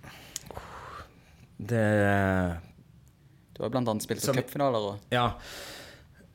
[1.57, 1.87] Det
[3.57, 5.31] Du har annet spilt på cupfinaler og Ja.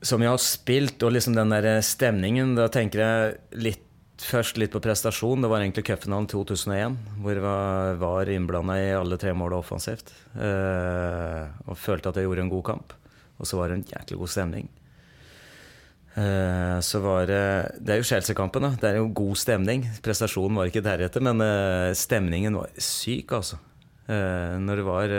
[0.02, 3.88] Som jeg har spilt, og liksom den der stemningen, da tenker jeg litt
[4.22, 5.42] Først litt på prestasjon.
[5.42, 6.94] Det var egentlig cupfinalen 2001,
[7.24, 10.12] hvor jeg var, var innblanda i alle tre måla offensivt.
[10.38, 12.94] Eh, og følte at jeg gjorde en god kamp.
[13.42, 14.70] Og så var det en jæklig god stemning.
[16.12, 17.44] Eh, så var det
[17.80, 18.72] Det er jo Chelsea-kampen, da.
[18.82, 19.86] Det er jo god stemning.
[20.04, 23.60] Prestasjonen var ikke deretter, men eh, stemningen var syk, altså.
[24.12, 25.16] Eh, når det var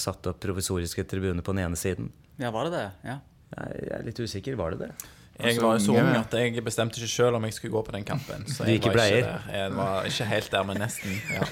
[0.00, 2.08] satt opp provisoriske tribuner på den ene siden.
[2.40, 2.86] Ja, var det det?
[3.04, 3.18] Ja.
[3.50, 4.56] Jeg er litt usikker.
[4.56, 4.92] Var det det?
[5.40, 7.92] Jeg Altså, var så ung at jeg bestemte ikke sjøl om jeg skulle gå på
[7.94, 8.42] den kampen.
[8.48, 9.36] Så jeg var ikke.
[9.56, 11.14] Jeg var ikke helt der, men nesten.
[11.32, 11.46] Ja.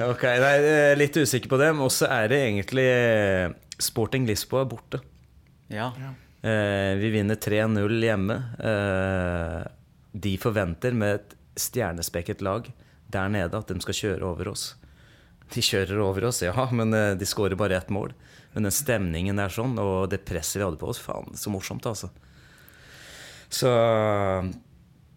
[0.10, 0.54] Ok, nei,
[0.98, 1.68] litt usikker på det.
[1.74, 2.88] Men også er det egentlig
[3.82, 5.02] Sporting Lisboa borte.
[5.70, 5.90] ja.
[6.42, 8.36] Eh, vi vinner 3-0 hjemme.
[8.58, 9.72] Eh,
[10.12, 12.70] de forventer med et stjernespekket lag
[13.10, 14.74] der nede at de skal kjøre over oss.
[15.50, 18.14] De kjører over oss, ja, men eh, de skårer bare ett mål.
[18.54, 21.86] Men den stemningen er sånn, og det presset vi hadde på oss, faen, så morsomt,
[21.86, 22.10] altså.
[23.50, 23.70] Så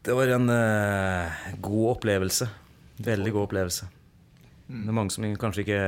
[0.03, 2.47] det var en uh, god opplevelse.
[3.05, 3.89] Veldig god opplevelse.
[4.67, 5.83] Det er mange som kanskje ikke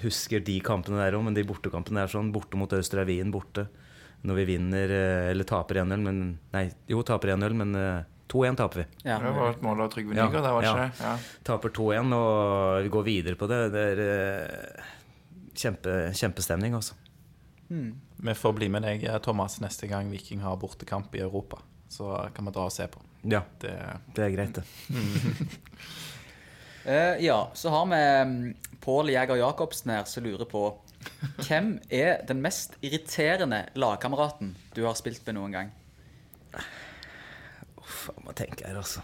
[0.00, 2.32] husker de kampene der òg, men de bortekampene er sånn.
[2.32, 3.66] Borte mot Østre Wien, borte.
[4.22, 8.56] Når vi vinner, eh, eller taper 1-0, men Nei, jo, taper 1-0, men eh, 2-1
[8.60, 8.86] taper vi.
[9.08, 9.18] ja.
[9.18, 11.04] Det var et mål av Trygve Ja, Nygaard, det var ikke det?
[11.06, 11.14] Ja.
[11.48, 13.60] Taper 2-1, og vi går videre på det.
[13.74, 14.90] Det er eh,
[15.58, 16.94] kjempe, kjempestemning, altså.
[17.70, 21.60] Vi får bli med deg, Thomas, neste gang Viking har bortekamp i Europa.
[21.90, 23.02] Så kan vi dra og se på.
[23.30, 23.72] Ja, Det,
[24.16, 24.64] det er greit, det.
[26.86, 30.64] uh, ja, så har vi mm, Pål Jæger Jacobsen her som lurer på
[31.40, 35.70] Hvem er den mest irriterende lagkameraten du har spilt med noen gang?
[37.80, 39.00] Uff, jeg må tenke her, altså.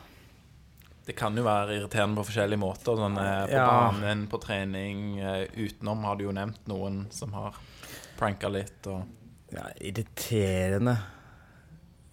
[1.07, 2.99] det kan jo være irriterende på forskjellige måter.
[2.99, 3.67] Sånn, eh, på Ja.
[3.67, 5.19] banen, på trening.
[5.21, 7.55] eh, utenom har du jo nevnt noen som har
[8.19, 8.87] pranka litt.
[8.87, 9.07] Og
[9.53, 10.97] Ja, irriterende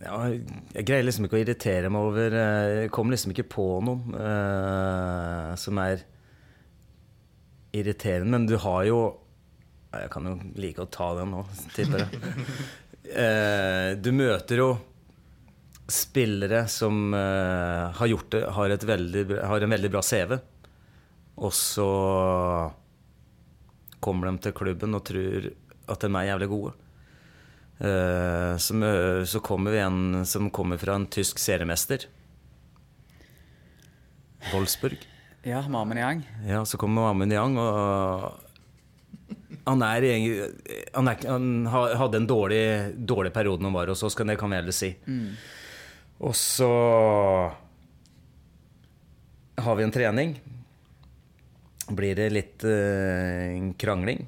[0.04, 0.18] ja,
[0.76, 4.14] Jeg greier liksom ikke å irritere meg over eh, Jeg kommer liksom ikke på noen
[4.14, 6.04] uh, som er
[7.74, 8.30] irriterende.
[8.30, 9.00] Men du har jo
[9.94, 11.44] Jeg kan jo like å ta den nå,
[11.76, 12.24] tipper jeg.
[13.04, 14.70] Eh, du møter jo
[15.92, 20.38] spillere som eh, har gjort det, har, et veldig, har en veldig bra CV.
[21.44, 21.90] Og så
[24.04, 25.50] kommer de til klubben og tror
[25.92, 26.74] at de er jævlig gode.
[27.84, 28.80] Eh, så,
[29.28, 32.08] så kommer vi en som kommer fra en tysk seriemester.
[34.54, 35.04] Wolfsburg.
[35.44, 36.24] Ja, Mamen Yang.
[36.48, 38.43] Ja, så kommer Mamen Yang, og
[39.66, 40.06] han er
[40.94, 42.64] Han, er, han hadde en dårlig,
[42.98, 44.92] dårlig periode han var hos oss, det kan vi heller si.
[46.24, 46.72] Og så
[49.56, 50.36] har vi en trening.
[51.88, 54.26] Blir det litt eh, krangling.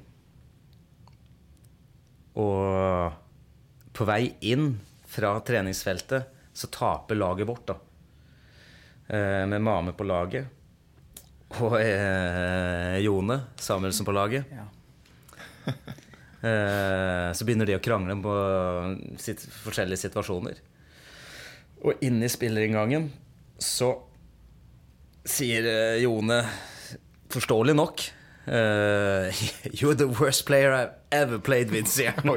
[2.36, 3.12] Og
[3.96, 4.74] på vei inn
[5.08, 7.76] fra treningsfeltet så taper laget vårt, da.
[9.08, 10.52] Eh, med Mame på laget.
[11.62, 14.52] Og eh, Jone Samuelsen på laget.
[14.52, 14.66] Ja.
[16.46, 18.32] Eh, så begynner de å krangle på
[19.18, 20.60] sitt, forskjellige situasjoner.
[21.82, 23.08] Og inne i spillerinngangen
[23.58, 23.88] så
[25.26, 26.42] sier eh, Jone,
[27.32, 28.04] forståelig nok
[28.46, 29.32] uh,
[29.76, 32.28] You're the worst player I've ever played with, sier han.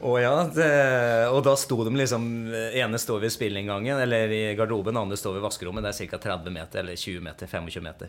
[0.00, 0.70] og ja, det,
[1.32, 5.46] og da sto de liksom ene står ved spillinngangen eller i garderoben, andre står ved
[5.48, 5.84] vaskerommet.
[5.86, 6.18] Det er ca.
[6.28, 8.08] 30 meter, eller 20 meter, 25 meter.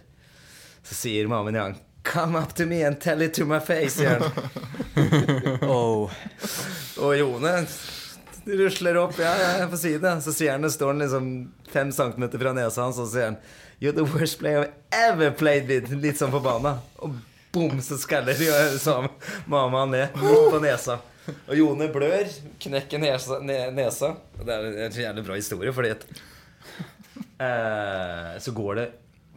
[0.85, 1.75] Så sier mammen Jan
[2.05, 4.21] Come up to me and tell it to my face, han.
[5.65, 6.11] Oh.
[7.01, 7.53] Og Jone
[8.45, 9.17] rusler opp.
[9.19, 10.11] Ja, ja, jeg får si det.
[10.21, 11.29] Så sier han, det står han liksom
[11.73, 13.39] fem centimeter fra nesa hans, og så sier han
[13.81, 15.89] You're the worst player I've ever played with.
[15.99, 16.77] Litt sånn forbanna.
[17.03, 17.17] Og
[17.55, 18.99] bom, så skaller de så
[19.51, 20.99] mamma ned på nesa.
[21.49, 22.29] Og Jone blør,
[22.61, 23.41] knekker nesa.
[23.41, 24.13] nesa.
[24.37, 26.05] Det er en jævlig bra historie, fordi at
[27.41, 28.87] eh, Så går det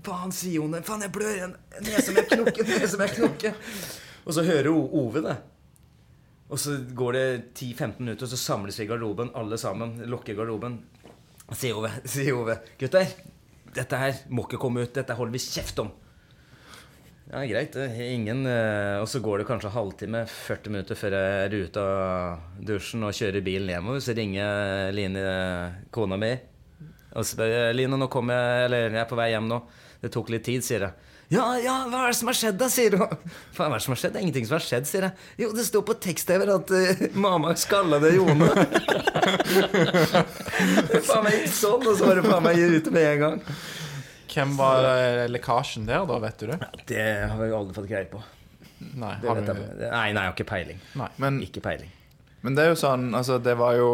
[0.07, 0.83] Faen, sier Jone.
[0.87, 1.55] Faen, jeg blør.
[1.85, 3.71] Nesa mi er knokket, nesa mi er knokket.
[4.25, 5.37] Og så hører Ove det.
[6.49, 7.25] Og så går det
[7.59, 9.99] 10-15 minutter, og så samles vi i garderoben, alle sammen.
[10.09, 10.79] Lukker garderoben.
[11.57, 13.09] Sier Ove, sier Ove Gutter,
[13.77, 14.93] dette her må ikke komme ut.
[14.97, 15.91] Dette holder vi kjeft om.
[17.29, 17.75] Ja, greit.
[18.01, 22.63] Ingen eh, Og så går det kanskje halvtime, 40 minutter før jeg er ute av
[22.71, 24.01] dusjen og kjører bilen hjemover.
[24.01, 25.25] Så ringer Line,
[25.93, 26.33] kona mi,
[27.19, 29.59] og spør jeg, Line, nå kommer jeg, eller jeg er på vei hjem nå.
[29.99, 30.95] Det tok litt tid, sier jeg.
[31.29, 32.71] Ja, ja, hva er det som har skjedd, da?
[32.73, 33.11] sier hun.
[33.53, 34.15] Faen, hva er det som har skjedd?
[34.15, 35.27] Det er ingenting som har skjedd, sier jeg.
[35.43, 38.49] Jo, det står på tekst-TV at uh, mamma skalla det Jone.
[40.89, 43.43] Det faen meg gikk sånn, og så var det faen meg ute med en gang.
[44.29, 46.19] Hvem var eh, lekkasjen der, da?
[46.23, 46.59] Vet du det?
[46.89, 48.21] Det har jeg aldri fått greie på.
[48.79, 49.53] Nei, Det har du.
[49.59, 50.81] Nei, nei, jeg har ikke peiling.
[51.01, 51.09] Nei.
[51.19, 51.91] Men, Ikke peiling.
[52.47, 53.89] men det er jo sånn Altså, det var jo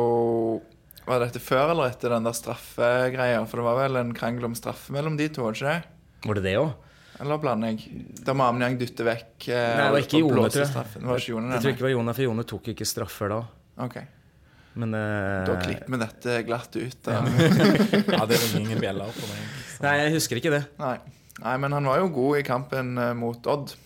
[1.05, 3.43] Var dette før eller etter den der straffegreia?
[3.48, 6.01] For det var vel en krangel om straffe mellom de to, var ikke det?
[6.24, 6.70] Var det det òg?
[7.20, 8.01] Eller blander jeg?
[8.26, 10.72] Da Mamniang dytter vekk eh, Nei, det var ikke Jone, tror jeg.
[10.97, 13.31] Det var ikke Jone, Jeg tror ikke det var Jone, for Jone tok ikke straffer
[13.31, 13.40] da.
[13.85, 13.98] Ok,
[14.81, 16.98] Men eh, Da klipper vi dette glatt ut.
[17.06, 17.20] Da.
[17.20, 19.44] Ja, det ringer ingen bjeller for meg.
[19.68, 19.78] Så.
[19.85, 20.64] Nei, jeg husker ikke det.
[20.81, 20.97] Nei.
[21.44, 23.76] nei, men han var jo god i kampen eh, mot Odd.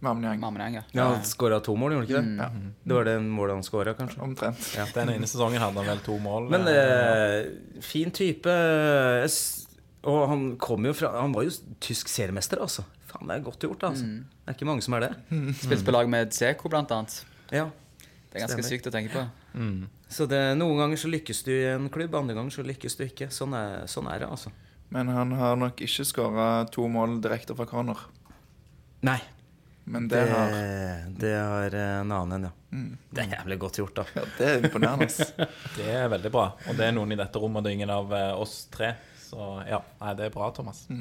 [0.00, 0.82] Mammenang, ja.
[0.96, 2.36] Ja, Han skåra to mål, gjorde han ikke det?
[2.40, 2.74] Ja, Mm.
[2.88, 4.20] Det var det målet han skåra, kanskje.
[4.24, 4.60] omtrent.
[4.94, 6.48] Den ene sesongen hadde han vel to mål.
[6.50, 8.48] Men eh, eh, fin type.
[8.48, 9.26] eh,
[10.02, 11.50] Og han kom jo fra Han var jo
[11.80, 12.84] tysk seriemester, altså.
[13.10, 14.04] Faen, det er godt gjort, altså.
[14.06, 14.24] Mm.
[14.46, 15.10] Det er ikke mange som er det.
[15.60, 17.18] Spilte på lag med Seko, blant annet.
[17.52, 17.66] Ja.
[18.30, 18.70] Det er ganske Stemmer.
[18.70, 19.24] sykt å tenke på.
[19.58, 19.88] mm.
[20.10, 23.04] Så det, noen ganger så lykkes du i en klubb, andre ganger så lykkes du
[23.04, 23.28] ikke.
[23.30, 24.50] Sånn er, sånn er det, altså.
[24.90, 28.00] Men han har nok ikke skåra to mål direkte fra corner.
[29.06, 29.20] Nei.
[29.90, 30.52] Men det Det, har
[31.22, 32.50] det har eh, en annen en, ja.
[32.76, 32.90] mm.
[33.10, 34.04] Det er jævlig godt gjort, da.
[34.14, 35.06] Ja, det er imponerende.
[35.10, 35.32] ass.
[35.76, 36.44] Det er veldig bra.
[36.70, 38.92] Og det er noen i dette rommet, det er ingen av eh, oss tre.
[39.24, 40.84] Så ja, nei, det er bra, Thomas.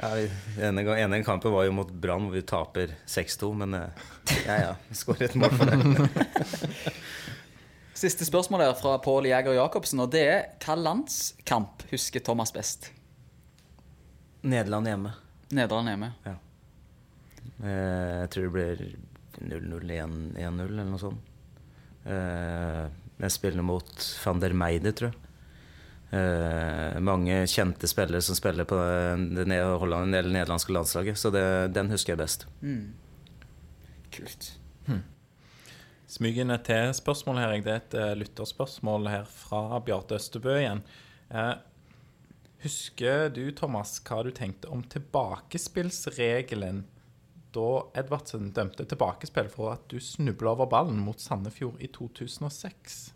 [0.00, 3.74] Ja, vi- ene, gang- ene kampen var jo mot Brann, hvor vi taper 6-2, men
[3.76, 4.06] eh,
[4.46, 6.06] ja ja, vi skårer et mål for det.
[8.00, 12.88] Siste spørsmål er fra Pål Jæger Jacobsen, og det er hva landskamp husker Thomas best?
[14.40, 15.12] Nederland hjemme.
[15.52, 16.08] Nederland hjemme.
[16.24, 16.38] Eh,
[17.60, 18.76] Jeg tror det blir
[19.40, 19.90] 0-0,
[20.36, 21.20] 1-0 eller noe sånt.
[22.06, 22.84] Eh,
[23.20, 23.90] Jeg spiller mot
[24.24, 25.18] van der Meide, tror jeg.
[26.16, 28.76] Eh, mange kjente spillere som spiller på
[29.36, 31.44] det ned- Holland, eller nederlandske landslaget, så det,
[31.76, 32.46] den husker jeg best.
[32.62, 32.92] Mm.
[34.10, 34.56] Kult.
[36.10, 37.52] Smyg inn et til spørsmål her.
[37.62, 40.80] Det er et eh, lytterspørsmål her fra Bjarte Østebø igjen.
[41.30, 41.54] Eh,
[42.64, 46.82] husker du, Thomas, hva du tenkte om tilbakespillsregelen
[47.54, 47.68] da
[48.00, 53.12] Edvardsen dømte tilbakespill for at du snubla over ballen mot Sandefjord i 2006?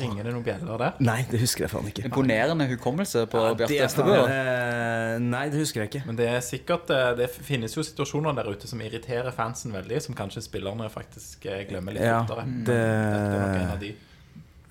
[0.00, 0.94] Ringer det noen bjeller der?
[1.04, 2.06] Nei, det husker jeg faen ikke.
[2.08, 4.14] Imponerende hukommelse på Ja, Bjarte det er Østebø.
[4.32, 6.02] eh, Nei, det husker jeg ikke.
[6.06, 10.00] Men det er sikkert eh, Det finnes jo situasjoner der ute som irriterer fansen veldig,
[10.06, 12.46] som kanskje spillerne faktisk eh, glemmer litt Ja, fortere.
[12.64, 13.92] det- er av de.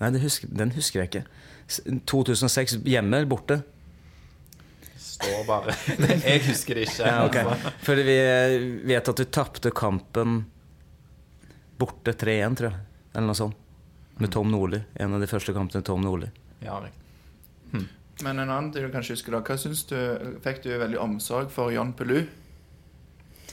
[0.00, 1.24] Nei, det husker, den husker jeg ikke.
[2.10, 3.60] 2006 hjemme eller borte?
[5.20, 5.74] Står bare
[6.24, 7.06] Jeg husker det ikke.
[7.06, 7.72] Ja, okay.
[7.84, 8.18] For vi
[8.88, 10.44] vet at du tapte kampen
[11.80, 12.86] borte 3-1, tror jeg.
[13.14, 13.56] Eller noe sånt.
[14.20, 14.82] Med Tom Nordli.
[15.00, 16.28] En av de første kampene til Tom Nordli.
[16.64, 17.00] Ja, riktig.
[18.24, 19.96] Men en annen ting du kanskje husker da Hva syns du
[20.44, 22.22] Fikk du veldig omsorg for John Pelu?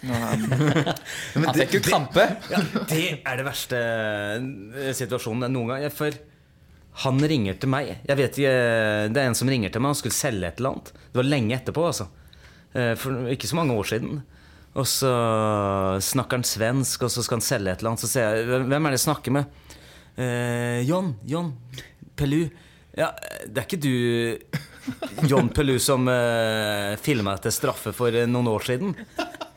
[0.06, 0.44] Han
[1.48, 2.26] Han fikk jo krampe.
[2.52, 5.86] Ja, det er det verste eh, situasjonen noen gang.
[5.90, 6.14] For
[7.04, 7.92] han ringer til meg.
[8.08, 8.54] Jeg vet ikke,
[9.14, 9.94] Det er en som ringer til meg.
[9.94, 10.92] Han skulle selge et eller annet.
[11.12, 12.08] Det var lenge etterpå, altså.
[12.74, 14.22] Eh, For ikke så mange år siden.
[14.78, 15.12] Og så
[16.06, 18.04] snakker han svensk, og så skal han selge et eller annet.
[18.06, 19.46] Så sier jeg Hvem er det jeg snakker med?
[20.18, 21.16] Eh, John.
[21.26, 21.54] John
[22.18, 22.48] Pelu.
[22.98, 23.12] Ja,
[23.46, 28.66] det er ikke du John Pelu som eh, filma etter straffe for eh, noen år
[28.66, 28.96] siden?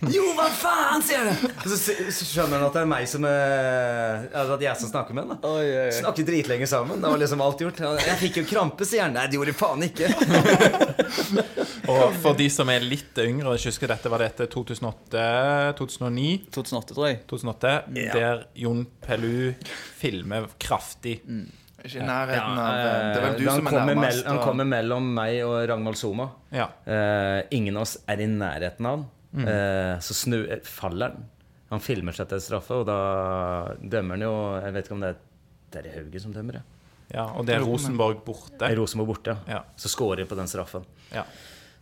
[0.09, 1.43] Jo, hva faen, sier du!
[1.69, 5.17] Så, så skjønner han at det er meg som eh, altså At jeg som snakker
[5.19, 5.41] med han.
[5.43, 5.51] da
[5.99, 7.03] Snakker dritlenge sammen.
[7.03, 7.83] Det var liksom alt gjort.
[8.01, 9.19] Jeg fikk jo krampe, sier han.
[9.19, 10.09] Nei, det gjorde jeg faen ikke.
[11.91, 15.25] Og for de som er litt yngre, jeg husker dette var dette 2008,
[15.81, 17.21] 2009 2008, tror jeg.
[17.31, 18.13] 2008, yeah.
[18.17, 19.53] der Jon Pelu
[20.01, 21.19] filmer kraftig.
[21.81, 24.21] Ikke i nærheten Ja, av Det er vel du han som er kommer, nærmest.
[24.21, 26.29] mell- han kommer mellom meg og Ragnvald Soma.
[26.53, 26.69] Ja.
[26.89, 29.09] Uh, ingen av oss er i nærheten av han.
[29.33, 29.47] Mm.
[29.47, 31.29] Eh, så snu, eh, faller han.
[31.71, 32.97] Han filmer seg til straffe, og da
[33.79, 34.33] dømmer han jo
[34.65, 35.21] Jeg vet ikke om det er
[35.71, 36.63] Terje Hauge som dømmer, det.
[37.15, 37.29] ja.
[37.39, 38.67] Og det er Rosenborg borte.
[38.67, 39.63] Er Rosenborg borte, Ja.
[39.79, 40.85] Så scorer de på den straffen.
[41.15, 41.23] Ja.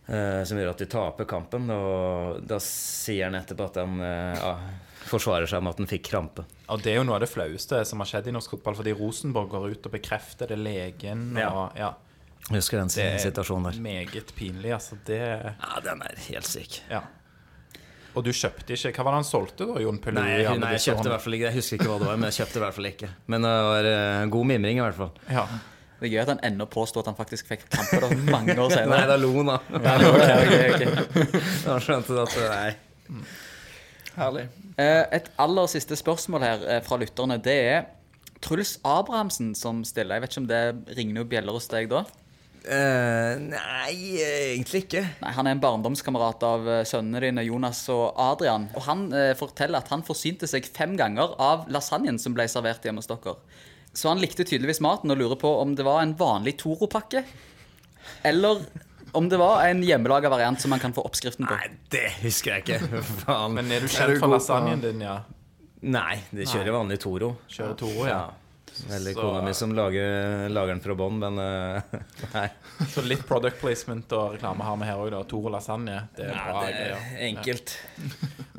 [0.07, 1.69] Eh, som gjør at de taper kampen.
[1.73, 4.53] Og da sier han etterpå at han eh, ja,
[5.09, 6.45] forsvarer seg med at han fikk krampe.
[6.69, 8.93] Og det er jo noe av det flaueste som har skjedd i norsk fotball, fordi
[8.97, 11.31] Rosenborg går ut og bekrefter det legen.
[11.37, 11.49] Ja.
[11.49, 11.93] Og, ja,
[12.49, 13.71] Jeg husker den situasjonen der.
[13.71, 14.97] det er meget pinlig, altså.
[15.05, 16.81] Det Ja, den er helt syk.
[16.89, 17.01] Ja.
[18.17, 20.17] Og du kjøpte ikke Hva var det han solgte, da, Jon Pelu?
[20.17, 22.15] Nei, i nei, jeg kjøpte i hvert fall ikke Jeg husker ikke hva det var,
[22.21, 23.09] men jeg kjøpte i hvert fall ikke.
[23.29, 25.11] Men det var en god mimring, i hvert fall.
[25.29, 25.43] Ja.
[25.99, 28.69] Det er gøy at han ennå påstår at han faktisk fikk krampe da, mange år
[28.71, 29.07] Nei, senere.
[29.11, 29.57] da lo han, da.
[29.75, 30.87] Ja, ok, ok,
[31.19, 31.37] ok.
[31.67, 33.23] Da skjønte du at Nei.
[34.15, 34.45] Herlig.
[34.79, 37.85] Eh, Et aller siste spørsmål her eh, fra lytterne, det er
[38.43, 40.15] Truls Abrahamsen som stiller.
[40.15, 40.61] Jeg vet ikke om det
[40.97, 42.05] ringer noen bjeller hos deg da?
[42.65, 45.03] Eh, nei, egentlig ikke.
[45.21, 48.67] Nei, Han er en barndomskamerat av eh, sønnene dine, Jonas og Adrian.
[48.75, 52.83] Og Han uh, forteller at han forsynte seg fem ganger av lasagnen som ble servert
[52.85, 53.37] hjemme hos dere.
[53.95, 57.23] Så han likte tydeligvis maten og lurer på om det var en vanlig Toro-pakke,
[58.27, 58.61] eller
[59.17, 61.55] om det var en hjemmelaga variant som man kan få oppskriften på.
[61.57, 63.01] Nei, det husker jeg ikke.
[63.23, 63.55] Faen.
[63.57, 65.21] Men er du Er kjent du for lasagnen din, ja?
[65.89, 67.33] Nei, det kjører vanlig Toro.
[67.49, 68.21] Kjører Toro, ja.
[68.89, 71.97] Eller Så- kona mi som lager, lager den fra bånn, men eh,
[72.35, 72.45] nei.
[72.93, 75.23] Så litt product placement og reklame har vi her òg, da.
[75.29, 75.97] Toro lasagne.
[76.15, 77.17] Det er bra det er greier.
[77.31, 77.75] enkelt.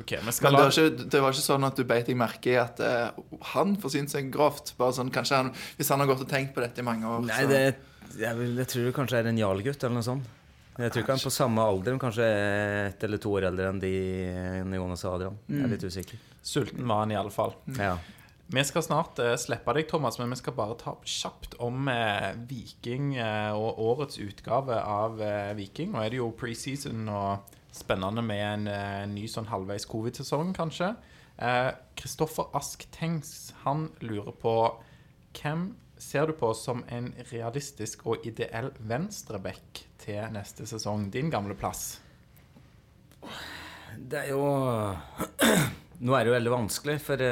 [0.01, 2.17] Ok, vi skal Men det var, ikke, det var ikke sånn at du beit deg
[2.17, 3.11] merke i at uh,
[3.53, 4.71] han forsynte seg grovt?
[4.79, 7.21] Bare sånn, kanskje han, Hvis han har gått og tenkt på dette i mange år
[7.27, 7.59] Nei, så- det,
[8.17, 10.25] jeg, vil, jeg tror det kanskje er en jarlgutt eller noe sånt.
[10.81, 12.25] Jeg tror ikke han er på samme alder, men kanskje
[12.87, 13.91] ett eller to år eldre enn de
[14.79, 15.37] Jonas og Adrian.
[15.51, 16.21] Jeg er litt usikker.
[16.41, 17.53] Sulten var han i alle fall.
[17.77, 17.93] Ja.
[18.51, 22.33] Vi skal snart uh, slippe deg, Thomas, men vi skal bare ta kjapt om uh,
[22.49, 25.21] Viking uh, og årets utgave av
[25.55, 25.93] Viking.
[25.93, 30.89] Nå er det jo preseason og spennende med en ny sånn halvveis covid-sesong, kanskje.
[31.95, 34.55] Kristoffer Ask Tengs han lurer på
[35.39, 41.07] hvem ser du på som en realistisk og ideell venstreback til neste sesong?
[41.15, 42.01] Din gamle plass.
[43.95, 44.43] Det er jo
[46.03, 47.23] Nå er det jo veldig vanskelig, for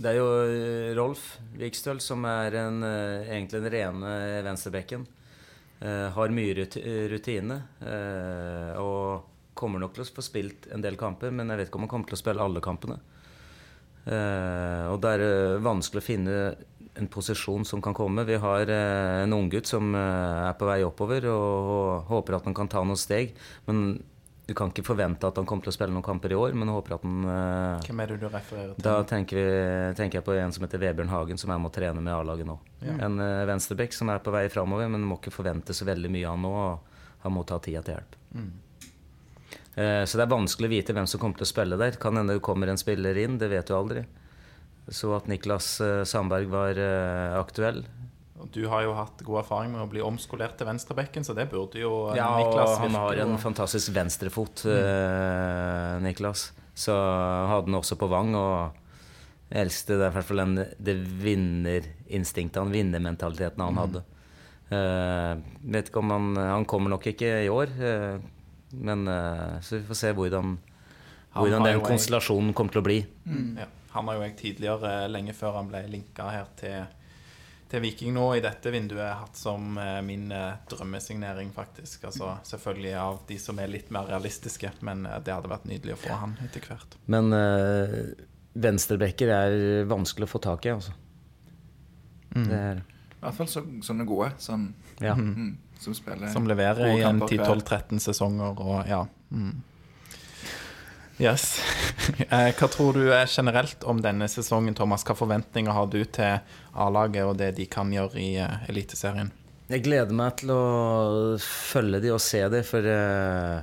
[0.00, 4.12] det er jo eh, Rolf Vikstøl som er en, eh, egentlig den rene
[4.46, 5.08] venstrebekken.
[5.80, 6.52] Uh, har mye
[7.08, 7.54] rutine.
[7.80, 11.80] Uh, og kommer nok til å få spilt en del kamper, men jeg vet ikke
[11.80, 12.98] om han kommer til å spille alle kampene.
[14.04, 16.36] Uh, og det er vanskelig å finne
[17.00, 18.26] en posisjon som kan komme.
[18.28, 22.68] Vi har en unggutt som er på vei oppover og, og håper at han kan
[22.68, 23.32] ta noen steg.
[23.64, 24.02] Men
[24.50, 26.72] du kan ikke forvente at han kommer til å spille noen kamper i år, men
[26.74, 28.82] håper at han uh, Hvem er det du refererer til?
[28.82, 31.76] Da tenker, vi, tenker jeg på en som heter Vebjørn Hagen, som er med å
[31.76, 32.56] trene med A-laget nå.
[32.82, 32.96] Ja.
[33.06, 36.26] En uh, venstrebekk som er på vei framover, men må ikke forvente så veldig mye
[36.26, 36.50] av han nå.
[36.64, 38.18] og Han må ta tida til hjelp.
[38.34, 38.50] Mm.
[39.74, 41.98] Eh, så det er vanskelig å vite hvem som kommer til å spille der.
[42.00, 44.04] Kan hende det kommer en spiller inn, det vet du aldri.
[44.90, 47.84] Så at Niklas eh, Sandberg var eh, aktuell
[48.40, 51.50] Og Du har jo hatt god erfaring med å bli omskolert til venstrebekken, så det
[51.52, 56.04] burde jo eh, Ja, Niklas Niklas han har en fantastisk venstrefot, mm.
[56.06, 56.50] Niklas.
[56.74, 58.78] Så hadde han også på Vang, og
[59.50, 60.94] jeg elsket det, i hvert fall den, det
[61.24, 64.02] vinnerinstinktet, han vinnermentaliteten han hadde.
[64.70, 65.32] Eh,
[65.74, 68.20] vet ikke om han Han kommer nok ikke i år, eh,
[68.78, 70.54] men eh, så vi får se hvordan,
[71.34, 73.00] hvordan den konstellasjonen kommer til å bli.
[73.58, 73.66] Ja.
[73.90, 76.84] Han har jo jeg tidligere, lenge før han ble linka her til,
[77.70, 82.04] til Viking nå, i dette vinduet hatt som eh, min eh, drømmesignering, faktisk.
[82.08, 85.94] Altså selvfølgelig av de som er litt mer realistiske, men eh, det hadde vært nydelig
[85.94, 86.98] å få han etter hvert.
[87.14, 87.94] Men øh,
[88.58, 89.56] venstrebekker er
[89.90, 90.96] vanskelig å få tak i, altså.
[92.30, 94.30] Det er I hvert fall så, sånne gode.
[94.42, 94.68] Sånn,
[95.02, 95.14] Ja.
[95.18, 99.04] mm, som spiller Som leverer i en 10-12-13 sesonger og ja.
[99.30, 99.62] Mm.
[101.20, 101.60] Yes.
[102.30, 105.04] Eh, Hva tror du er generelt om denne sesongen, Thomas?
[105.06, 106.40] Hva forventninger har du til
[106.74, 109.30] A-laget og det de kan gjøre i eh, Eliteserien?
[109.70, 113.60] Jeg gleder meg til å følge de og se de, for eh,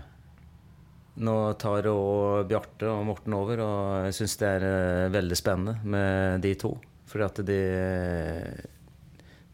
[1.27, 6.45] nå tar og Bjarte og Morten over, og jeg syns det er veldig spennende med
[6.45, 6.75] de to.
[7.09, 7.61] Fordi at de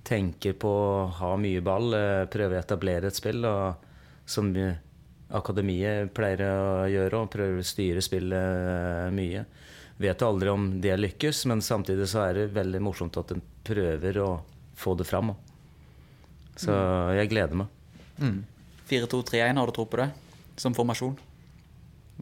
[0.06, 3.86] tenker på å ha mye ball, eh, prøve å etablere et spill og,
[4.26, 4.54] som
[5.32, 9.46] akademiet pleier å gjøre, og prøver å styre spillet mye.
[10.04, 13.44] Vet jo aldri om det lykkes, men samtidig så er det veldig morsomt at en
[13.64, 14.30] prøver å
[14.76, 15.32] få det fram.
[16.60, 16.74] Så
[17.18, 17.70] jeg gleder meg.
[18.90, 20.10] 4-2-3-1, har du tro på det?
[20.60, 21.16] Som formasjon?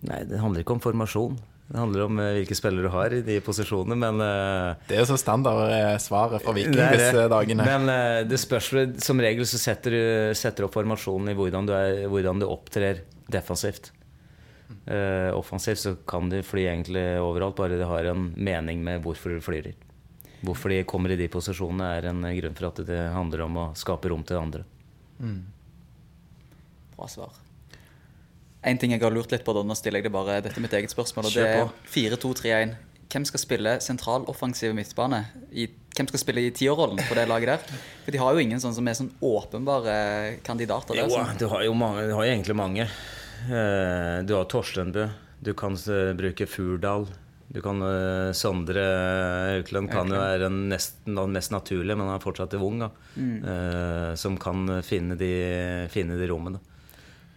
[0.07, 1.40] Nei, det handler ikke om formasjon.
[1.72, 5.06] Det handler om eh, hvilke spillere du har i de posisjonene, men eh, Det er
[5.06, 6.98] jo så standard eh, svaret fra Viking Det det.
[6.99, 7.68] disse dagene.
[7.68, 10.02] Men det spørs vel Som regel så setter du
[10.35, 13.93] setter opp formasjonen i hvordan du, er, hvordan du opptrer defensivt.
[14.88, 19.35] Uh, offensivt så kan de fly egentlig overalt, bare de har en mening med hvorfor
[19.35, 19.69] de flyr.
[20.48, 23.68] Hvorfor de kommer i de posisjonene, er en grunn for at det handler om å
[23.77, 24.64] skape rom til andre.
[26.95, 27.41] Bra svar.
[28.64, 30.66] En ting jeg har lurt litt på, da, nå stiller jeg det bare Dette er
[30.66, 31.26] mitt eget spørsmål.
[31.26, 32.76] og Det er 4-2-3-1.
[33.12, 35.24] Hvem skal spille sentral offensiv midtbane?
[35.52, 35.66] I,
[35.98, 37.80] hvem skal spille i tierrollen på det laget der?
[38.06, 39.96] For de har jo ingen sånn som er sånn åpenbare
[40.46, 40.96] kandidater.
[40.96, 41.42] Der, Jo, sånn.
[41.42, 42.86] du har jo mange, du har egentlig mange.
[43.50, 45.10] Eh, Du har Torstenbø.
[45.42, 47.10] Du kan eh, bruke Furdal.
[47.52, 48.86] Du kan eh, Sondre
[49.58, 52.92] Aukland kan jo være den nesten mest naturlige, men han er fortsatt ung, da.
[53.18, 54.16] Mm.
[54.16, 55.34] som kan finne de,
[55.92, 56.62] finne de rommene.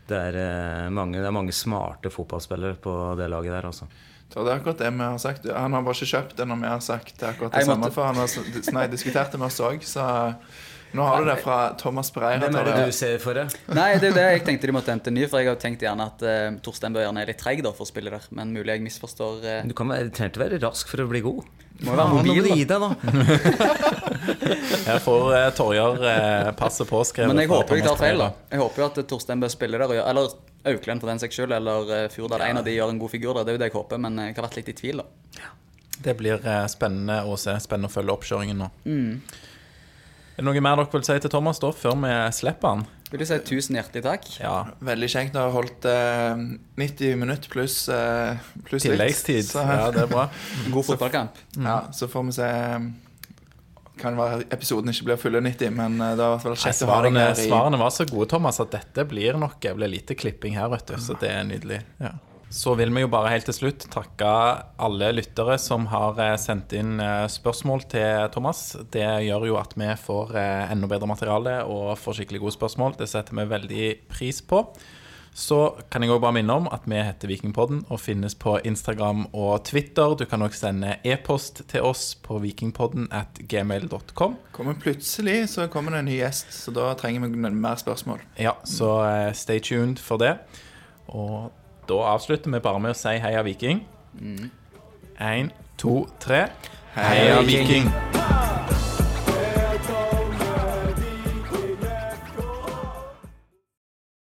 [0.08, 3.88] Det er, eh, mange, det er mange smarte fotballspillere på det laget der, altså.
[4.32, 5.44] Så det er akkurat det vi har sagt.
[5.46, 7.84] Han har bare ikke kjøpt det når vi har sagt akkurat det Jeg samme.
[7.84, 10.36] måtte- For han har nei, diskutert det med oss òg, så
[10.94, 12.38] nå har du det fra Thomas Breira.
[12.38, 13.54] Hvem er det du ser for deg?
[13.68, 15.80] Nei, det er det jeg tenkte de måtte hente en ny, for jeg har tenkt
[15.80, 18.26] gjerne at uh, Torstein Bø gjerne er litt treig for å spille der.
[18.30, 19.44] Men mulig jeg misforstår.
[19.44, 19.68] uh...
[19.68, 21.44] Du kan være, trenger ikke være rask for å bli god.
[21.82, 22.90] Må være mobil, du gi deg, da.
[24.84, 27.32] Jeg får eh, Torjar eh, passet påskrevet.
[27.32, 28.28] Men jeg fra håper jeg tar Thomas feil, da.
[28.52, 30.34] Jeg håper jo at Torstein Bø spiller der, og gjør, eller
[30.70, 32.44] Auklend for den saks skyld, eller eh, Furdal.
[32.46, 33.46] En av de gjør en god figur der.
[33.46, 35.50] Det er jo det jeg håper, men jeg har vært litt i tvil, da.
[36.04, 37.56] Det blir eh, spennende å se.
[37.64, 38.70] Spennende å følge oppkjøringen nå.
[38.86, 39.18] Mm.
[40.34, 42.86] Er det noe mer dere vil si til Thomas da, før vi slipper han?
[43.14, 44.24] Vil du si tusen hjertelig takk?
[44.42, 46.40] Ja, Veldig kjekt du har holdt eh,
[46.82, 48.82] 90 minutter pluss eh, plus.
[48.82, 49.46] Tilleggstid.
[49.52, 50.24] Så, Ja, det er bra.
[50.74, 51.38] God fotballkamp.
[51.54, 52.48] ja, så får vi se
[54.02, 56.98] Kan være episoden ikke blir fulle 90, men eh, det har vært kjekt å ha
[57.06, 60.58] deg her svarene var så gode, Thomas, at dette blir nok det blir lite klipping
[60.58, 60.96] her, vet du.
[60.98, 61.84] Så det er nydelig.
[62.02, 62.16] Ja.
[62.54, 64.30] Så vil vi jo bare helt til slutt takke
[64.78, 68.76] alle lyttere som har eh, sendt inn eh, spørsmål til Thomas.
[68.94, 72.94] Det gjør jo at vi får eh, enda bedre materiale og får skikkelig gode spørsmål.
[73.00, 74.60] Det setter vi veldig pris på.
[75.34, 75.58] Så
[75.90, 79.66] kan jeg òg bare minne om at vi heter Vikingpodden og finnes på Instagram og
[79.66, 80.14] Twitter.
[80.14, 84.38] Du kan også sende e-post til oss på vikingpodden at gmail.com.
[84.54, 88.22] Kommer plutselig så kommer det en ny gjest, så da trenger vi mer spørsmål.
[88.38, 88.94] Ja, så
[89.34, 90.36] stay tuned for det.
[91.10, 91.50] Og
[91.88, 93.84] da avslutter vi bare med å si heia Viking.
[95.20, 96.46] Én, to, tre.
[96.94, 97.90] Heia Viking!